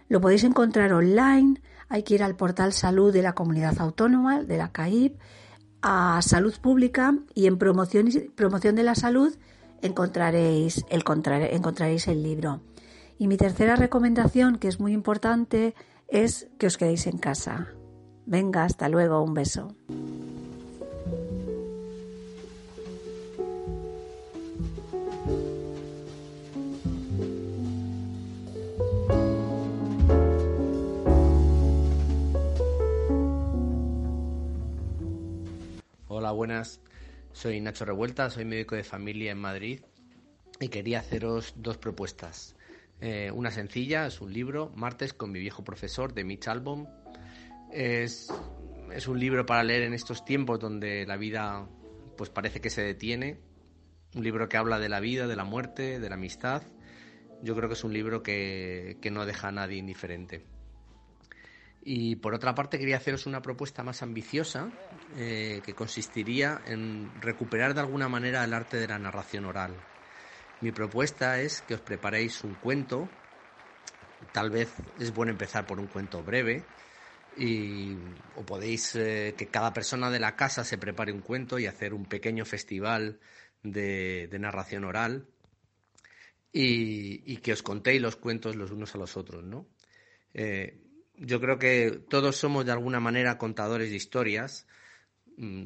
Lo 0.09 0.23
podéis 0.23 0.45
encontrar 0.45 0.95
online, 0.95 1.61
hay 1.91 2.05
que 2.05 2.15
ir 2.15 2.23
al 2.23 2.37
portal 2.37 2.73
Salud 2.73 3.13
de 3.13 3.21
la 3.21 3.35
Comunidad 3.35 3.79
Autónoma, 3.83 4.45
de 4.45 4.57
la 4.57 4.73
CAIP, 4.73 5.21
a 5.83 6.23
Salud 6.23 6.55
Pública 6.59 7.15
y 7.35 7.49
en 7.49 7.59
Promoción, 7.59 8.09
promoción 8.35 8.77
de 8.77 8.83
la 8.83 8.95
Salud 8.95 9.37
encontraréis 9.83 10.87
encontraréis 10.89 12.09
el 12.09 12.23
libro. 12.23 12.63
Y 13.19 13.29
mi 13.29 13.37
tercera 13.37 13.77
recomendación, 13.77 14.59
que 14.59 14.69
es 14.69 14.79
muy 14.79 14.93
importante, 14.93 15.75
es 16.09 16.49
que 16.59 16.67
os 16.67 16.77
quedéis 16.77 17.07
en 17.07 17.19
casa. 17.19 17.69
Venga, 18.27 18.65
hasta 18.65 18.89
luego, 18.89 19.23
un 19.23 19.35
beso. 19.35 19.75
Hola, 36.09 36.33
buenas. 36.33 36.81
Soy 37.33 37.61
Nacho 37.61 37.85
Revuelta, 37.85 38.29
soy 38.31 38.45
médico 38.45 38.75
de 38.75 38.85
familia 38.85 39.33
en 39.33 39.39
Madrid 39.39 39.81
y 40.59 40.69
quería 40.69 41.01
haceros 41.01 41.55
dos 41.57 41.79
propuestas. 41.79 42.56
Eh, 43.01 43.31
una 43.31 43.51
sencilla, 43.51 44.07
es 44.07 44.21
un 44.21 44.33
libro, 44.33 44.73
Martes 44.75 45.13
con 45.13 45.31
mi 45.31 45.39
viejo 45.39 45.65
profesor, 45.65 46.15
de 46.15 46.25
Mitch 46.25 46.49
Albom. 46.49 46.87
Es, 47.73 48.33
es 48.93 49.09
un 49.09 49.21
libro 49.21 49.45
para 49.45 49.65
leer 49.65 49.83
en 49.83 49.95
estos 49.95 50.25
tiempos 50.25 50.59
donde 50.59 51.05
la 51.07 51.17
vida 51.17 51.69
pues 52.17 52.31
parece 52.31 52.61
que 52.61 52.71
se 52.71 52.83
detiene. 52.83 53.39
Un 54.15 54.25
libro 54.25 54.49
que 54.49 54.57
habla 54.57 54.79
de 54.79 54.89
la 54.89 55.01
vida, 55.01 55.27
de 55.27 55.37
la 55.37 55.45
muerte, 55.45 56.01
de 56.01 56.09
la 56.09 56.15
amistad. 56.15 56.63
Yo 57.43 57.55
creo 57.55 57.69
que 57.69 57.75
es 57.75 57.85
un 57.85 57.93
libro 57.93 58.23
que, 58.23 58.97
que 59.03 59.11
no 59.11 59.27
deja 59.27 59.49
a 59.49 59.53
nadie 59.53 59.77
indiferente. 59.77 60.47
Y 61.89 62.17
por 62.17 62.35
otra 62.35 62.53
parte 62.53 62.81
quería 62.81 62.97
haceros 62.97 63.27
una 63.27 63.43
propuesta 63.43 63.85
más 63.85 64.03
ambiciosa 64.03 64.71
eh, 65.17 65.63
que 65.65 65.73
consistiría 65.73 66.61
en 66.67 67.09
recuperar 67.21 67.75
de 67.75 67.81
alguna 67.81 68.09
manera 68.09 68.43
el 68.43 68.55
arte 68.55 68.77
de 68.77 68.89
la 68.89 68.99
narración 68.99 69.45
oral. 69.45 69.77
Mi 70.61 70.73
propuesta 70.73 71.41
es 71.41 71.61
que 71.63 71.75
os 71.75 71.81
preparéis 71.81 72.43
un 72.43 72.55
cuento. 72.55 73.09
Tal 74.33 74.51
vez 74.51 74.73
es 74.99 75.13
bueno 75.13 75.33
empezar 75.33 75.67
por 75.67 75.79
un 75.79 75.87
cuento 75.87 76.23
breve. 76.23 76.65
Y, 77.37 77.99
o 78.35 78.47
podéis 78.47 78.95
eh, 78.97 79.35
que 79.37 79.51
cada 79.51 79.75
persona 79.75 80.11
de 80.11 80.19
la 80.19 80.37
casa 80.37 80.65
se 80.65 80.79
prepare 80.79 81.13
un 81.13 81.21
cuento 81.21 81.59
y 81.59 81.67
hacer 81.67 81.93
un 81.93 82.07
pequeño 82.07 82.47
festival 82.47 83.21
de, 83.63 84.29
narración 84.39 84.85
oral 84.85 85.27
y, 86.53 87.37
que 87.39 87.53
os 87.53 87.63
contéis 87.63 88.01
los 88.01 88.17
cuentos 88.17 88.57
los 88.57 88.71
unos 88.71 88.95
a 88.95 88.99
los 88.99 89.19
otros, 89.19 89.45
¿no? 89.45 89.69
Eh, 90.33 90.81
yo 91.17 91.41
creo 91.41 91.59
que 91.59 92.03
todos 92.09 92.37
somos 92.37 92.65
de 92.65 92.73
alguna 92.73 93.01
manera 93.01 93.37
contadores 93.37 93.91
de 93.91 93.97
historias 93.97 94.67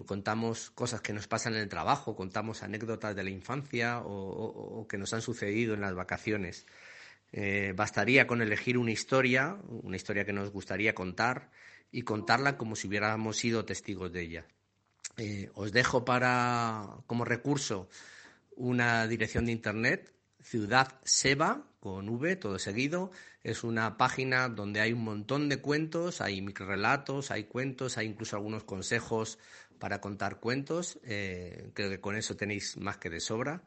contamos 0.07 0.71
cosas 0.71 1.01
que 1.01 1.13
nos 1.13 1.29
pasan 1.29 1.55
en 1.55 1.61
el 1.61 1.69
trabajo, 1.69 2.17
contamos 2.17 2.63
anécdotas 2.63 3.15
de 3.15 3.23
la 3.23 3.31
infancia 3.31 4.01
o, 4.05 4.87
que 4.89 4.99
nos 4.99 5.13
han 5.13 5.23
sucedido 5.23 5.75
en 5.75 5.81
las 5.81 5.95
vacaciones. 5.95 6.67
Eh, 7.33 7.73
bastaría 7.77 8.27
con 8.27 8.43
elegir 8.43 8.77
una 8.77 8.91
historia, 8.91 9.57
una 9.69 9.97
historia 9.97 10.25
que 10.25 10.33
nos 10.33 10.51
gustaría 10.51 10.95
contar 10.95 11.51
y 11.93 12.03
contarla 12.03 12.57
como 12.57 12.75
si 12.75 12.89
hubiéramos 12.89 13.37
sido 13.37 13.65
testigos 13.65 14.13
de 14.13 14.23
ella. 14.23 14.47
Eh, 15.17 15.51
os 15.55 15.73
dejo 15.73 16.05
para 16.05 16.87
como 17.07 17.25
recurso 17.25 17.89
una 18.57 19.07
dirección 19.07 19.47
de 19.47 19.53
internet, 19.53 20.13
Ciudad 20.43 21.01
Seba, 21.05 21.67
con 21.81 22.09
V, 22.09 22.37
todo 22.37 22.59
seguido. 22.59 23.11
Es 23.43 23.65
una 23.65 23.97
página 23.97 24.49
donde 24.49 24.81
hay 24.81 24.93
un 24.93 25.05
montón 25.05 25.49
de 25.49 25.61
cuentos, 25.61 26.21
hay 26.21 26.43
microrelatos, 26.43 27.31
hay 27.31 27.45
cuentos, 27.45 27.97
hay 27.99 28.07
incluso 28.07 28.37
algunos 28.37 28.65
consejos 28.65 29.39
para 29.79 30.01
contar 30.01 30.41
cuentos. 30.41 30.99
Eh, 31.05 31.71
creo 31.75 31.91
que 31.91 32.01
con 32.01 32.17
eso 32.17 32.37
tenéis 32.37 32.77
más 32.77 32.99
que 32.99 33.11
de 33.11 33.21
sobra. 33.21 33.65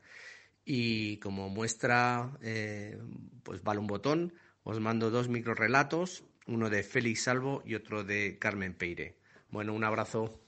Y 0.66 1.18
como 1.18 1.50
muestra, 1.50 2.38
eh, 2.42 2.98
pues 3.44 3.64
vale 3.64 3.80
un 3.80 3.88
botón, 3.88 4.34
os 4.64 4.80
mando 4.80 5.10
dos 5.12 5.28
microrelatos, 5.28 6.24
uno 6.48 6.70
de 6.70 6.84
Félix 6.84 7.24
Salvo 7.24 7.64
y 7.66 7.76
otro 7.76 8.04
de 8.04 8.38
Carmen 8.40 8.74
Peire. 8.74 9.18
Bueno, 9.50 9.74
un 9.74 9.84
abrazo. 9.84 10.43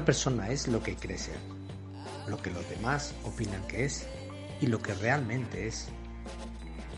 Una 0.00 0.06
persona 0.06 0.48
es 0.48 0.66
lo 0.66 0.82
que 0.82 0.96
cree 0.96 1.18
ser, 1.18 1.36
lo 2.26 2.40
que 2.40 2.50
los 2.50 2.66
demás 2.70 3.12
opinan 3.22 3.66
que 3.66 3.84
es 3.84 4.06
y 4.58 4.66
lo 4.66 4.80
que 4.80 4.94
realmente 4.94 5.66
es. 5.68 5.88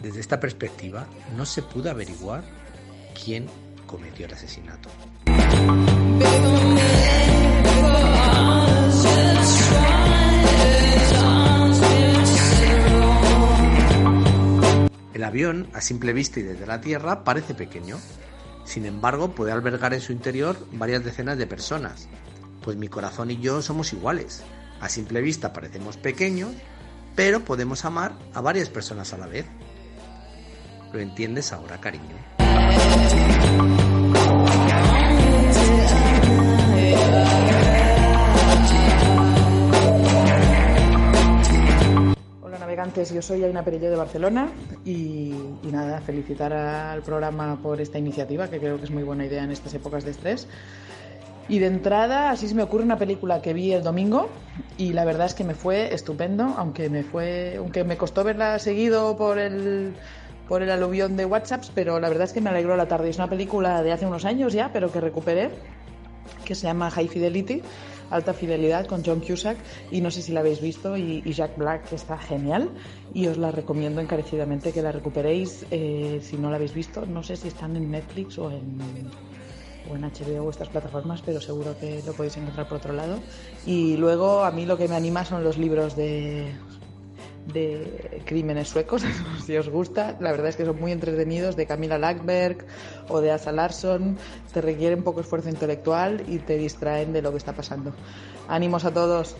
Desde 0.00 0.20
esta 0.20 0.38
perspectiva, 0.38 1.08
no 1.36 1.44
se 1.44 1.62
pudo 1.62 1.90
averiguar 1.90 2.44
quién 3.24 3.48
cometió 3.88 4.26
el 4.26 4.34
asesinato. 4.34 4.88
El 15.12 15.24
avión, 15.24 15.68
a 15.74 15.80
simple 15.80 16.12
vista 16.12 16.38
y 16.38 16.44
desde 16.44 16.66
la 16.68 16.80
Tierra, 16.80 17.24
parece 17.24 17.54
pequeño. 17.54 17.98
Sin 18.64 18.86
embargo, 18.86 19.32
puede 19.32 19.50
albergar 19.50 19.92
en 19.92 20.00
su 20.00 20.12
interior 20.12 20.56
varias 20.70 21.04
decenas 21.04 21.36
de 21.36 21.48
personas. 21.48 22.08
Pues 22.62 22.76
mi 22.76 22.86
corazón 22.86 23.30
y 23.30 23.38
yo 23.38 23.60
somos 23.60 23.92
iguales. 23.92 24.44
A 24.80 24.88
simple 24.88 25.20
vista 25.20 25.52
parecemos 25.52 25.96
pequeños, 25.96 26.52
pero 27.16 27.40
podemos 27.40 27.84
amar 27.84 28.12
a 28.34 28.40
varias 28.40 28.68
personas 28.68 29.12
a 29.12 29.18
la 29.18 29.26
vez. 29.26 29.46
¿Lo 30.92 31.00
entiendes 31.00 31.52
ahora, 31.52 31.80
cariño? 31.80 32.14
Hola 42.42 42.58
navegantes, 42.60 43.12
yo 43.12 43.22
soy 43.22 43.42
Aina 43.42 43.64
Perillo 43.64 43.90
de 43.90 43.96
Barcelona 43.96 44.48
y, 44.84 45.34
y 45.62 45.68
nada, 45.72 46.00
felicitar 46.00 46.52
al 46.52 47.02
programa 47.02 47.60
por 47.60 47.80
esta 47.80 47.98
iniciativa 47.98 48.48
que 48.48 48.60
creo 48.60 48.78
que 48.78 48.84
es 48.84 48.90
muy 48.90 49.02
buena 49.02 49.24
idea 49.24 49.42
en 49.42 49.50
estas 49.50 49.74
épocas 49.74 50.04
de 50.04 50.12
estrés. 50.12 50.46
Y 51.48 51.58
de 51.58 51.66
entrada, 51.66 52.30
así 52.30 52.48
se 52.48 52.54
me 52.54 52.62
ocurre 52.62 52.84
una 52.84 52.98
película 52.98 53.42
que 53.42 53.52
vi 53.52 53.72
el 53.72 53.82
domingo 53.82 54.28
y 54.78 54.92
la 54.92 55.04
verdad 55.04 55.26
es 55.26 55.34
que 55.34 55.44
me 55.44 55.54
fue 55.54 55.92
estupendo, 55.92 56.54
aunque 56.56 56.88
me 56.88 57.02
fue, 57.02 57.56
aunque 57.58 57.84
me 57.84 57.96
costó 57.96 58.24
verla 58.24 58.58
seguido 58.58 59.16
por 59.16 59.38
el 59.38 59.94
por 60.48 60.62
el 60.62 60.70
aluvión 60.70 61.16
de 61.16 61.24
WhatsApps, 61.24 61.72
pero 61.74 61.98
la 62.00 62.08
verdad 62.08 62.24
es 62.24 62.32
que 62.32 62.40
me 62.40 62.50
alegró 62.50 62.76
la 62.76 62.86
tarde. 62.86 63.08
Es 63.08 63.16
una 63.16 63.28
película 63.28 63.82
de 63.82 63.92
hace 63.92 64.06
unos 64.06 64.24
años 64.24 64.52
ya, 64.52 64.70
pero 64.72 64.92
que 64.92 65.00
recuperé, 65.00 65.50
que 66.44 66.54
se 66.54 66.66
llama 66.66 66.90
High 66.90 67.08
Fidelity, 67.08 67.62
Alta 68.10 68.34
Fidelidad, 68.34 68.86
con 68.86 69.02
John 69.02 69.20
Cusack, 69.20 69.56
y 69.90 70.00
no 70.02 70.10
sé 70.10 70.20
si 70.20 70.32
la 70.32 70.40
habéis 70.40 70.60
visto, 70.60 70.96
y, 70.96 71.22
Jack 71.32 71.56
Black, 71.56 71.88
que 71.88 71.94
está 71.94 72.18
genial, 72.18 72.68
y 73.14 73.28
os 73.28 73.38
la 73.38 73.50
recomiendo 73.50 74.00
encarecidamente 74.00 74.72
que 74.72 74.82
la 74.82 74.92
recuperéis 74.92 75.64
eh, 75.70 76.20
si 76.22 76.36
no 76.36 76.50
la 76.50 76.56
habéis 76.56 76.74
visto. 76.74 77.06
No 77.06 77.22
sé 77.22 77.36
si 77.36 77.48
están 77.48 77.74
en 77.76 77.90
Netflix 77.90 78.36
o 78.38 78.50
en, 78.50 78.78
o 79.92 79.96
en 79.96 80.02
HBO 80.02 80.46
o 80.46 80.50
estas 80.50 80.68
plataformas, 80.68 81.22
pero 81.22 81.40
seguro 81.40 81.76
que 81.78 82.02
lo 82.06 82.12
podéis 82.12 82.36
encontrar 82.36 82.68
por 82.68 82.78
otro 82.78 82.92
lado. 82.92 83.20
Y 83.66 83.96
luego 83.96 84.44
a 84.44 84.50
mí 84.50 84.66
lo 84.66 84.76
que 84.76 84.88
me 84.88 84.96
anima 84.96 85.24
son 85.24 85.44
los 85.44 85.58
libros 85.58 85.96
de, 85.96 86.52
de 87.52 88.22
crímenes 88.24 88.68
suecos, 88.68 89.02
si 89.44 89.56
os 89.56 89.68
gusta. 89.68 90.16
La 90.20 90.30
verdad 90.30 90.48
es 90.48 90.56
que 90.56 90.64
son 90.64 90.80
muy 90.80 90.92
entretenidos, 90.92 91.56
de 91.56 91.66
Camila 91.66 91.98
Lackberg 91.98 92.64
o 93.08 93.20
de 93.20 93.30
Asa 93.30 93.52
Larsson. 93.52 94.16
Te 94.52 94.60
requieren 94.60 95.02
poco 95.02 95.20
esfuerzo 95.20 95.48
intelectual 95.48 96.24
y 96.26 96.38
te 96.38 96.56
distraen 96.56 97.12
de 97.12 97.22
lo 97.22 97.30
que 97.30 97.38
está 97.38 97.52
pasando. 97.52 97.92
Ánimos 98.48 98.84
a 98.84 98.92
todos. 98.92 99.36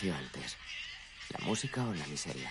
¿Qué 0.00 0.10
apareció 0.10 0.14
antes? 0.14 0.56
¿La 1.28 1.44
música 1.44 1.84
o 1.84 1.92
la 1.92 2.06
miseria? 2.06 2.50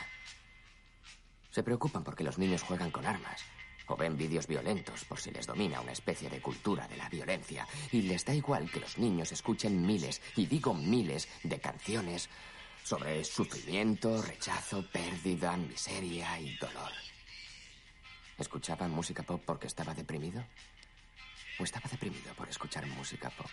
Se 1.49 1.63
preocupan 1.63 2.03
porque 2.03 2.23
los 2.23 2.37
niños 2.37 2.61
juegan 2.61 2.91
con 2.91 3.07
armas 3.07 3.43
o 3.87 3.95
ven 3.95 4.15
vídeos 4.15 4.45
violentos 4.45 5.03
por 5.05 5.19
si 5.19 5.31
les 5.31 5.47
domina 5.47 5.81
una 5.81 5.93
especie 5.93 6.29
de 6.29 6.41
cultura 6.41 6.87
de 6.87 6.97
la 6.97 7.09
violencia 7.09 7.67
y 7.91 8.03
les 8.03 8.23
da 8.23 8.35
igual 8.35 8.69
que 8.69 8.79
los 8.79 8.99
niños 8.99 9.31
escuchen 9.31 9.83
miles, 9.83 10.21
y 10.35 10.45
digo 10.45 10.75
miles, 10.75 11.27
de 11.43 11.59
canciones 11.59 12.29
sobre 12.83 13.23
sufrimiento, 13.23 14.21
rechazo, 14.21 14.85
pérdida, 14.91 15.57
miseria 15.57 16.39
y 16.39 16.55
dolor. 16.57 16.91
¿Escuchaban 18.37 18.91
música 18.91 19.23
pop 19.23 19.41
porque 19.43 19.65
estaba 19.65 19.95
deprimido? 19.95 20.45
¿O 21.59 21.63
estaba 21.63 21.89
deprimido 21.89 22.31
por 22.35 22.47
escuchar 22.47 22.85
música 22.85 23.31
pop? 23.31 23.49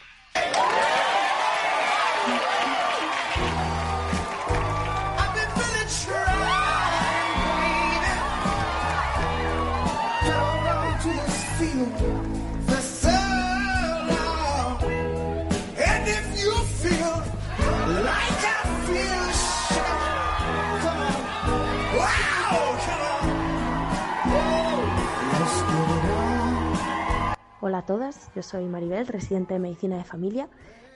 Hola 27.60 27.78
a 27.78 27.82
todas, 27.86 28.30
yo 28.34 28.42
soy 28.42 28.64
Maribel, 28.66 29.06
residente 29.08 29.54
de 29.54 29.60
Medicina 29.60 29.96
de 29.96 30.04
Familia, 30.04 30.48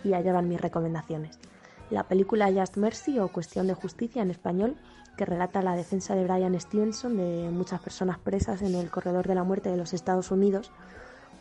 y 0.04 0.14
allá 0.14 0.32
van 0.32 0.48
mis 0.48 0.60
recomendaciones. 0.60 1.38
La 1.90 2.04
película 2.04 2.52
Just 2.52 2.76
Mercy 2.76 3.18
o 3.18 3.28
Cuestión 3.28 3.66
de 3.66 3.74
Justicia 3.74 4.22
en 4.22 4.30
español, 4.30 4.76
que 5.16 5.24
relata 5.24 5.60
la 5.60 5.74
defensa 5.74 6.14
de 6.14 6.24
Brian 6.24 6.58
Stevenson 6.58 7.16
de 7.16 7.50
muchas 7.50 7.80
personas 7.80 8.18
presas 8.18 8.62
en 8.62 8.74
el 8.74 8.90
corredor 8.90 9.26
de 9.26 9.34
la 9.34 9.42
muerte 9.42 9.70
de 9.70 9.76
los 9.76 9.92
Estados 9.92 10.30
Unidos, 10.30 10.70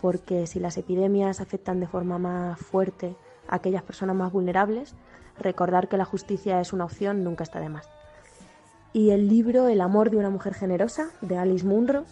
porque 0.01 0.47
si 0.47 0.60
las 0.60 0.78
epidemias 0.78 1.39
afectan 1.39 1.80
de 1.80 1.88
forma 1.88 2.18
más 2.18 2.60
fuerte 2.60 3.16
a 3.47 3.55
aquellas 3.55 3.84
personas 3.84 4.16
más 4.16 4.32
vulnerables, 4.32 4.95
recordar 5.38 5.88
que 5.88 5.97
la 5.97 6.05
justicia 6.05 6.60
es 6.60 6.74
una 6.74 6.86
opción 6.86 7.24
nunca 7.24 7.43
está 7.43 7.60
de 7.60 7.70
más. 7.70 7.88
Y 8.91 9.12
el 9.12 9.28
libro 9.28 9.68
El 9.68 9.82
amor 9.82 10.10
de 10.10 10.18
una 10.18 10.30
mujer 10.30 10.55
generosa, 10.55 11.10
de 11.22 11.38
Alice 11.38 11.66
Munro, 11.66 12.05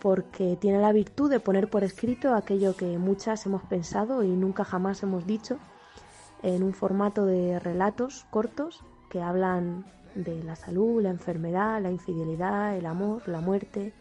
porque 0.00 0.56
tiene 0.60 0.80
la 0.80 0.92
virtud 0.92 1.30
de 1.30 1.40
poner 1.40 1.70
por 1.70 1.84
escrito 1.84 2.34
aquello 2.34 2.76
que 2.76 2.98
muchas 2.98 3.46
hemos 3.46 3.62
pensado 3.62 4.22
y 4.22 4.28
nunca 4.28 4.64
jamás 4.64 5.02
hemos 5.02 5.26
dicho, 5.26 5.58
en 6.42 6.62
un 6.62 6.74
formato 6.74 7.24
de 7.24 7.58
relatos 7.58 8.26
cortos 8.30 8.82
que 9.10 9.20
hablan 9.20 9.84
de 10.14 10.42
la 10.42 10.56
salud, 10.56 11.02
la 11.02 11.10
enfermedad, 11.10 11.80
la 11.80 11.90
infidelidad, 11.90 12.76
el 12.76 12.86
amor, 12.86 13.22
la 13.26 13.40
muerte, 13.40 13.92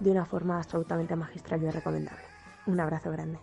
de 0.00 0.10
una 0.10 0.24
forma 0.24 0.58
absolutamente 0.58 1.16
magistral 1.16 1.62
y 1.62 1.70
recomendable. 1.70 2.22
Un 2.66 2.80
abrazo 2.80 3.10
grande. 3.10 3.38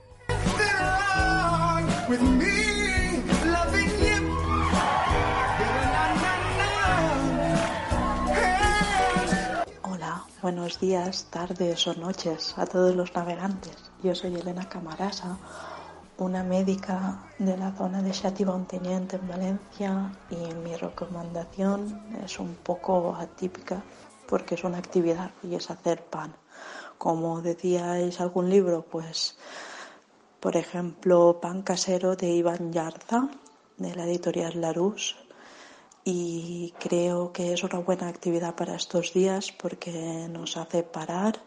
Hola, 9.82 10.24
buenos 10.42 10.80
días, 10.80 11.28
tardes 11.30 11.88
o 11.88 11.94
noches 11.96 12.58
a 12.58 12.66
todos 12.66 12.96
los 12.96 13.14
navegantes. 13.16 13.92
Yo 14.04 14.14
soy 14.14 14.36
Elena 14.36 14.68
Camarasa, 14.68 15.38
una 16.18 16.44
médica 16.44 17.20
de 17.40 17.58
la 17.58 17.72
zona 17.72 18.02
de 18.02 18.12
Xàtiva-Ontinyent 18.12 19.14
en 19.14 19.28
Valencia 19.28 20.12
y 20.30 20.54
mi 20.64 20.76
recomendación 20.76 22.02
es 22.24 22.40
un 22.40 22.56
poco 22.56 23.16
atípica 23.16 23.82
porque 24.28 24.56
es 24.56 24.64
una 24.64 24.78
actividad 24.78 25.32
y 25.42 25.56
es 25.56 25.70
hacer 25.70 26.04
pan. 26.04 26.36
Como 26.98 27.42
decíais 27.42 28.22
algún 28.22 28.50
libro, 28.50 28.84
pues 28.84 29.38
por 30.40 30.56
ejemplo 30.56 31.40
Pan 31.42 31.62
casero 31.64 32.16
de 32.16 32.30
Iván 32.30 32.72
Yarza 32.72 33.30
de 33.78 33.96
la 33.96 34.06
editorial 34.06 34.62
Larousse 34.62 35.16
y 36.04 36.74
creo 36.80 37.32
que 37.32 37.54
es 37.54 37.64
una 37.64 37.80
buena 37.80 38.08
actividad 38.08 38.56
para 38.56 38.76
estos 38.76 39.14
días 39.14 39.52
porque 39.52 40.28
nos 40.30 40.58
hace 40.58 40.84
parar, 40.84 41.40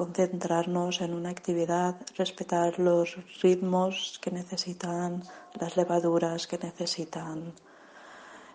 concentrarnos 0.00 1.02
en 1.02 1.12
una 1.12 1.28
actividad, 1.28 1.94
respetar 2.16 2.78
los 2.78 3.18
ritmos 3.42 4.18
que 4.22 4.30
necesitan 4.30 5.22
las 5.60 5.76
levaduras, 5.76 6.46
que 6.46 6.56
necesitan 6.56 7.52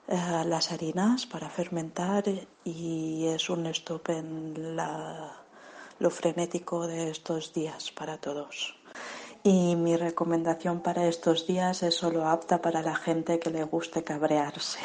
eh, 0.07 0.43
las 0.47 0.71
harinas 0.71 1.27
para 1.27 1.47
fermentar 1.47 2.23
y 2.63 3.27
es 3.27 3.47
un 3.51 3.67
stop 3.67 4.09
en 4.09 4.75
lo 5.99 6.09
frenético 6.09 6.87
de 6.87 7.11
estos 7.11 7.53
días 7.53 7.91
para 7.91 8.17
todos. 8.17 8.75
Y 9.43 9.75
mi 9.75 9.97
recomendación 9.97 10.79
para 10.79 11.05
estos 11.05 11.45
días 11.45 11.83
es 11.83 11.93
solo 11.93 12.27
apta 12.27 12.59
para 12.59 12.81
la 12.81 12.95
gente 12.95 13.37
que 13.37 13.51
le 13.51 13.63
guste 13.65 14.03
cabrearse. 14.03 14.79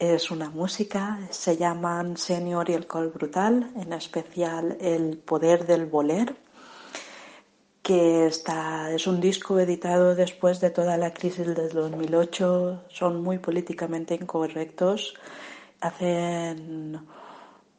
Es 0.00 0.30
una 0.30 0.48
música, 0.48 1.18
se 1.28 1.58
llaman 1.58 2.16
Senior 2.16 2.70
y 2.70 2.72
el 2.72 2.86
Col 2.86 3.10
Brutal, 3.10 3.70
en 3.76 3.92
especial 3.92 4.78
El 4.80 5.18
Poder 5.18 5.66
del 5.66 5.84
Voler, 5.84 6.34
que 7.82 8.26
está, 8.26 8.90
es 8.92 9.06
un 9.06 9.20
disco 9.20 9.60
editado 9.60 10.14
después 10.14 10.58
de 10.58 10.70
toda 10.70 10.96
la 10.96 11.12
crisis 11.12 11.46
del 11.46 11.68
2008, 11.68 12.84
son 12.88 13.22
muy 13.22 13.36
políticamente 13.40 14.14
incorrectos, 14.14 15.12
hacen 15.82 17.06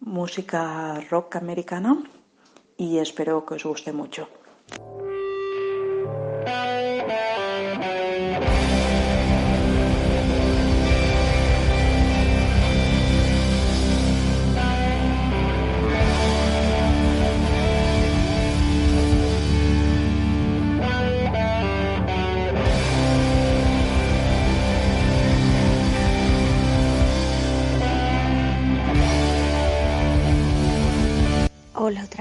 música 0.01 1.03
rock 1.09 1.37
americana 1.37 2.03
y 2.77 2.99
espero 2.99 3.47
que 3.47 3.55
os 3.55 3.63
guste 3.63 3.93
mucho. 3.93 4.27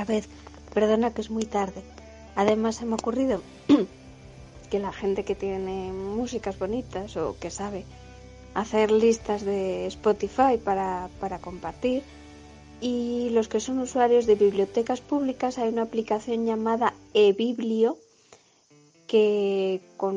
Vez. 0.05 0.29
Perdona 0.75 1.13
que 1.13 1.21
es 1.21 1.31
muy 1.31 1.45
tarde. 1.45 1.83
Además 2.37 2.77
se 2.77 2.85
me 2.85 2.93
ha 2.93 2.95
ocurrido 2.95 3.43
que 4.71 4.79
la 4.79 4.93
gente 4.93 5.25
que 5.25 5.35
tiene 5.35 5.93
músicas 5.93 6.59
bonitas 6.59 7.17
o 7.17 7.37
que 7.39 7.51
sabe 7.51 7.85
hacer 8.55 8.91
listas 8.91 9.45
de 9.45 9.87
Spotify 9.87 10.59
para, 10.63 11.09
para 11.21 11.39
compartir 11.39 12.03
y 12.81 13.29
los 13.31 13.49
que 13.49 13.61
son 13.61 13.79
usuarios 13.79 14.27
de 14.27 14.35
bibliotecas 14.35 15.01
públicas 15.01 15.59
hay 15.59 15.69
una 15.69 15.83
aplicación 15.83 16.47
llamada 16.47 16.95
eBiblio 17.15 17.99
que 19.07 19.81
con 19.97 20.15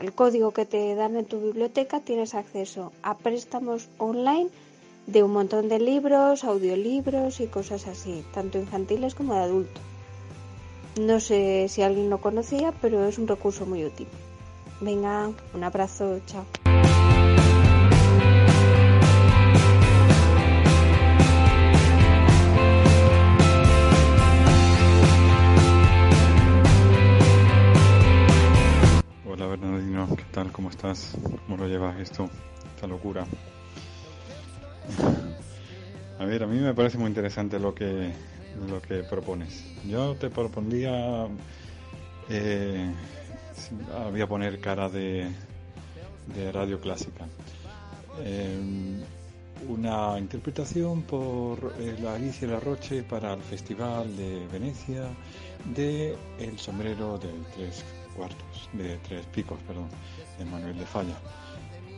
el 0.00 0.12
código 0.12 0.52
que 0.52 0.64
te 0.64 0.94
dan 0.94 1.16
en 1.16 1.26
tu 1.26 1.38
biblioteca 1.38 2.00
tienes 2.00 2.34
acceso 2.34 2.92
a 3.02 3.18
préstamos 3.18 3.88
online 3.98 4.48
de 5.06 5.22
un 5.22 5.32
montón 5.32 5.68
de 5.68 5.78
libros, 5.78 6.42
audiolibros 6.44 7.40
y 7.40 7.46
cosas 7.46 7.86
así, 7.86 8.24
tanto 8.34 8.58
infantiles 8.58 9.14
como 9.14 9.34
de 9.34 9.40
adultos. 9.40 9.82
No 11.00 11.20
sé 11.20 11.66
si 11.68 11.82
alguien 11.82 12.10
lo 12.10 12.18
conocía, 12.18 12.72
pero 12.80 13.06
es 13.06 13.18
un 13.18 13.28
recurso 13.28 13.66
muy 13.66 13.84
útil. 13.84 14.08
Venga, 14.80 15.30
un 15.54 15.64
abrazo, 15.64 16.20
chao. 16.26 16.44
Hola 29.28 29.46
Bernardino, 29.46 30.08
¿qué 30.16 30.24
tal? 30.32 30.50
¿Cómo 30.50 30.70
estás? 30.70 31.16
¿Cómo 31.46 31.58
lo 31.58 31.68
llevas 31.68 31.98
esto? 32.00 32.28
Esta 32.74 32.86
locura. 32.86 33.26
A 36.18 36.24
ver, 36.24 36.42
a 36.42 36.46
mí 36.46 36.58
me 36.58 36.74
parece 36.74 36.98
muy 36.98 37.08
interesante 37.08 37.58
lo 37.58 37.74
que 37.74 38.12
lo 38.68 38.80
que 38.80 39.02
propones. 39.02 39.64
Yo 39.86 40.14
te 40.14 40.30
propondría 40.30 41.28
eh, 42.28 42.90
voy 44.10 44.20
a 44.20 44.26
poner 44.26 44.60
cara 44.60 44.88
de, 44.88 45.30
radio 46.52 46.80
clásica. 46.80 47.26
Eh, 48.20 48.58
una 49.68 50.18
interpretación 50.18 51.02
por 51.02 51.74
eh, 51.78 51.96
la 52.02 52.14
Alicia 52.14 52.46
La 52.46 52.60
Roche 52.60 53.02
para 53.02 53.32
el 53.32 53.40
Festival 53.40 54.16
de 54.16 54.46
Venecia 54.52 55.08
de 55.74 56.16
El 56.38 56.58
sombrero 56.58 57.18
de 57.18 57.30
tres 57.54 57.84
cuartos, 58.14 58.68
de 58.72 58.98
tres 58.98 59.24
picos, 59.26 59.58
perdón, 59.66 59.88
de 60.38 60.44
Manuel 60.44 60.78
de 60.78 60.86
Falla. 60.86 61.16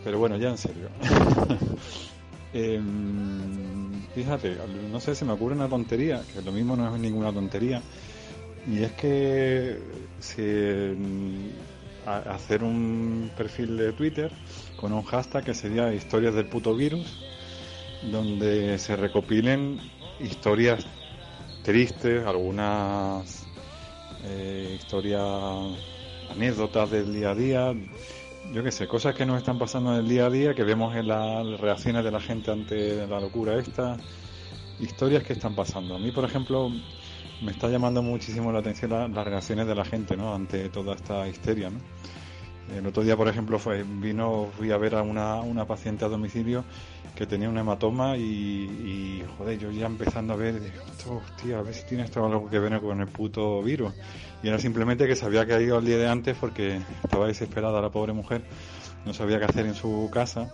Pero 0.04 0.18
bueno, 0.18 0.36
ya 0.36 0.50
en 0.50 0.58
serio. 0.58 0.88
Em, 2.52 3.92
fíjate, 4.14 4.56
no 4.90 5.00
sé, 5.00 5.14
se 5.14 5.24
me 5.24 5.32
ocurre 5.32 5.54
una 5.54 5.68
tontería, 5.68 6.22
que 6.32 6.40
lo 6.42 6.52
mismo 6.52 6.76
no 6.76 6.94
es 6.94 7.00
ninguna 7.00 7.32
tontería, 7.32 7.82
y 8.66 8.82
es 8.82 8.92
que 8.92 9.78
hacer 12.06 12.64
un 12.64 13.30
perfil 13.36 13.76
de 13.76 13.92
Twitter 13.92 14.30
con 14.76 14.92
un 14.92 15.02
hashtag 15.02 15.44
que 15.44 15.54
sería 15.54 15.92
historias 15.92 16.34
del 16.34 16.46
puto 16.46 16.74
virus, 16.74 17.06
donde 18.10 18.78
se 18.78 18.96
recopilen 18.96 19.78
historias 20.20 20.84
tristes, 21.62 22.24
algunas 22.26 23.46
eh, 24.24 24.76
historias, 24.78 25.22
anécdotas 26.30 26.90
del 26.90 27.12
día 27.12 27.30
a 27.30 27.34
día, 27.34 27.74
yo 28.52 28.62
qué 28.62 28.72
sé, 28.72 28.88
cosas 28.88 29.14
que 29.14 29.26
nos 29.26 29.38
están 29.38 29.58
pasando 29.58 29.92
en 29.92 30.00
el 30.00 30.08
día 30.08 30.26
a 30.26 30.30
día, 30.30 30.54
que 30.54 30.64
vemos 30.64 30.94
en 30.96 31.08
las 31.08 31.60
reacciones 31.60 32.04
de 32.04 32.10
la 32.10 32.20
gente 32.20 32.50
ante 32.50 33.06
la 33.06 33.20
locura 33.20 33.58
esta, 33.58 33.96
historias 34.80 35.22
que 35.22 35.34
están 35.34 35.54
pasando. 35.54 35.96
A 35.96 35.98
mí, 35.98 36.10
por 36.12 36.24
ejemplo, 36.24 36.70
me 37.42 37.52
está 37.52 37.68
llamando 37.68 38.02
muchísimo 38.02 38.50
la 38.50 38.60
atención 38.60 38.90
las 39.14 39.26
reacciones 39.26 39.66
de 39.66 39.74
la 39.74 39.84
gente, 39.84 40.16
¿no? 40.16 40.34
Ante 40.34 40.68
toda 40.70 40.94
esta 40.94 41.28
histeria. 41.28 41.70
El 42.74 42.86
otro 42.86 43.02
día, 43.02 43.16
por 43.16 43.28
ejemplo, 43.28 43.58
fue, 43.58 43.82
vino, 43.82 44.48
fui 44.56 44.70
a 44.70 44.76
ver 44.76 44.94
a 44.94 45.02
una, 45.02 45.40
una 45.40 45.66
paciente 45.66 46.04
a 46.04 46.08
domicilio 46.08 46.64
que 47.14 47.26
tenía 47.26 47.48
un 47.48 47.56
hematoma 47.56 48.16
y, 48.16 48.22
y 48.22 49.24
joder, 49.36 49.58
yo 49.58 49.70
ya 49.70 49.86
empezando 49.86 50.34
a 50.34 50.36
ver, 50.36 50.60
hostia, 51.08 51.58
a 51.58 51.62
ver 51.62 51.74
si 51.74 51.86
tiene 51.86 52.04
esto 52.04 52.24
algo 52.24 52.48
que 52.48 52.58
ver 52.58 52.80
con 52.80 53.00
el 53.00 53.08
puto 53.08 53.62
virus. 53.62 53.92
Y 54.42 54.48
era 54.48 54.58
simplemente 54.58 55.06
que 55.06 55.16
se 55.16 55.24
había 55.24 55.46
caído 55.46 55.78
el 55.78 55.84
día 55.84 55.98
de 55.98 56.08
antes 56.08 56.36
porque 56.38 56.80
estaba 57.02 57.26
desesperada 57.26 57.80
la 57.80 57.90
pobre 57.90 58.12
mujer, 58.12 58.42
no 59.04 59.12
sabía 59.12 59.38
qué 59.38 59.46
hacer 59.46 59.66
en 59.66 59.74
su 59.74 60.08
casa, 60.12 60.48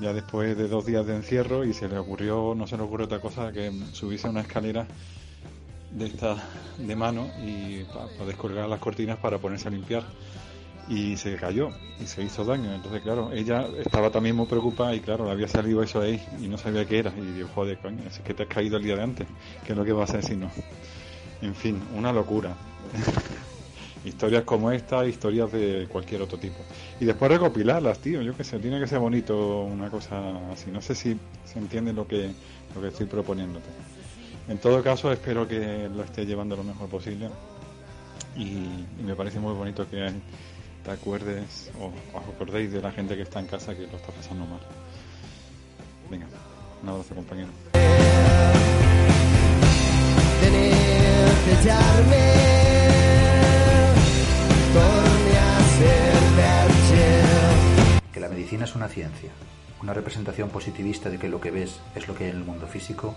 ya 0.00 0.12
después 0.12 0.56
de 0.56 0.68
dos 0.68 0.84
días 0.84 1.06
de 1.06 1.14
encierro 1.14 1.64
y 1.64 1.72
se 1.72 1.88
le 1.88 1.98
ocurrió, 1.98 2.54
no 2.56 2.66
se 2.66 2.76
le 2.76 2.82
ocurrió 2.82 3.06
otra 3.06 3.20
cosa 3.20 3.52
que 3.52 3.72
subirse 3.92 4.26
a 4.26 4.30
una 4.30 4.40
escalera 4.40 4.86
de 5.90 6.06
esta 6.06 6.36
de 6.76 6.96
mano 6.96 7.30
y 7.40 7.84
para 7.84 8.26
descolgar 8.26 8.68
las 8.68 8.80
cortinas 8.80 9.18
para 9.18 9.38
ponerse 9.38 9.68
a 9.68 9.70
limpiar 9.70 10.02
y 10.88 11.16
se 11.16 11.36
cayó 11.36 11.70
y 12.00 12.06
se 12.06 12.22
hizo 12.22 12.44
daño. 12.44 12.74
Entonces, 12.74 13.02
claro, 13.02 13.32
ella 13.32 13.68
estaba 13.78 14.10
también 14.10 14.36
muy 14.36 14.46
preocupada 14.46 14.94
y, 14.94 15.00
claro, 15.00 15.24
le 15.24 15.30
había 15.30 15.48
salido 15.48 15.82
eso 15.82 16.00
ahí 16.00 16.20
y 16.40 16.48
no 16.48 16.58
sabía 16.58 16.84
qué 16.84 16.98
era. 16.98 17.12
Y 17.16 17.32
dijo, 17.32 17.48
joder, 17.54 17.78
coño, 17.78 18.02
es 18.06 18.18
que 18.18 18.34
te 18.34 18.42
has 18.42 18.48
caído 18.48 18.76
el 18.76 18.84
día 18.84 18.96
de 18.96 19.02
antes, 19.02 19.26
¿qué 19.64 19.72
es 19.72 19.78
lo 19.78 19.84
que 19.84 19.92
va 19.92 20.02
a 20.02 20.04
hacer 20.04 20.22
si 20.22 20.36
no? 20.36 20.50
En 21.44 21.54
fin, 21.54 21.80
una 21.94 22.10
locura. 22.10 22.54
historias 24.04 24.44
como 24.44 24.70
esta, 24.70 25.06
historias 25.06 25.52
de 25.52 25.86
cualquier 25.90 26.22
otro 26.22 26.38
tipo. 26.38 26.56
Y 27.00 27.04
después 27.04 27.30
recopilarlas, 27.30 27.98
tío, 27.98 28.22
yo 28.22 28.34
qué 28.34 28.44
sé, 28.44 28.58
tiene 28.58 28.80
que 28.80 28.86
ser 28.86 28.98
bonito 28.98 29.60
una 29.64 29.90
cosa 29.90 30.50
así. 30.50 30.70
No 30.70 30.80
sé 30.80 30.94
si 30.94 31.18
se 31.44 31.58
entiende 31.58 31.92
lo 31.92 32.06
que, 32.06 32.30
lo 32.74 32.80
que 32.80 32.88
estoy 32.88 33.06
proponiéndote. 33.06 33.68
En 34.48 34.56
todo 34.58 34.82
caso, 34.82 35.12
espero 35.12 35.46
que 35.46 35.88
lo 35.94 36.02
esté 36.02 36.24
llevando 36.24 36.56
lo 36.56 36.64
mejor 36.64 36.88
posible. 36.88 37.28
Y, 38.36 38.46
y 38.98 39.02
me 39.04 39.14
parece 39.14 39.38
muy 39.38 39.52
bonito 39.52 39.88
que 39.88 40.10
te 40.82 40.90
acuerdes 40.90 41.70
o 41.78 41.86
os 42.16 42.34
acordéis 42.34 42.72
de 42.72 42.80
la 42.80 42.90
gente 42.90 43.16
que 43.16 43.22
está 43.22 43.38
en 43.38 43.46
casa 43.46 43.74
que 43.74 43.82
lo 43.86 43.96
está 43.96 44.12
pasando 44.12 44.46
mal. 44.46 44.60
Venga, 46.10 46.26
un 46.82 46.88
abrazo 46.88 47.14
compañero. 47.14 47.50
Que 58.12 58.20
la 58.20 58.28
medicina 58.30 58.64
es 58.64 58.74
una 58.74 58.88
ciencia, 58.88 59.30
una 59.82 59.92
representación 59.92 60.48
positivista 60.48 61.10
de 61.10 61.18
que 61.18 61.28
lo 61.28 61.42
que 61.42 61.50
ves 61.50 61.80
es 61.94 62.08
lo 62.08 62.14
que 62.14 62.24
hay 62.24 62.30
en 62.30 62.36
el 62.36 62.44
mundo 62.44 62.66
físico, 62.66 63.14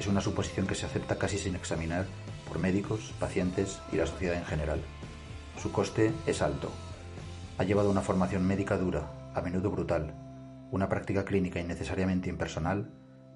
es 0.00 0.06
una 0.06 0.22
suposición 0.22 0.66
que 0.66 0.74
se 0.74 0.86
acepta 0.86 1.18
casi 1.18 1.36
sin 1.36 1.54
examinar 1.54 2.06
por 2.48 2.58
médicos, 2.58 3.12
pacientes 3.20 3.78
y 3.92 3.96
la 3.96 4.06
sociedad 4.06 4.36
en 4.36 4.46
general. 4.46 4.80
Su 5.62 5.70
coste 5.70 6.12
es 6.26 6.40
alto, 6.40 6.70
ha 7.58 7.64
llevado 7.64 7.90
una 7.90 8.00
formación 8.00 8.46
médica 8.46 8.78
dura, 8.78 9.10
a 9.34 9.42
menudo 9.42 9.70
brutal, 9.70 10.14
una 10.70 10.88
práctica 10.88 11.26
clínica 11.26 11.60
innecesariamente 11.60 12.30
impersonal, 12.30 12.90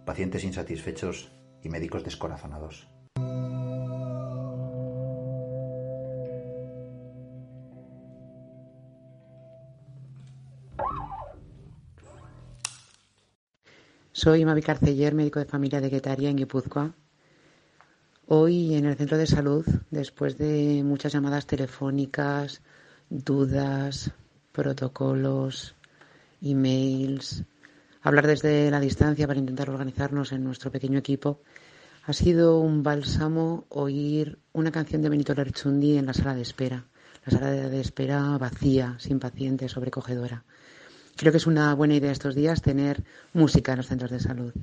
pacientes 0.07 0.45
insatisfechos 0.45 1.31
y 1.63 1.69
médicos 1.69 2.05
descorazonados. 2.05 2.89
Soy 14.23 14.45
Mavi 14.45 14.61
Carceller, 14.61 15.15
médico 15.15 15.39
de 15.39 15.47
familia 15.47 15.81
de 15.81 15.89
Guetaria 15.89 16.29
en 16.29 16.37
Guipúzcoa. 16.37 16.93
Hoy 18.27 18.75
en 18.75 18.85
el 18.85 18.95
centro 18.95 19.17
de 19.17 19.27
salud, 19.27 19.65
después 19.91 20.37
de 20.37 20.83
muchas 20.85 21.15
llamadas 21.15 21.47
telefónicas, 21.47 22.61
dudas, 23.09 24.13
protocolos, 24.53 25.75
emails, 26.43 27.45
hablar 28.03 28.27
desde 28.27 28.71
la 28.71 28.79
distancia 28.79 29.27
para 29.27 29.39
intentar 29.39 29.71
organizarnos 29.71 30.33
en 30.33 30.45
nuestro 30.45 30.71
pequeño 30.71 30.99
equipo. 30.99 31.41
Ha 32.05 32.13
sido 32.13 32.61
un 32.61 32.83
bálsamo 32.83 33.65
oír 33.71 34.39
una 34.53 34.71
canción 34.71 35.01
de 35.01 35.09
Benito 35.09 35.33
Lerchundi 35.33 35.97
en 35.97 36.05
la 36.05 36.13
sala 36.13 36.35
de 36.35 36.43
espera, 36.43 36.85
la 37.25 37.39
sala 37.39 37.53
de 37.53 37.81
espera 37.81 38.37
vacía, 38.37 38.97
sin 38.99 39.19
pacientes, 39.19 39.73
sobrecogedora. 39.73 40.45
Creo 41.21 41.33
que 41.33 41.37
es 41.37 41.47
una 41.47 41.75
buena 41.75 41.93
idea 41.93 42.13
estos 42.13 42.35
días 42.35 42.63
tener 42.63 43.05
música 43.35 43.73
en 43.73 43.77
los 43.77 43.89
centros 43.89 44.11
de 44.11 44.21
salud. 44.21 44.55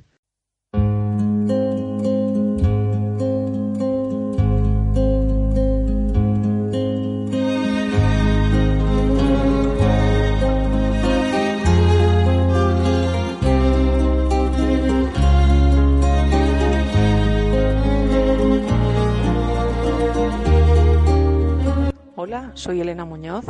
Hola, 22.16 22.50
soy 22.54 22.80
Elena 22.80 23.04
Muñoz, 23.04 23.44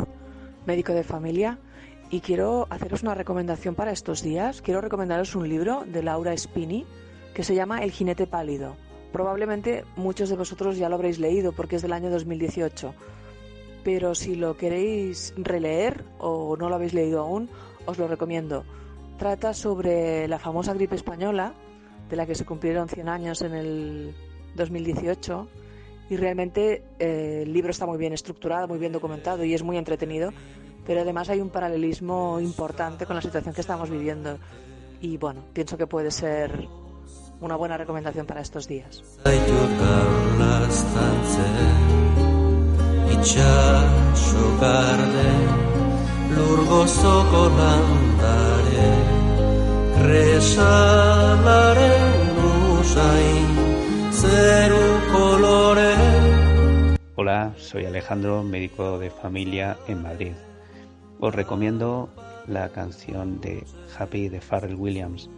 médico 0.67 0.93
de 0.93 1.03
familia, 1.03 1.57
y 2.09 2.21
quiero 2.21 2.67
haceros 2.69 3.03
una 3.03 3.15
recomendación 3.15 3.75
para 3.75 3.91
estos 3.91 4.21
días. 4.21 4.61
Quiero 4.61 4.81
recomendaros 4.81 5.35
un 5.35 5.47
libro 5.47 5.83
de 5.85 6.03
Laura 6.03 6.35
Spini 6.35 6.85
que 7.33 7.43
se 7.43 7.55
llama 7.55 7.83
El 7.83 7.91
jinete 7.91 8.27
pálido, 8.27 8.75
Probablemente 9.11 9.85
muchos 9.95 10.29
de 10.29 10.35
vosotros 10.35 10.77
ya 10.77 10.87
lo 10.87 10.95
habréis 10.95 11.19
leído 11.19 11.51
porque 11.51 11.77
es 11.77 11.81
del 11.81 11.93
año 11.93 12.11
2018, 12.11 12.93
pero 13.83 14.13
si 14.13 14.35
lo 14.35 14.55
queréis 14.55 15.33
releer 15.35 16.03
o 16.19 16.55
no 16.57 16.69
lo 16.69 16.75
habéis 16.75 16.93
leído 16.93 17.21
aún, 17.21 17.49
os 17.87 17.97
lo 17.97 18.07
recomiendo. 18.07 18.65
Trata 19.17 19.53
sobre 19.53 20.27
la 20.27 20.37
famosa 20.37 20.73
gripe 20.73 20.95
española, 20.95 21.53
de 22.09 22.15
la 22.15 22.25
que 22.25 22.35
se 22.35 22.45
cumplieron 22.45 22.87
100 22.87 23.09
años 23.09 23.41
en 23.41 23.53
el 23.53 24.15
2018, 24.55 25.47
y 26.11 26.15
realmente 26.15 26.83
eh, 26.99 27.43
el 27.43 27.53
libro 27.53 27.71
está 27.71 27.87
muy 27.87 27.97
bien 27.97 28.13
estructurado, 28.13 28.67
muy 28.67 28.77
bien 28.77 28.91
documentado 28.91 29.43
y 29.43 29.53
es 29.53 29.63
muy 29.63 29.77
entretenido, 29.77 30.31
pero 30.89 31.01
además 31.01 31.29
hay 31.29 31.39
un 31.39 31.51
paralelismo 31.51 32.39
importante 32.39 33.05
con 33.05 33.15
la 33.15 33.21
situación 33.21 33.53
que 33.53 33.61
estamos 33.61 33.91
viviendo. 33.91 34.39
Y 35.01 35.17
bueno, 35.17 35.43
pienso 35.53 35.77
que 35.77 35.85
puede 35.85 36.09
ser 36.09 36.67
una 37.41 37.55
buena 37.55 37.77
recomendación 37.77 38.25
para 38.25 38.41
estos 38.41 38.67
días. 38.67 39.03
Hola, 57.13 57.53
soy 57.57 57.85
Alejandro, 57.85 58.41
médico 58.41 58.97
de 58.97 59.11
familia 59.11 59.77
en 59.87 60.01
Madrid. 60.01 60.31
Os 61.19 61.35
recomiendo 61.35 62.09
la 62.47 62.69
canción 62.69 63.41
de 63.41 63.65
Happy 63.97 64.29
de 64.29 64.41
Pharrell 64.41 64.75
Williams 64.75 65.29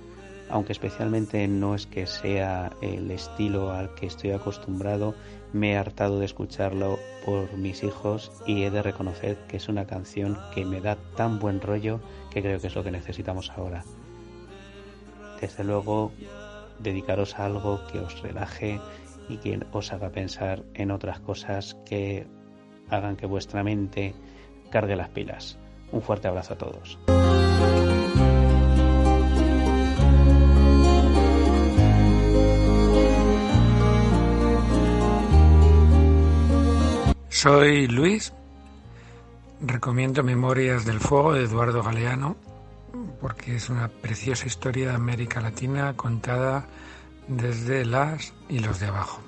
aunque 0.52 0.74
especialmente 0.74 1.48
no 1.48 1.76
es 1.76 1.88
que 1.88 2.06
sea 2.06 2.74
el 2.82 3.10
estilo 3.10 3.72
al 3.72 3.96
que 3.96 4.06
estoy 4.06 4.32
acostumbrado, 4.32 5.16
me 5.54 5.72
he 5.72 5.78
hartado 5.78 6.20
de 6.20 6.26
escucharlo 6.26 7.00
por 7.26 7.54
mis 7.54 7.84
hijos 7.84 8.32
y 8.46 8.64
he 8.64 8.72
de 8.72 8.84
reconocer 8.84 9.38
que 9.48 9.58
es 9.58 9.70
una 9.70 9.88
canción 9.88 10.38
que 10.54 10.66
me 10.66 10.82
da 10.82 10.98
tan 11.16 11.40
buen 11.40 11.62
rollo 11.62 12.02
que 12.30 12.42
creo 12.42 12.60
que 12.60 12.68
es 12.68 12.76
lo 12.76 12.84
que 12.84 12.92
necesitamos 12.92 13.50
ahora. 13.52 13.84
Desde 15.40 15.64
luego, 15.64 16.12
dedicaros 16.80 17.40
a 17.40 17.46
algo 17.46 17.80
que 17.92 18.00
os 18.00 18.22
relaje 18.22 18.80
y 19.30 19.38
que 19.38 19.60
os 19.72 19.94
haga 19.94 20.10
pensar 20.10 20.64
en 20.74 20.92
otras 20.92 21.22
cosas 21.22 21.78
que 21.86 22.28
hagan 22.90 23.16
que 23.16 23.26
vuestra 23.26 23.64
mente 23.64 24.14
cargue 24.70 24.98
las 24.98 25.10
pilas. 25.10 25.61
Un 25.92 26.02
fuerte 26.02 26.28
abrazo 26.28 26.54
a 26.54 26.58
todos. 26.58 26.98
Soy 37.30 37.88
Luis. 37.88 38.34
Recomiendo 39.62 40.24
Memorias 40.24 40.86
del 40.86 41.00
Fuego 41.00 41.34
de 41.34 41.44
Eduardo 41.44 41.84
Galeano 41.84 42.36
porque 43.22 43.56
es 43.56 43.70
una 43.70 43.88
preciosa 43.88 44.48
historia 44.48 44.90
de 44.90 44.96
América 44.96 45.40
Latina 45.40 45.94
contada 45.96 46.66
desde 47.28 47.86
las 47.86 48.34
y 48.50 48.60
los 48.60 48.80
de 48.80 48.88
abajo. 48.88 49.22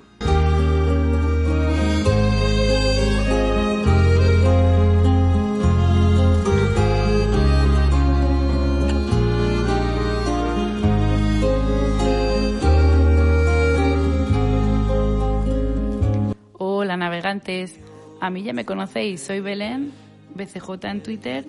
Navegantes, 17.24 17.80
a 18.20 18.28
mí 18.28 18.42
ya 18.42 18.52
me 18.52 18.66
conocéis, 18.66 19.22
soy 19.22 19.40
Belén, 19.40 19.92
BCJ 20.34 20.84
en 20.84 21.02
Twitter 21.02 21.46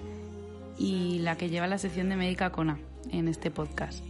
y 0.78 1.20
la 1.20 1.36
que 1.36 1.50
lleva 1.50 1.68
la 1.68 1.78
sección 1.78 2.08
de 2.08 2.16
Médica 2.16 2.50
Cona 2.50 2.80
en 3.12 3.28
este 3.28 3.52
podcast. 3.52 4.02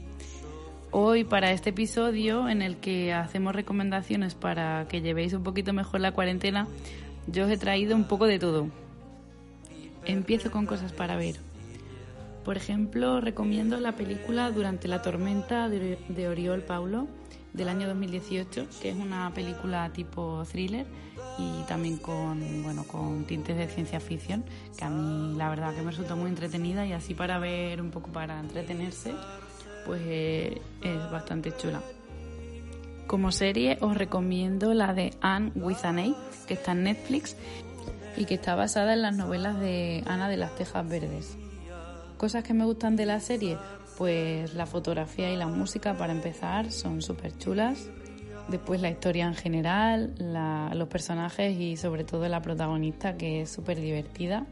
Hoy 0.92 1.24
para 1.24 1.52
este 1.52 1.72
episodio 1.72 2.48
en 2.50 2.62
el 2.62 2.78
que 2.78 3.14
hacemos 3.14 3.56
recomendaciones 3.56 4.36
para 4.36 4.88
que 4.88 5.02
llevéis 5.02 5.34
un 5.34 5.42
poquito 5.42 5.74
mejor 5.74 6.02
la 6.02 6.12
cuarentena, 6.12 6.68
yo 7.26 7.46
os 7.46 7.52
he 7.52 7.58
traído 7.58 7.96
un 7.96 8.04
poco 8.04 8.28
de 8.28 8.38
todo. 8.38 8.68
Empiezo 10.06 10.52
con 10.52 10.68
cosas 10.68 10.94
para 10.94 11.16
ver. 11.16 11.38
Por 12.44 12.58
ejemplo, 12.58 13.22
recomiendo 13.22 13.80
la 13.80 13.94
película 13.94 14.52
Durante 14.52 14.88
la 14.88 15.02
tormenta 15.02 15.68
de 15.68 16.28
Oriol 16.28 16.62
Paulo 16.62 17.08
del 17.54 17.70
año 17.70 17.88
2018, 17.88 18.68
que 18.84 18.90
es 18.90 18.96
una 18.96 19.32
película 19.34 19.92
tipo 19.94 20.44
thriller 20.52 20.86
y 21.38 21.64
también 21.64 21.98
con, 21.98 22.64
bueno, 22.64 22.86
con 22.86 23.26
tintes 23.26 23.58
de 23.58 23.68
ciencia 23.68 24.00
ficción, 24.00 24.44
que 24.78 24.86
a 24.86 24.90
mí 24.90 25.36
la 25.38 25.50
verdad 25.50 25.74
que 25.74 25.82
me 25.82 25.92
resulta 25.92 26.16
muy 26.16 26.30
entretenida 26.30 26.86
y 26.86 26.94
así 26.94 27.14
para 27.14 27.40
ver 27.40 27.82
un 27.82 27.92
poco 27.92 28.12
para 28.12 28.40
entretenerse, 28.40 29.14
pues 29.86 30.02
eh, 30.06 30.62
es 30.82 31.12
bastante 31.12 31.56
chula. 31.56 31.82
Como 33.08 33.32
serie 33.32 33.78
os 33.82 33.96
recomiendo 33.96 34.74
la 34.74 34.94
de 34.94 35.14
Anne 35.22 35.52
with 35.56 35.84
an 35.84 36.00
A, 36.00 36.16
que 36.48 36.56
está 36.56 36.72
en 36.72 36.84
Netflix 36.84 37.36
y 38.18 38.26
que 38.26 38.36
está 38.36 38.56
basada 38.56 38.94
en 38.94 39.02
las 39.02 39.16
novelas 39.16 39.60
de 39.60 40.04
Ana 40.08 40.30
de 40.30 40.38
las 40.38 40.56
Tejas 40.56 40.88
Verdes. 40.88 41.38
Cosas 42.18 42.44
que 42.44 42.54
me 42.54 42.66
gustan 42.66 42.96
de 42.96 43.06
la 43.06 43.20
serie, 43.20 43.58
pues 43.98 44.54
la 44.54 44.66
fotografía 44.66 45.32
y 45.32 45.36
la 45.36 45.48
música 45.48 45.98
para 45.98 46.14
empezar 46.14 46.72
son 46.72 47.02
súper 47.02 47.38
chulas 47.38 47.90
después 48.48 48.82
la 48.82 48.90
historia 48.90 49.26
en 49.26 49.36
general, 49.36 50.14
los 50.74 50.88
personajes 50.88 51.58
y 51.60 51.78
sobre 51.78 52.04
todo 52.04 52.28
la 52.28 52.42
protagonista 52.42 53.18
que 53.18 53.42
es 53.42 53.50
súper 53.50 53.80
divertida. 53.80 54.46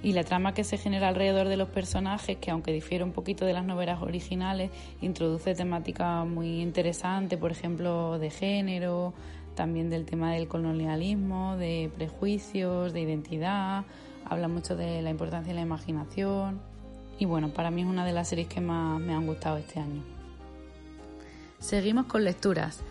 Y 0.00 0.12
la 0.12 0.22
trama 0.22 0.54
que 0.54 0.62
se 0.62 0.78
genera 0.78 1.08
alrededor 1.08 1.48
de 1.48 1.56
los 1.56 1.68
personajes, 1.68 2.36
que 2.36 2.52
aunque 2.52 2.72
difiere 2.72 3.02
un 3.02 3.10
poquito 3.10 3.44
de 3.44 3.52
las 3.52 3.64
novelas 3.64 4.00
originales, 4.00 4.70
introduce 5.00 5.56
temática 5.56 6.24
muy 6.24 6.60
interesante, 6.60 7.36
por 7.36 7.50
ejemplo, 7.50 8.16
de 8.20 8.30
género, 8.30 9.12
también 9.56 9.90
del 9.90 10.04
tema 10.04 10.32
del 10.32 10.46
colonialismo, 10.46 11.56
de 11.56 11.90
prejuicios, 11.96 12.92
de 12.92 13.00
identidad, 13.00 13.84
habla 14.24 14.46
mucho 14.46 14.76
de 14.76 15.02
la 15.02 15.10
importancia 15.10 15.52
de 15.52 15.56
la 15.56 15.66
imaginación. 15.66 16.60
Y 17.18 17.24
bueno, 17.24 17.48
para 17.48 17.72
mí 17.72 17.82
es 17.82 17.88
una 17.88 18.06
de 18.06 18.12
las 18.12 18.28
series 18.28 18.46
que 18.46 18.60
más 18.60 19.00
me 19.00 19.12
han 19.12 19.26
gustado 19.26 19.56
este 19.56 19.80
año. 19.80 20.04
Seguimos 21.58 22.06
con 22.06 22.22
lecturas. 22.22 22.84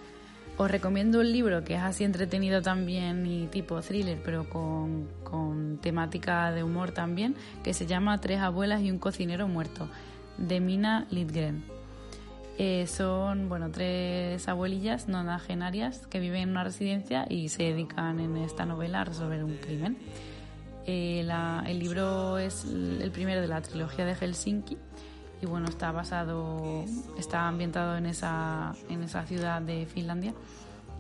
Os 0.57 0.71
recomiendo 0.71 1.19
un 1.19 1.31
libro 1.31 1.63
que 1.63 1.75
es 1.75 1.81
así 1.81 2.03
entretenido 2.03 2.63
también 2.63 3.27
y 3.27 3.45
tipo 3.45 3.79
thriller, 3.79 4.19
pero 4.25 4.49
con, 4.49 5.77
temática 5.83 6.51
de 6.51 6.63
humor 6.63 6.91
también, 6.91 7.35
que 7.63 7.75
se 7.75 7.85
llama 7.85 8.19
Tres 8.19 8.39
abuelas 8.39 8.81
y 8.81 8.89
un 8.89 8.97
cocinero 8.97 9.47
muerto, 9.47 9.87
de 10.39 10.59
Mina 10.59 11.05
Lidgren. 11.11 11.63
Eh, 12.57 12.87
son 12.87 13.49
bueno 13.49 13.69
tres 13.69 14.47
abuelillas 14.47 15.07
nonagenarias 15.07 16.07
que 16.07 16.19
viven 16.19 16.41
en 16.41 16.49
una 16.49 16.63
residencia 16.63 17.27
y 17.29 17.49
se 17.49 17.61
dedican 17.61 18.19
en 18.19 18.35
esta 18.37 18.65
novela 18.65 19.01
a 19.01 19.03
resolver 19.03 19.43
un 19.43 19.57
crimen. 19.57 19.99
Eh, 20.87 21.19
el 21.67 21.79
libro 21.79 22.39
es 22.39 22.65
el 22.65 23.11
primero 23.11 23.41
de 23.41 23.47
la 23.47 23.61
trilogía 23.61 24.05
de 24.05 24.15
Helsinki 24.15 24.75
y 25.41 25.45
bueno, 25.45 25.67
está 25.67 25.91
basado, 25.91 26.85
está 27.17 27.47
ambientado 27.47 27.97
en 27.97 28.05
esa, 28.05 28.73
en 28.89 29.03
esa 29.03 29.25
ciudad 29.25 29.61
de 29.61 29.85
Finlandia 29.85 30.33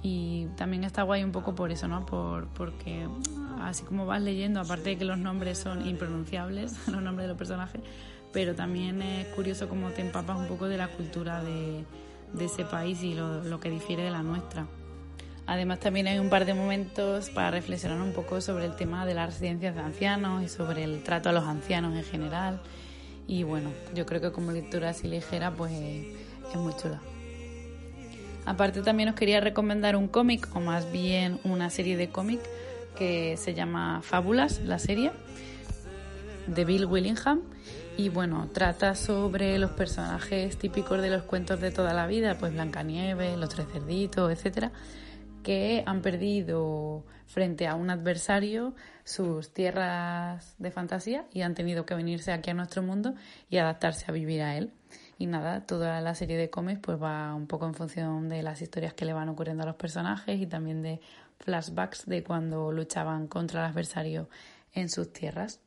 y 0.03 0.47
también 0.55 0.83
está 0.83 1.03
guay 1.03 1.23
un 1.23 1.31
poco 1.31 1.55
por 1.55 1.71
eso, 1.71 1.87
¿no? 1.87 2.05
Por, 2.05 2.47
porque 2.49 3.07
así 3.61 3.83
como 3.83 4.05
vas 4.05 4.21
leyendo, 4.21 4.59
aparte 4.59 4.91
de 4.91 4.97
que 4.97 5.05
los 5.05 5.17
nombres 5.17 5.57
son 5.57 5.87
impronunciables, 5.87 6.87
los 6.87 7.01
nombres 7.01 7.23
de 7.23 7.29
los 7.29 7.37
personajes, 7.37 7.81
pero 8.31 8.53
también 8.53 9.01
es 9.01 9.27
curioso 9.27 9.67
cómo 9.67 9.89
te 9.89 10.01
empapas 10.01 10.37
un 10.37 10.47
poco 10.47 10.67
de 10.67 10.77
la 10.77 10.89
cultura 10.89 11.41
de, 11.43 11.83
de 12.33 12.45
ese 12.45 12.63
país 12.65 13.01
y 13.01 13.15
lo, 13.15 13.43
lo 13.43 13.59
que 13.59 13.69
difiere 13.69 14.03
de 14.03 14.11
la 14.11 14.21
nuestra. 14.21 14.67
Además 15.47 15.79
también 15.79 16.07
hay 16.07 16.19
un 16.19 16.29
par 16.29 16.45
de 16.45 16.53
momentos 16.53 17.29
para 17.29 17.51
reflexionar 17.51 18.01
un 18.01 18.11
poco 18.11 18.41
sobre 18.41 18.65
el 18.65 18.75
tema 18.75 19.05
de 19.05 19.13
las 19.13 19.33
residencias 19.33 19.73
de 19.75 19.81
ancianos 19.81 20.43
y 20.43 20.49
sobre 20.49 20.83
el 20.83 21.03
trato 21.03 21.29
a 21.29 21.31
los 21.31 21.45
ancianos 21.45 21.95
en 21.95 22.03
general 22.03 22.61
y 23.27 23.43
bueno, 23.43 23.71
yo 23.93 24.05
creo 24.05 24.21
que 24.21 24.31
como 24.31 24.51
lectura 24.51 24.89
así 24.89 25.07
ligera, 25.07 25.51
pues 25.51 25.71
es 25.73 26.55
muy 26.55 26.73
chula. 26.75 27.01
Aparte 28.45 28.81
también 28.81 29.09
os 29.09 29.15
quería 29.15 29.41
recomendar 29.41 29.97
un 29.97 30.07
cómic, 30.07 30.47
o 30.53 30.61
más 30.61 30.89
bien 30.91 31.39
una 31.43 31.69
serie 31.69 31.97
de 31.97 32.09
cómic, 32.09 32.39
que 32.97 33.35
se 33.35 33.53
llama 33.53 34.01
Fábulas, 34.01 34.61
la 34.61 34.79
serie, 34.79 35.11
de 36.47 36.63
Bill 36.63 36.85
Willingham. 36.85 37.41
Y 37.97 38.07
bueno, 38.07 38.47
trata 38.53 38.95
sobre 38.95 39.57
los 39.57 39.71
personajes 39.71 40.57
típicos 40.57 41.01
de 41.01 41.09
los 41.09 41.23
cuentos 41.23 41.59
de 41.59 41.71
toda 41.71 41.93
la 41.93 42.07
vida, 42.07 42.37
pues 42.39 42.53
Blancanieves, 42.53 43.37
los 43.37 43.49
tres 43.49 43.67
cerditos, 43.71 44.31
etcétera, 44.31 44.71
que 45.47 45.81
han 45.85 46.01
perdido 46.01 47.05
frente 47.25 47.67
a 47.67 47.75
un 47.75 47.89
adversario 47.89 48.75
sus 49.05 49.53
tierras 49.53 50.55
de 50.59 50.71
fantasía 50.71 51.25
y 51.31 51.39
han 51.39 51.55
tenido 51.55 51.85
que 51.85 51.95
venirse 51.95 52.33
aquí 52.33 52.49
a 52.49 52.53
nuestro 52.53 52.83
mundo 52.83 53.15
y 53.49 53.55
adaptarse 53.55 54.03
a 54.09 54.11
vivir 54.11 54.41
a 54.41 54.57
él. 54.57 54.73
Y 55.17 55.25
nada, 55.25 55.65
toda 55.65 56.01
la 56.01 56.15
serie 56.15 56.35
de 56.35 56.49
cómics 56.49 56.81
pues 56.81 57.01
va 57.01 57.33
un 57.33 57.47
poco 57.47 57.65
en 57.65 57.75
función 57.75 58.27
de 58.27 58.43
las 58.43 58.61
historias 58.61 58.93
que 58.93 59.05
le 59.05 59.13
van 59.13 59.29
ocurriendo 59.29 59.63
a 59.63 59.67
los 59.67 59.77
personajes 59.77 60.37
y 60.37 60.47
también 60.47 60.81
de 60.81 60.99
flashbacks 61.39 62.05
de 62.07 62.25
cuando 62.25 62.73
luchaban 62.73 63.27
contra 63.27 63.61
el 63.63 63.71
adversario 63.71 64.27
en 64.73 64.89
sus 64.89 65.13
tierras. 65.13 65.61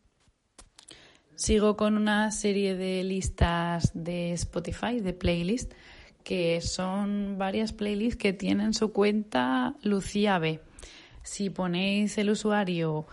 Sigo 1.36 1.78
con 1.78 1.96
una 1.96 2.30
serie 2.32 2.76
de 2.76 3.02
listas 3.02 3.92
de 3.94 4.34
Spotify, 4.34 5.00
de 5.00 5.14
playlists, 5.14 5.74
que 6.30 6.60
son 6.60 7.38
varias 7.38 7.72
playlists 7.72 8.14
que 8.16 8.32
tienen 8.32 8.72
su 8.72 8.92
cuenta 8.92 9.74
Lucía 9.82 10.38
B. 10.38 10.60
Si 11.24 11.50
ponéis 11.50 12.18
el 12.18 12.30
usuario 12.30 13.08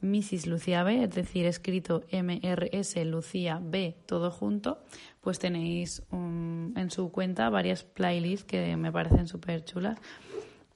Mrs. 0.00 0.48
Lucía 0.48 0.82
B, 0.82 1.04
es 1.04 1.14
decir, 1.14 1.46
escrito 1.46 2.02
MRS 2.10 2.96
Lucía 3.04 3.60
B, 3.62 3.94
todo 4.04 4.32
junto, 4.32 4.82
pues 5.20 5.38
tenéis 5.38 6.02
en 6.10 6.88
su 6.90 7.12
cuenta 7.12 7.48
varias 7.50 7.84
playlists 7.84 8.44
que 8.44 8.76
me 8.76 8.90
parecen 8.90 9.28
súper 9.28 9.64
chulas, 9.64 10.00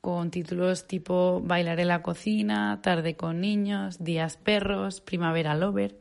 con 0.00 0.30
títulos 0.30 0.86
tipo 0.86 1.40
Bailar 1.44 1.80
en 1.80 1.88
la 1.88 2.02
cocina, 2.02 2.78
Tarde 2.84 3.16
con 3.16 3.40
niños, 3.40 3.98
Días 3.98 4.36
perros, 4.36 5.00
Primavera 5.00 5.56
lover, 5.56 5.99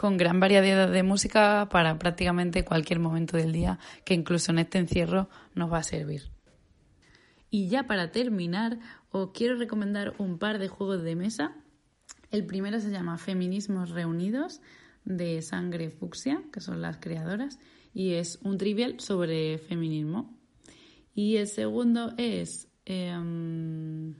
con 0.00 0.16
gran 0.16 0.40
variedad 0.40 0.90
de 0.90 1.02
música 1.02 1.68
para 1.70 1.98
prácticamente 1.98 2.64
cualquier 2.64 3.00
momento 3.00 3.36
del 3.36 3.52
día, 3.52 3.78
que 4.06 4.14
incluso 4.14 4.50
en 4.50 4.60
este 4.60 4.78
encierro 4.78 5.28
nos 5.54 5.70
va 5.70 5.76
a 5.76 5.82
servir. 5.82 6.30
Y 7.50 7.68
ya 7.68 7.82
para 7.82 8.10
terminar, 8.10 8.78
os 9.10 9.32
quiero 9.32 9.56
recomendar 9.56 10.14
un 10.16 10.38
par 10.38 10.58
de 10.58 10.68
juegos 10.68 11.02
de 11.02 11.16
mesa. 11.16 11.54
El 12.30 12.46
primero 12.46 12.80
se 12.80 12.90
llama 12.90 13.18
Feminismos 13.18 13.90
Reunidos 13.90 14.62
de 15.04 15.42
Sangre 15.42 15.90
Fucsia, 15.90 16.44
que 16.50 16.60
son 16.60 16.80
las 16.80 16.96
creadoras, 16.96 17.58
y 17.92 18.14
es 18.14 18.38
un 18.42 18.56
trivial 18.56 19.00
sobre 19.00 19.58
feminismo. 19.58 20.34
Y 21.14 21.36
el 21.36 21.46
segundo 21.46 22.14
es 22.16 22.68
em, 22.86 24.14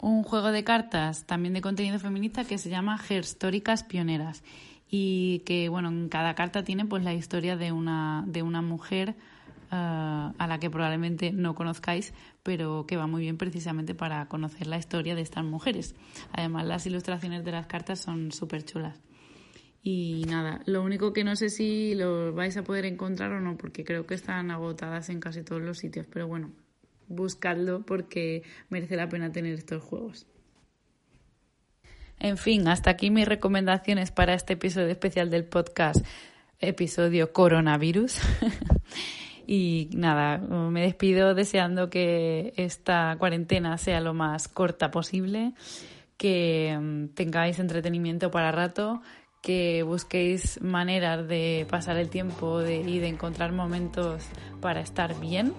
un 0.00 0.22
juego 0.22 0.52
de 0.52 0.64
cartas 0.64 1.24
también 1.26 1.54
de 1.54 1.60
contenido 1.60 1.98
feminista 1.98 2.44
que 2.44 2.58
se 2.58 2.70
llama 2.70 3.00
Herstóricas 3.08 3.84
Pioneras 3.84 4.42
y 4.88 5.40
que 5.40 5.68
bueno 5.68 5.88
en 5.88 6.08
cada 6.08 6.34
carta 6.34 6.62
tiene 6.64 6.84
pues 6.84 7.02
la 7.02 7.14
historia 7.14 7.56
de 7.56 7.72
una 7.72 8.24
de 8.26 8.42
una 8.42 8.62
mujer 8.62 9.16
eh, 9.70 9.74
a 10.38 10.46
la 10.46 10.58
que 10.60 10.70
probablemente 10.70 11.32
no 11.32 11.56
conozcáis, 11.56 12.14
pero 12.44 12.86
que 12.86 12.96
va 12.96 13.08
muy 13.08 13.22
bien 13.22 13.36
precisamente 13.36 13.94
para 13.94 14.26
conocer 14.28 14.68
la 14.68 14.78
historia 14.78 15.16
de 15.16 15.22
estas 15.22 15.44
mujeres. 15.44 15.96
Además, 16.32 16.66
las 16.66 16.86
ilustraciones 16.86 17.44
de 17.44 17.50
las 17.50 17.66
cartas 17.66 17.98
son 17.98 18.30
súper 18.30 18.64
chulas. 18.64 19.00
Y 19.82 20.24
nada, 20.28 20.62
lo 20.66 20.82
único 20.82 21.12
que 21.12 21.24
no 21.24 21.34
sé 21.34 21.48
si 21.48 21.94
lo 21.94 22.32
vais 22.32 22.56
a 22.56 22.62
poder 22.62 22.86
encontrar 22.86 23.32
o 23.32 23.40
no, 23.40 23.56
porque 23.56 23.84
creo 23.84 24.06
que 24.06 24.14
están 24.14 24.50
agotadas 24.52 25.08
en 25.10 25.20
casi 25.20 25.42
todos 25.42 25.62
los 25.62 25.78
sitios, 25.78 26.06
pero 26.12 26.28
bueno, 26.28 26.52
buscadlo 27.08 27.84
porque 27.84 28.42
merece 28.68 28.96
la 28.96 29.08
pena 29.08 29.32
tener 29.32 29.54
estos 29.54 29.82
juegos. 29.82 30.26
En 32.18 32.38
fin, 32.38 32.66
hasta 32.68 32.90
aquí 32.90 33.10
mis 33.10 33.28
recomendaciones 33.28 34.10
para 34.10 34.34
este 34.34 34.54
episodio 34.54 34.88
especial 34.88 35.30
del 35.30 35.44
podcast, 35.44 36.04
episodio 36.60 37.32
coronavirus. 37.32 38.18
Y 39.46 39.90
nada, 39.92 40.38
me 40.38 40.82
despido 40.82 41.34
deseando 41.34 41.88
que 41.88 42.52
esta 42.56 43.14
cuarentena 43.18 43.78
sea 43.78 44.00
lo 44.00 44.12
más 44.12 44.48
corta 44.48 44.90
posible, 44.90 45.52
que 46.16 46.76
mm, 46.76 47.14
tengáis 47.14 47.60
entretenimiento 47.60 48.32
para 48.32 48.50
rato, 48.50 49.02
que 49.42 49.84
busquéis 49.84 50.60
maneras 50.62 51.28
de 51.28 51.64
pasar 51.70 51.96
el 51.96 52.10
tiempo 52.10 52.60
y 52.62 52.98
de 52.98 53.06
encontrar 53.06 53.52
momentos 53.52 54.24
para 54.60 54.80
estar 54.80 55.20
bien. 55.20 55.52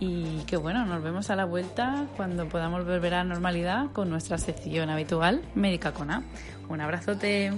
Y 0.00 0.44
que 0.46 0.56
bueno, 0.56 0.86
nos 0.86 1.02
vemos 1.02 1.28
a 1.28 1.36
la 1.36 1.44
vuelta 1.44 2.06
cuando 2.16 2.48
podamos 2.48 2.86
volver 2.86 3.12
a 3.12 3.18
la 3.18 3.24
normalidad 3.24 3.92
con 3.92 4.08
nuestra 4.08 4.38
sección 4.38 4.88
habitual 4.88 5.42
Médica 5.54 5.92
con 5.92 6.10
A. 6.10 6.22
Un 6.70 6.80
abrazote. 6.80 7.52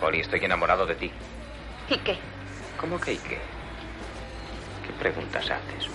Holly, 0.00 0.20
estoy 0.20 0.44
enamorado 0.44 0.86
de 0.86 0.94
ti. 0.94 1.10
¿Y 1.90 1.98
qué? 1.98 2.16
¿Cómo 2.78 3.00
que 3.00 3.14
y 3.14 3.16
qué? 3.16 3.38
¿Qué 4.86 4.92
preguntas 5.00 5.44
haces? 5.50 5.90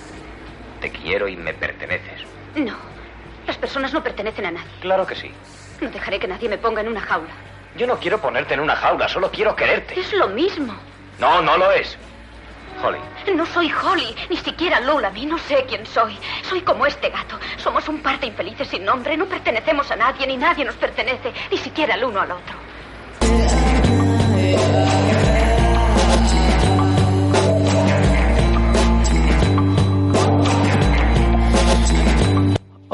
Te 0.82 0.92
quiero 0.92 1.30
y 1.30 1.38
me 1.38 1.54
perteneces. 1.54 2.22
No, 2.56 2.76
las 3.48 3.58
personas 3.58 3.94
no 3.94 4.04
pertenecen 4.04 4.46
a 4.46 4.52
nadie. 4.52 4.72
Claro 4.82 5.06
que 5.06 5.16
sí. 5.16 5.32
No 5.82 5.90
dejaré 5.90 6.20
que 6.20 6.28
nadie 6.28 6.50
me 6.50 6.58
ponga 6.58 6.82
en 6.82 6.88
una 6.88 7.02
jaula. 7.02 7.32
Yo 7.76 7.88
no 7.88 7.98
quiero 7.98 8.20
ponerte 8.20 8.54
en 8.54 8.60
una 8.60 8.76
jaula, 8.76 9.08
solo 9.10 9.32
quiero 9.32 9.56
quererte. 9.56 10.00
Es 10.00 10.14
lo 10.14 10.28
mismo. 10.30 10.76
No, 11.20 11.42
no 11.42 11.58
lo 11.58 11.72
es. 11.72 11.98
Holly. 12.82 13.00
No 13.36 13.46
soy 13.46 13.72
Holly, 13.72 14.16
ni 14.30 14.38
siquiera 14.38 14.80
Lola. 14.80 15.10
mí 15.10 15.26
no 15.26 15.38
sé 15.38 15.66
quién 15.68 15.86
soy. 15.86 16.18
Soy 16.44 16.62
como 16.62 16.86
este 16.86 17.10
gato. 17.10 17.40
Somos 17.58 17.88
un 17.88 18.02
par 18.02 18.20
de 18.20 18.28
infelices 18.28 18.68
sin 18.68 18.84
nombre. 18.84 19.16
No 19.16 19.26
pertenecemos 19.26 19.90
a 19.92 19.96
nadie, 19.96 20.28
ni 20.28 20.38
nadie 20.38 20.66
nos 20.66 20.76
pertenece, 20.76 21.32
ni 21.52 21.58
siquiera 21.58 21.96
el 21.96 22.04
uno 22.04 22.22
al 22.22 22.32
otro. 22.32 22.58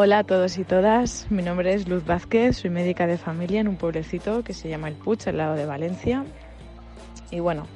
Hola 0.02 0.20
a 0.20 0.24
todos 0.24 0.58
y 0.58 0.64
todas, 0.64 1.28
mi 1.30 1.44
nombre 1.44 1.74
es 1.74 1.90
Luz 1.90 2.06
Vázquez, 2.06 2.60
soy 2.60 2.70
médica 2.70 3.06
de 3.06 3.18
familia 3.18 3.60
en 3.60 3.68
un 3.68 3.76
pueblecito 3.76 4.46
que 4.46 4.54
se 4.54 4.70
llama 4.70 4.88
El 4.88 4.96
Puig, 4.96 5.20
al 5.28 5.36
lado 5.36 5.56
de 5.56 5.66
Valencia. 5.66 6.24
Y 7.32 7.42
bueno, 7.42 7.68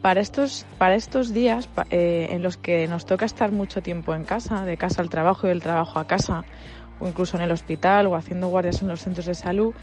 para 0.00 0.22
estos, 0.22 0.64
para 0.78 0.94
estos 0.94 1.34
días 1.34 1.68
eh, 1.90 2.28
en 2.30 2.42
los 2.42 2.56
que 2.56 2.88
nos 2.88 3.04
toca 3.04 3.26
estar 3.26 3.52
mucho 3.52 3.82
tiempo 3.82 4.14
en 4.14 4.24
casa, 4.24 4.64
de 4.64 4.78
casa 4.78 5.02
al 5.02 5.10
trabajo 5.10 5.46
y 5.46 5.50
del 5.50 5.60
trabajo 5.60 5.98
a 5.98 6.06
casa, 6.06 6.46
o 7.00 7.06
incluso 7.06 7.36
en 7.36 7.42
el 7.42 7.50
hospital 7.52 8.06
o 8.06 8.16
haciendo 8.16 8.48
guardias 8.48 8.80
en 8.80 8.88
los 8.88 9.02
centros 9.02 9.26
de 9.26 9.34
salud, 9.34 9.74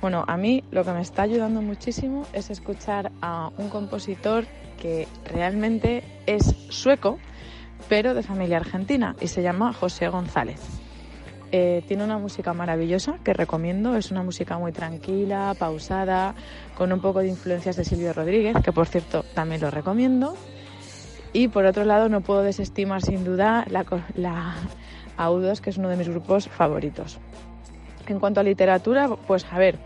bueno, 0.00 0.24
a 0.26 0.38
mí 0.38 0.64
lo 0.70 0.82
que 0.82 0.92
me 0.92 1.02
está 1.02 1.24
ayudando 1.24 1.60
muchísimo 1.60 2.24
es 2.32 2.48
escuchar 2.48 3.12
a 3.20 3.50
un 3.58 3.68
compositor 3.68 4.46
que 4.80 5.06
realmente 5.26 6.04
es 6.24 6.56
sueco, 6.70 7.18
pero 7.86 8.14
de 8.14 8.22
familia 8.22 8.56
argentina, 8.56 9.14
y 9.20 9.28
se 9.28 9.42
llama 9.42 9.74
José 9.74 10.08
González. 10.08 10.87
Eh, 11.50 11.82
tiene 11.88 12.04
una 12.04 12.18
música 12.18 12.52
maravillosa 12.52 13.18
que 13.24 13.32
recomiendo, 13.32 13.96
es 13.96 14.10
una 14.10 14.22
música 14.22 14.58
muy 14.58 14.72
tranquila, 14.72 15.54
pausada, 15.58 16.34
con 16.76 16.92
un 16.92 17.00
poco 17.00 17.20
de 17.20 17.28
influencias 17.28 17.76
de 17.76 17.84
Silvio 17.84 18.12
Rodríguez, 18.12 18.56
que 18.62 18.72
por 18.72 18.86
cierto 18.86 19.24
también 19.34 19.62
lo 19.62 19.70
recomiendo. 19.70 20.34
Y 21.32 21.48
por 21.48 21.64
otro 21.64 21.84
lado 21.84 22.08
no 22.08 22.20
puedo 22.20 22.42
desestimar 22.42 23.02
sin 23.02 23.24
duda 23.24 23.64
la, 23.70 23.84
la 24.14 24.56
Audos, 25.16 25.60
que 25.60 25.70
es 25.70 25.78
uno 25.78 25.88
de 25.88 25.96
mis 25.96 26.08
grupos 26.08 26.48
favoritos. 26.48 27.18
En 28.06 28.20
cuanto 28.20 28.40
a 28.40 28.42
literatura, 28.42 29.08
pues 29.26 29.46
a 29.50 29.58
ver, 29.58 29.78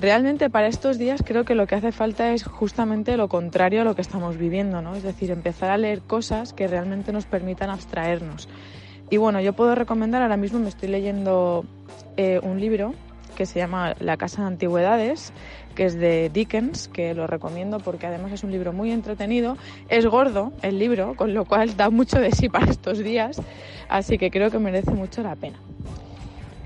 realmente 0.00 0.50
para 0.50 0.66
estos 0.66 0.98
días 0.98 1.22
creo 1.24 1.44
que 1.44 1.54
lo 1.54 1.66
que 1.66 1.74
hace 1.74 1.92
falta 1.92 2.32
es 2.32 2.44
justamente 2.44 3.16
lo 3.16 3.28
contrario 3.28 3.82
a 3.82 3.84
lo 3.84 3.94
que 3.94 4.02
estamos 4.02 4.38
viviendo, 4.38 4.82
¿no? 4.82 4.94
Es 4.96 5.02
decir, 5.02 5.30
empezar 5.30 5.70
a 5.70 5.76
leer 5.76 6.00
cosas 6.00 6.52
que 6.52 6.66
realmente 6.66 7.12
nos 7.12 7.26
permitan 7.26 7.70
abstraernos. 7.70 8.48
Y 9.10 9.16
bueno, 9.16 9.40
yo 9.40 9.52
puedo 9.52 9.74
recomendar, 9.74 10.22
ahora 10.22 10.36
mismo 10.36 10.60
me 10.60 10.68
estoy 10.68 10.88
leyendo 10.88 11.64
eh, 12.16 12.40
un 12.42 12.60
libro 12.60 12.94
que 13.34 13.44
se 13.44 13.58
llama 13.58 13.94
La 13.98 14.16
Casa 14.16 14.42
de 14.42 14.48
Antigüedades, 14.48 15.32
que 15.74 15.86
es 15.86 15.98
de 15.98 16.28
Dickens, 16.28 16.88
que 16.88 17.14
lo 17.14 17.26
recomiendo 17.26 17.78
porque 17.78 18.06
además 18.06 18.32
es 18.32 18.44
un 18.44 18.52
libro 18.52 18.72
muy 18.72 18.92
entretenido. 18.92 19.56
Es 19.88 20.06
gordo 20.06 20.52
el 20.62 20.78
libro, 20.78 21.14
con 21.16 21.34
lo 21.34 21.44
cual 21.44 21.76
da 21.76 21.90
mucho 21.90 22.20
de 22.20 22.30
sí 22.30 22.48
para 22.48 22.70
estos 22.70 22.98
días, 22.98 23.40
así 23.88 24.16
que 24.18 24.30
creo 24.30 24.50
que 24.50 24.58
merece 24.58 24.92
mucho 24.92 25.22
la 25.22 25.34
pena. 25.34 25.58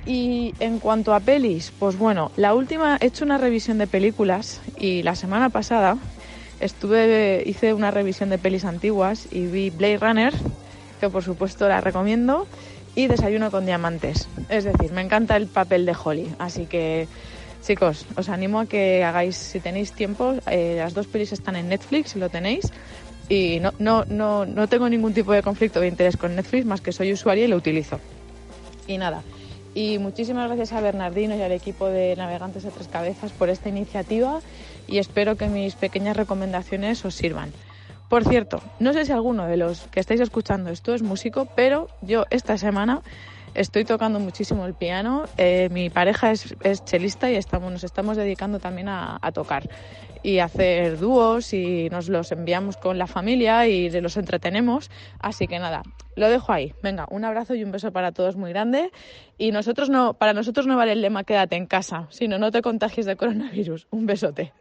Y 0.04 0.52
en 0.60 0.80
cuanto 0.80 1.14
a 1.14 1.20
pelis, 1.20 1.72
pues 1.78 1.96
bueno, 1.96 2.30
la 2.36 2.54
última 2.54 2.98
he 3.00 3.06
hecho 3.06 3.24
una 3.24 3.38
revisión 3.38 3.78
de 3.78 3.86
películas 3.86 4.60
y 4.78 5.02
la 5.02 5.14
semana 5.14 5.48
pasada 5.48 5.96
estuve 6.60 7.42
hice 7.46 7.72
una 7.72 7.90
revisión 7.90 8.28
de 8.28 8.36
pelis 8.36 8.64
antiguas 8.66 9.28
y 9.30 9.46
vi 9.46 9.70
Blade 9.70 9.98
Runner 9.98 10.34
que 11.00 11.08
por 11.08 11.22
supuesto 11.22 11.68
la 11.68 11.80
recomiendo, 11.80 12.46
y 12.94 13.06
Desayuno 13.06 13.50
con 13.50 13.66
Diamantes. 13.66 14.28
Es 14.48 14.64
decir, 14.64 14.92
me 14.92 15.02
encanta 15.02 15.36
el 15.36 15.46
papel 15.46 15.86
de 15.86 15.96
Holly, 16.02 16.34
así 16.38 16.66
que 16.66 17.08
chicos, 17.62 18.06
os 18.16 18.28
animo 18.28 18.60
a 18.60 18.66
que 18.66 19.04
hagáis, 19.04 19.36
si 19.36 19.58
tenéis 19.58 19.92
tiempo, 19.92 20.34
eh, 20.46 20.76
las 20.78 20.94
dos 20.94 21.06
pelis 21.06 21.32
están 21.32 21.56
en 21.56 21.68
Netflix, 21.68 22.10
si 22.10 22.18
lo 22.18 22.28
tenéis, 22.28 22.70
y 23.28 23.58
no, 23.60 23.72
no, 23.78 24.04
no, 24.04 24.44
no 24.44 24.68
tengo 24.68 24.88
ningún 24.88 25.14
tipo 25.14 25.32
de 25.32 25.42
conflicto 25.42 25.80
de 25.80 25.88
interés 25.88 26.16
con 26.16 26.36
Netflix, 26.36 26.66
más 26.66 26.80
que 26.80 26.92
soy 26.92 27.12
usuaria 27.12 27.46
y 27.46 27.48
lo 27.48 27.56
utilizo. 27.56 27.98
Y 28.86 28.98
nada, 28.98 29.22
y 29.74 29.98
muchísimas 29.98 30.46
gracias 30.46 30.72
a 30.72 30.80
Bernardino 30.80 31.36
y 31.36 31.42
al 31.42 31.52
equipo 31.52 31.88
de 31.88 32.14
Navegantes 32.16 32.62
de 32.62 32.70
Tres 32.70 32.86
Cabezas 32.86 33.32
por 33.32 33.48
esta 33.50 33.68
iniciativa 33.68 34.40
y 34.86 34.98
espero 34.98 35.36
que 35.36 35.48
mis 35.48 35.74
pequeñas 35.74 36.16
recomendaciones 36.16 37.04
os 37.04 37.14
sirvan. 37.14 37.52
Por 38.08 38.24
cierto, 38.24 38.60
no 38.80 38.92
sé 38.92 39.04
si 39.06 39.12
alguno 39.12 39.46
de 39.46 39.56
los 39.56 39.86
que 39.88 40.00
estáis 40.00 40.20
escuchando 40.20 40.70
esto 40.70 40.94
es 40.94 41.02
músico, 41.02 41.48
pero 41.56 41.88
yo 42.02 42.26
esta 42.30 42.58
semana 42.58 43.02
estoy 43.54 43.84
tocando 43.84 44.20
muchísimo 44.20 44.66
el 44.66 44.74
piano. 44.74 45.24
Eh, 45.38 45.68
mi 45.72 45.90
pareja 45.90 46.30
es, 46.30 46.54
es, 46.62 46.84
chelista 46.84 47.30
y 47.30 47.36
estamos, 47.36 47.72
nos 47.72 47.84
estamos 47.84 48.16
dedicando 48.16 48.58
también 48.58 48.88
a, 48.88 49.18
tocar 49.32 49.68
y 50.22 50.38
hacer 50.38 50.98
dúos 50.98 51.52
y 51.52 51.88
nos 51.90 52.08
los 52.08 52.32
enviamos 52.32 52.76
con 52.76 52.98
la 52.98 53.06
familia 53.06 53.66
y 53.66 53.90
los 54.00 54.16
entretenemos. 54.16 54.90
Así 55.18 55.46
que 55.46 55.58
nada, 55.58 55.82
lo 56.16 56.28
dejo 56.28 56.52
ahí. 56.52 56.74
Venga, 56.82 57.06
un 57.10 57.24
abrazo 57.24 57.54
y 57.54 57.64
un 57.64 57.72
beso 57.72 57.92
para 57.92 58.12
todos 58.12 58.36
muy 58.36 58.50
grande. 58.50 58.90
Y 59.38 59.50
nosotros 59.50 59.90
no, 59.90 60.14
para 60.14 60.32
nosotros 60.32 60.66
no 60.66 60.76
vale 60.76 60.92
el 60.92 61.00
lema 61.00 61.24
quédate 61.24 61.56
en 61.56 61.66
casa, 61.66 62.06
sino 62.10 62.38
no 62.38 62.50
te 62.50 62.62
contagies 62.62 63.06
de 63.06 63.16
coronavirus. 63.16 63.86
Un 63.90 64.06
besote. 64.06 64.52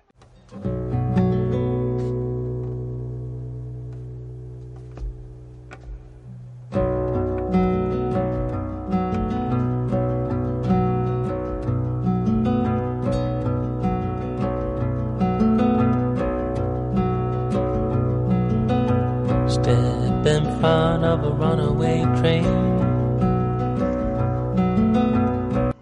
Of 20.25 20.29
a 20.29 21.35
runaway 21.37 22.01
train. 22.15 22.45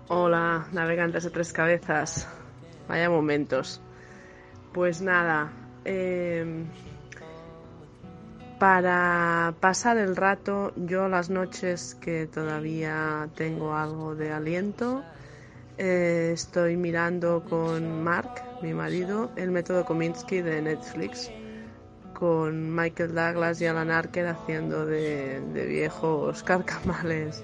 Hola, 0.07 0.65
navegantes 0.71 1.25
de 1.25 1.29
tres 1.29 1.53
cabezas. 1.53 2.27
Vaya 2.87 3.07
momentos. 3.07 3.79
Pues 4.73 4.99
nada, 4.99 5.51
eh, 5.85 6.65
para 8.57 9.53
pasar 9.59 9.97
el 9.97 10.15
rato, 10.15 10.73
yo 10.75 11.07
las 11.07 11.29
noches 11.29 11.93
que 12.01 12.25
todavía 12.25 13.29
tengo 13.35 13.75
algo 13.75 14.15
de 14.15 14.31
aliento, 14.31 15.03
eh, 15.77 16.31
estoy 16.33 16.77
mirando 16.77 17.43
con 17.47 18.03
Mark, 18.03 18.41
mi 18.63 18.73
marido, 18.73 19.29
el 19.35 19.51
método 19.51 19.85
Kominsky 19.85 20.41
de 20.41 20.63
Netflix 20.63 21.29
con 22.21 22.75
Michael 22.75 23.15
Douglas 23.15 23.59
y 23.61 23.65
Alan 23.65 23.89
Arker 23.89 24.27
haciendo 24.27 24.85
de, 24.85 25.41
viejos 25.67 26.43
carcamales 26.43 27.41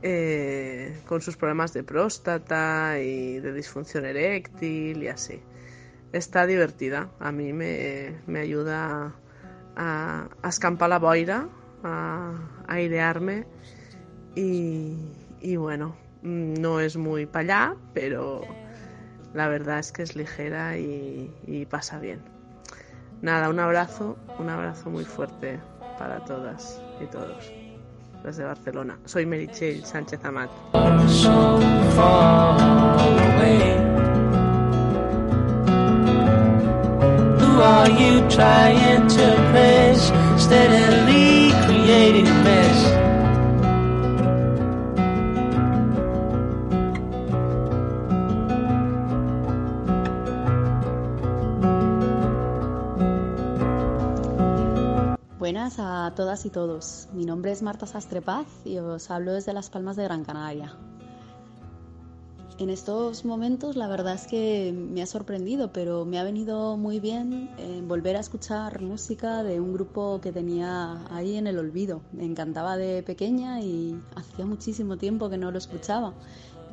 eh, 0.00 0.96
con 1.08 1.20
sus 1.20 1.36
problemas 1.36 1.72
de 1.72 1.82
próstata 1.82 3.00
y 3.00 3.40
de 3.40 3.52
disfunción 3.52 4.04
eréctil 4.04 5.02
y 5.02 5.08
así. 5.08 5.42
Está 6.12 6.46
divertida, 6.46 7.10
a 7.18 7.32
mí 7.32 7.52
me, 7.52 8.20
me 8.28 8.38
ayuda 8.38 9.12
a, 9.74 10.28
a, 10.40 10.48
escampar 10.48 10.88
la 10.88 11.00
boira, 11.00 11.48
a, 11.82 12.32
a 12.68 12.72
airearme 12.72 13.44
y, 14.36 14.98
y, 15.40 15.56
bueno, 15.56 15.96
no 16.22 16.78
es 16.78 16.96
muy 16.96 17.26
para 17.26 17.40
allá, 17.40 17.76
pero 17.92 18.42
la 19.34 19.48
verdad 19.48 19.80
es 19.80 19.90
que 19.90 20.04
es 20.04 20.14
ligera 20.14 20.78
y 20.78 21.66
pasa 21.68 21.98
bien. 21.98 22.35
Nada, 23.26 23.48
un 23.48 23.58
abrazo, 23.58 24.16
un 24.38 24.48
abrazo 24.48 24.88
muy 24.88 25.04
fuerte 25.04 25.58
para 25.98 26.24
todas 26.24 26.80
y 27.00 27.06
todos. 27.06 27.52
Desde 28.22 28.44
Barcelona. 28.44 29.00
Soy 29.04 29.26
Merichel 29.26 29.84
Sánchez 29.84 30.24
Amat. 30.24 30.48
Todas 56.14 56.46
y 56.46 56.50
todos. 56.50 57.08
Mi 57.12 57.24
nombre 57.24 57.52
es 57.52 57.62
Marta 57.62 57.86
Sastrepaz 57.86 58.46
y 58.64 58.78
os 58.78 59.10
hablo 59.10 59.32
desde 59.32 59.52
Las 59.52 59.70
Palmas 59.70 59.96
de 59.96 60.04
Gran 60.04 60.24
Canaria. 60.24 60.74
En 62.58 62.70
estos 62.70 63.26
momentos 63.26 63.76
la 63.76 63.86
verdad 63.86 64.14
es 64.14 64.26
que 64.26 64.72
me 64.72 65.02
ha 65.02 65.06
sorprendido, 65.06 65.72
pero 65.72 66.06
me 66.06 66.18
ha 66.18 66.24
venido 66.24 66.76
muy 66.76 67.00
bien 67.00 67.50
eh, 67.58 67.82
volver 67.86 68.16
a 68.16 68.20
escuchar 68.20 68.80
música 68.80 69.42
de 69.42 69.60
un 69.60 69.74
grupo 69.74 70.20
que 70.22 70.32
tenía 70.32 71.04
ahí 71.14 71.36
en 71.36 71.46
el 71.46 71.58
olvido. 71.58 72.00
Me 72.12 72.24
encantaba 72.24 72.76
de 72.78 73.02
pequeña 73.02 73.60
y 73.60 74.00
hacía 74.14 74.46
muchísimo 74.46 74.96
tiempo 74.96 75.28
que 75.28 75.36
no 75.36 75.50
lo 75.50 75.58
escuchaba. 75.58 76.14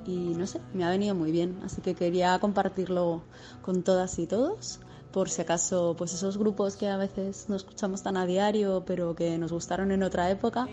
Y 0.05 0.15
no 0.15 0.47
sé, 0.47 0.61
me 0.73 0.85
ha 0.85 0.89
venido 0.89 1.15
muy 1.15 1.31
bien, 1.31 1.59
así 1.63 1.81
que 1.81 1.95
quería 1.95 2.37
compartirlo 2.39 3.23
con 3.61 3.83
todas 3.83 4.19
y 4.19 4.27
todos 4.27 4.79
por 5.13 5.29
si 5.29 5.43
acaso 5.43 5.95
pues 5.97 6.13
esos 6.13 6.37
grupos 6.37 6.75
que 6.75 6.89
a 6.89 6.97
veces 6.97 7.45
no 7.47 7.55
escuchamos 7.55 8.01
tan 8.01 8.17
a 8.17 8.25
diario 8.25 8.83
pero 8.85 9.15
que 9.15 9.37
nos 9.37 9.51
gustaron 9.51 9.91
en 9.91 10.01
otra 10.01 10.29
época 10.31 10.67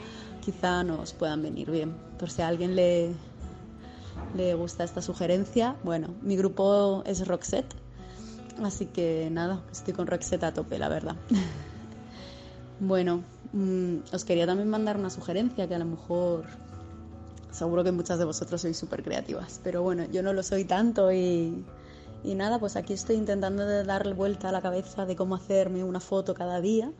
quizá 0.44 0.82
nos 0.82 1.12
puedan 1.12 1.42
venir 1.42 1.70
bien. 1.70 1.94
Por 2.18 2.30
si 2.30 2.42
a 2.42 2.48
alguien 2.48 2.74
le 2.74 3.12
le 4.34 4.54
gusta 4.54 4.82
esta 4.82 5.02
sugerencia 5.02 5.76
bueno 5.84 6.08
mi 6.22 6.36
grupo 6.36 7.02
es 7.06 7.28
Roxette. 7.28 7.74
Así 8.62 8.86
que 8.86 9.28
nada 9.30 9.62
estoy 9.70 9.94
con 9.94 10.06
Roxette 10.06 10.44
a 10.44 10.52
tope 10.52 10.78
la 10.78 10.88
verdad. 10.88 11.16
Bueno 12.82 13.22
mmm, 13.52 13.96
os 14.10 14.24
quería 14.24 14.46
también 14.46 14.70
mandar 14.70 14.96
una 14.96 15.10
sugerencia 15.10 15.68
que 15.68 15.74
a 15.74 15.78
lo 15.78 15.84
mejor 15.84 16.46
seguro 17.50 17.84
que 17.84 17.92
muchas 17.92 18.18
de 18.18 18.24
vosotros 18.24 18.62
sois 18.62 18.78
súper 18.78 19.02
creativas 19.02 19.60
pero 19.62 19.82
bueno 19.82 20.04
yo 20.10 20.22
no 20.22 20.32
lo 20.32 20.42
soy 20.42 20.64
tanto 20.64 21.12
y 21.12 21.62
y 22.22 22.34
nada, 22.34 22.58
pues 22.58 22.76
aquí 22.76 22.92
estoy 22.92 23.16
intentando 23.16 23.66
darle 23.84 24.14
vuelta 24.14 24.50
a 24.50 24.52
la 24.52 24.60
cabeza 24.60 25.06
de 25.06 25.16
cómo 25.16 25.34
hacerme 25.34 25.84
una 25.84 26.00
foto 26.00 26.34
cada 26.34 26.60
día. 26.60 26.92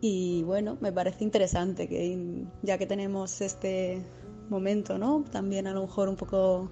Y 0.00 0.42
bueno, 0.44 0.78
me 0.80 0.92
parece 0.92 1.24
interesante 1.24 1.88
que 1.88 2.46
ya 2.62 2.78
que 2.78 2.86
tenemos 2.86 3.40
este 3.40 4.02
momento, 4.48 4.96
¿no? 4.96 5.24
También 5.30 5.66
a 5.66 5.72
lo 5.72 5.82
mejor 5.82 6.08
un 6.08 6.16
poco 6.16 6.70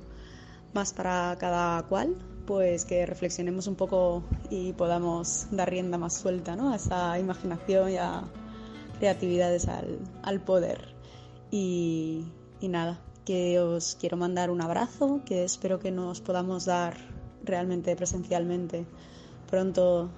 más 0.73 0.93
para 0.93 1.37
cada 1.39 1.83
cual, 1.85 2.17
pues 2.47 2.85
que 2.85 3.05
reflexionemos 3.05 3.67
un 3.67 3.75
poco 3.75 4.23
y 4.51 4.73
podamos 4.75 5.49
dar 5.51 5.71
rienda 5.71 5.99
más 5.99 6.15
suelta, 6.15 6.55
¿no? 6.55 6.73
A 6.73 6.77
esa 6.77 7.19
imaginación 7.19 7.91
y 7.91 7.97
a 7.97 8.25
creatividades 8.99 9.69
al, 9.69 9.99
al 10.23 10.41
poder. 10.41 10.95
Y, 11.51 12.25
y 12.61 12.69
nada, 12.69 13.01
que 13.25 13.59
os 13.61 13.97
quiero 14.01 14.17
mandar 14.17 14.51
un 14.51 14.63
abrazo, 14.63 15.21
que 15.27 15.45
espero 15.45 15.81
que 15.81 15.91
nos 15.91 16.21
podamos 16.21 16.65
dar 16.65 17.16
realmente 17.47 17.95
presencialmente 17.97 18.87
pronto, 19.49 20.11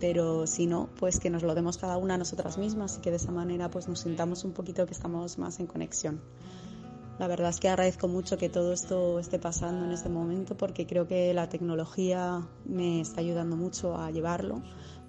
pero 0.00 0.46
si 0.46 0.66
no, 0.66 0.88
pues 0.98 1.20
que 1.20 1.30
nos 1.30 1.42
lo 1.42 1.54
demos 1.54 1.78
cada 1.78 1.96
una 1.96 2.14
a 2.14 2.18
nosotras 2.18 2.58
mismas 2.58 2.98
y 2.98 3.00
que 3.00 3.10
de 3.10 3.16
esa 3.16 3.30
manera 3.32 3.70
pues 3.70 3.88
nos 3.88 4.00
sintamos 4.00 4.44
un 4.44 4.52
poquito 4.52 4.86
que 4.86 4.92
estamos 4.92 5.38
más 5.38 5.60
en 5.60 5.66
conexión. 5.66 6.20
La 7.18 7.26
verdad 7.26 7.50
es 7.50 7.58
que 7.58 7.68
agradezco 7.68 8.06
mucho 8.06 8.38
que 8.38 8.48
todo 8.48 8.72
esto 8.72 9.18
esté 9.18 9.40
pasando 9.40 9.84
en 9.84 9.90
este 9.90 10.08
momento 10.08 10.56
porque 10.56 10.86
creo 10.86 11.08
que 11.08 11.34
la 11.34 11.48
tecnología 11.48 12.46
me 12.64 13.00
está 13.00 13.20
ayudando 13.20 13.56
mucho 13.56 13.96
a 13.96 14.12
llevarlo 14.12 14.62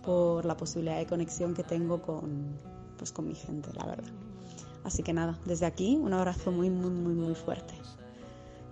por 0.03 0.44
la 0.45 0.57
posibilidad 0.57 0.98
de 0.98 1.06
conexión 1.06 1.53
que 1.53 1.64
tengo 1.64 2.02
con, 2.02 2.57
pues, 2.98 3.11
con 3.11 3.28
mi 3.28 3.36
gente, 3.36 3.70
la 3.74 3.86
verdad. 3.86 4.10
Así 4.84 5.03
que 5.03 5.14
nada, 5.14 5.38
desde 5.45 5.68
aquí 5.68 5.98
un 5.98 6.14
abrazo 6.14 6.52
muy, 6.52 6.72
muy, 6.72 6.90
muy, 6.90 7.14
muy 7.14 7.36
fuerte. 7.36 7.76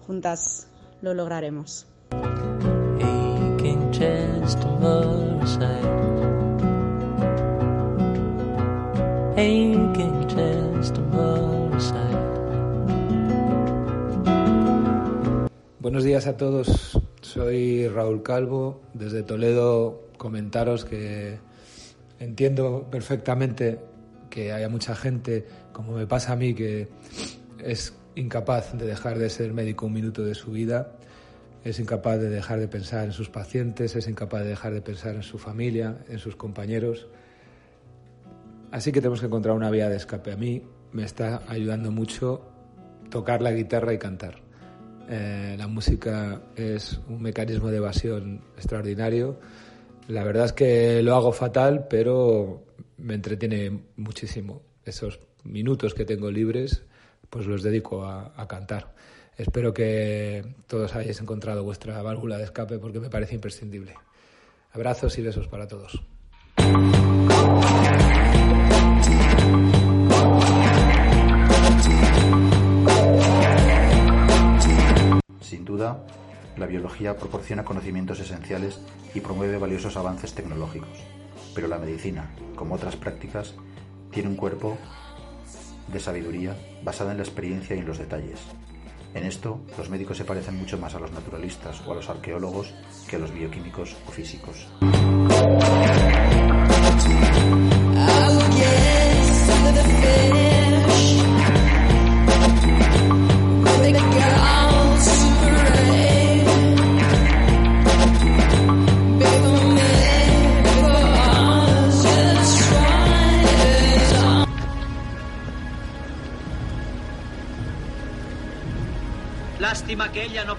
Juntas 0.08 0.68
lo 1.02 1.14
lograremos. 1.14 1.86
Buenos 15.80 16.04
días 16.04 16.28
a 16.28 16.38
todos. 16.38 17.00
Soy 17.22 17.88
Raúl 17.88 18.22
Calvo. 18.22 18.82
Desde 18.94 19.24
Toledo 19.24 20.10
comentaros 20.18 20.86
que 20.86 21.40
entiendo 22.20 22.88
perfectamente 22.92 23.80
que 24.30 24.52
haya 24.52 24.70
mucha 24.70 24.96
gente, 24.96 25.48
como 25.72 25.94
me 25.94 26.06
pasa 26.06 26.34
a 26.34 26.36
mí, 26.36 26.54
que 26.54 26.88
es 27.64 27.94
incapaz 28.16 28.78
de 28.78 28.86
dejar 28.86 29.18
de 29.18 29.30
ser 29.30 29.54
médico 29.54 29.86
un 29.86 29.94
minuto 29.94 30.24
de 30.24 30.36
su 30.36 30.52
vida 30.52 30.98
es 31.70 31.80
incapaz 31.80 32.18
de 32.20 32.30
dejar 32.30 32.60
de 32.60 32.70
pensar 32.70 33.06
en 33.06 33.12
sus 33.12 33.30
pacientes, 33.30 33.96
es 33.96 34.08
incapaz 34.08 34.44
de 34.44 34.50
dejar 34.50 34.74
de 34.74 34.82
pensar 34.82 35.16
en 35.16 35.24
su 35.24 35.38
familia, 35.38 35.98
en 36.08 36.18
sus 36.18 36.38
compañeros. 36.38 37.08
Así 38.72 38.94
que 38.94 39.02
tenemos 39.02 39.20
que 39.20 39.26
encontrar 39.26 39.54
una 39.54 39.70
vía 39.70 39.90
de 39.90 39.98
escape. 39.98 40.32
A 40.32 40.38
mí 40.38 40.64
me 40.94 41.04
está 41.04 41.42
ayudando 41.48 41.92
mucho 41.92 42.42
tocar 43.10 43.42
la 43.42 43.52
guitarra 43.52 43.94
y 43.94 43.98
cantar. 43.98 44.36
Eh, 45.10 45.56
la 45.58 45.68
música 45.68 46.42
es 46.56 47.02
un 47.10 47.22
mecanismo 47.22 47.70
de 47.70 47.78
evasión 47.78 48.42
extraordinario 48.58 49.40
La 50.10 50.26
verdad 50.26 50.46
es 50.46 50.54
que 50.54 51.02
lo 51.02 51.16
hago 51.16 51.32
fatal, 51.32 51.88
pero 51.90 52.64
me 52.98 53.14
entretiene 53.14 53.84
muchísimo. 53.98 54.62
Esos 54.86 55.20
minutos 55.44 55.94
que 55.94 56.06
tengo 56.06 56.32
libres, 56.32 56.84
pues 57.30 57.46
los 57.46 57.62
dedico 57.62 58.06
a, 58.06 58.32
a 58.38 58.48
cantar. 58.48 58.94
Espero 59.38 59.72
que 59.72 60.56
todos 60.66 60.96
hayáis 60.96 61.22
encontrado 61.22 61.64
vuestra 61.64 62.02
válvula 62.02 62.38
de 62.38 62.46
escape 62.46 62.80
porque 62.80 63.00
me 63.00 63.12
parece 63.12 63.36
imprescindible. 63.36 63.94
Abrazos 64.72 65.16
y 65.20 65.22
besos 65.22 65.48
para 65.48 65.68
todos. 65.68 66.02
Sin 75.42 75.66
duda, 75.66 76.04
la 76.58 76.66
biología 76.66 77.16
proporciona 77.16 77.64
conocimientos 77.64 78.20
esenciales 78.20 78.80
y 79.14 79.20
promueve 79.20 79.60
valiosos 79.60 79.98
avances 79.98 80.34
tecnológicos, 80.34 80.98
pero 81.54 81.68
la 81.68 81.78
medicina, 81.78 82.32
como 82.56 82.74
otras 82.74 82.96
prácticas, 82.96 83.54
tiene 84.12 84.30
un 84.30 84.36
cuerpo 84.36 84.80
de 85.94 86.00
sabiduría 86.00 86.56
basada 86.84 87.12
en 87.12 87.18
la 87.18 87.24
experiencia 87.24 87.76
y 87.76 87.80
en 87.80 87.86
los 87.86 88.00
detalles. 88.00 88.40
En 89.14 89.24
esto, 89.26 89.60
los 89.78 89.90
médicos 89.90 90.18
se 90.18 90.26
parecen 90.26 90.58
mucho 90.58 90.78
más 90.78 90.94
a 90.96 91.00
los 91.00 91.12
naturalistas 91.12 91.82
o 91.88 91.92
a 91.92 91.96
los 91.96 92.10
arqueólogos 92.10 92.74
que 93.08 93.16
a 93.16 93.20
los 93.20 93.34
bioquímicos 93.34 93.96
o 94.08 94.12
físicos. 94.12 94.68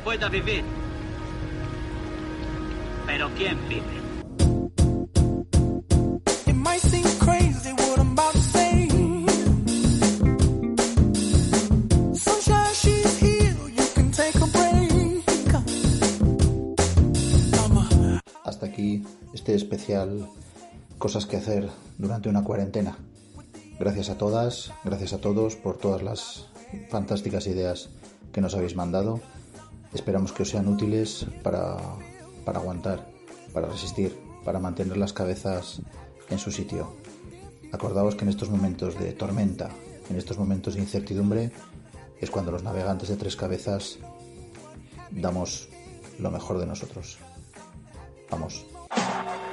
Pueda 0.08 0.30
vivir. 0.30 0.64
Pero 3.06 3.28
¿quién 3.36 3.58
vive? 3.68 3.96
It 6.46 6.54
might 6.54 6.80
seem 6.80 7.04
crazy 7.18 7.72
what 7.74 7.98
I'm 7.98 8.12
about 8.12 8.32
to 8.32 8.38
say. 8.38 8.88
Sunshine, 12.14 12.72
she's 12.72 13.18
here. 13.20 13.54
You 13.68 13.86
can 13.94 14.10
take 14.10 14.34
a 14.36 14.46
break. 14.46 15.24
Hasta 18.44 18.64
aquí 18.64 19.04
este 19.34 19.54
especial 19.54 20.26
Cosas 20.96 21.26
que 21.26 21.36
hacer 21.36 21.68
durante 21.98 22.30
una 22.30 22.42
cuarentena. 22.44 22.96
Gracias 23.78 24.08
a 24.08 24.16
todas, 24.16 24.72
gracias 24.84 25.12
a 25.12 25.20
todos 25.20 25.54
por 25.54 25.76
todas 25.76 26.02
las 26.02 26.46
fantásticas 26.88 27.46
ideas 27.46 27.90
que 28.32 28.40
nos 28.40 28.54
habéis 28.54 28.74
mandado. 28.74 29.20
Esperamos 29.94 30.32
que 30.32 30.42
os 30.42 30.50
sean 30.50 30.68
útiles 30.68 31.26
para, 31.42 31.76
para 32.44 32.60
aguantar, 32.60 33.08
para 33.52 33.68
resistir, 33.68 34.16
para 34.44 34.58
mantener 34.58 34.96
las 34.96 35.12
cabezas 35.12 35.80
en 36.30 36.38
su 36.38 36.50
sitio. 36.50 36.94
Acordaos 37.72 38.14
que 38.14 38.24
en 38.24 38.30
estos 38.30 38.50
momentos 38.50 38.98
de 38.98 39.12
tormenta, 39.12 39.70
en 40.10 40.16
estos 40.16 40.38
momentos 40.38 40.74
de 40.74 40.80
incertidumbre, 40.80 41.52
es 42.20 42.30
cuando 42.30 42.50
los 42.50 42.62
navegantes 42.62 43.08
de 43.08 43.16
tres 43.16 43.36
cabezas 43.36 43.98
damos 45.10 45.68
lo 46.18 46.30
mejor 46.30 46.58
de 46.58 46.66
nosotros. 46.66 47.18
Vamos. 48.30 48.66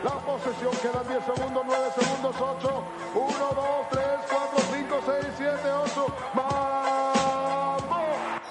La 0.04 0.20
posesión 0.26 0.72
quedan 0.82 1.08
10 1.08 1.26
segundos, 1.26 1.64
9 1.66 1.86
segundos, 1.98 2.36
8, 2.40 2.84
1, 3.16 3.24
2, 3.24 3.90
3, 3.92 4.06
4, 4.30 4.64
5, 4.74 5.02
6, 5.06 5.26
7, 5.38 5.60
8. 5.84 6.06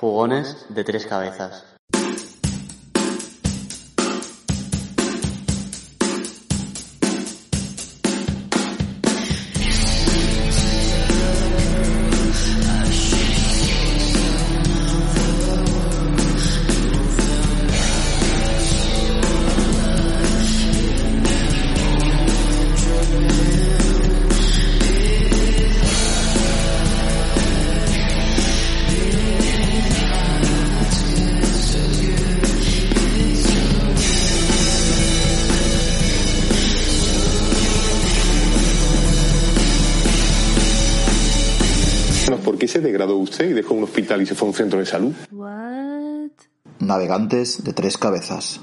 Jugones 0.01 0.67
de 0.69 0.85
tres 0.85 1.07
cabezas. 1.07 1.74
Y 43.47 43.53
dejó 43.53 43.75
un 43.75 43.85
hospital 43.85 44.23
y 44.23 44.27
se 44.27 44.35
fue 44.35 44.47
a 44.47 44.51
un 44.51 44.55
centro 44.57 44.79
de 44.79 44.87
salud? 44.87 45.13
Navegantes 46.81 47.63
de 47.65 47.73
tres 47.73 47.97
cabezas. 47.99 48.61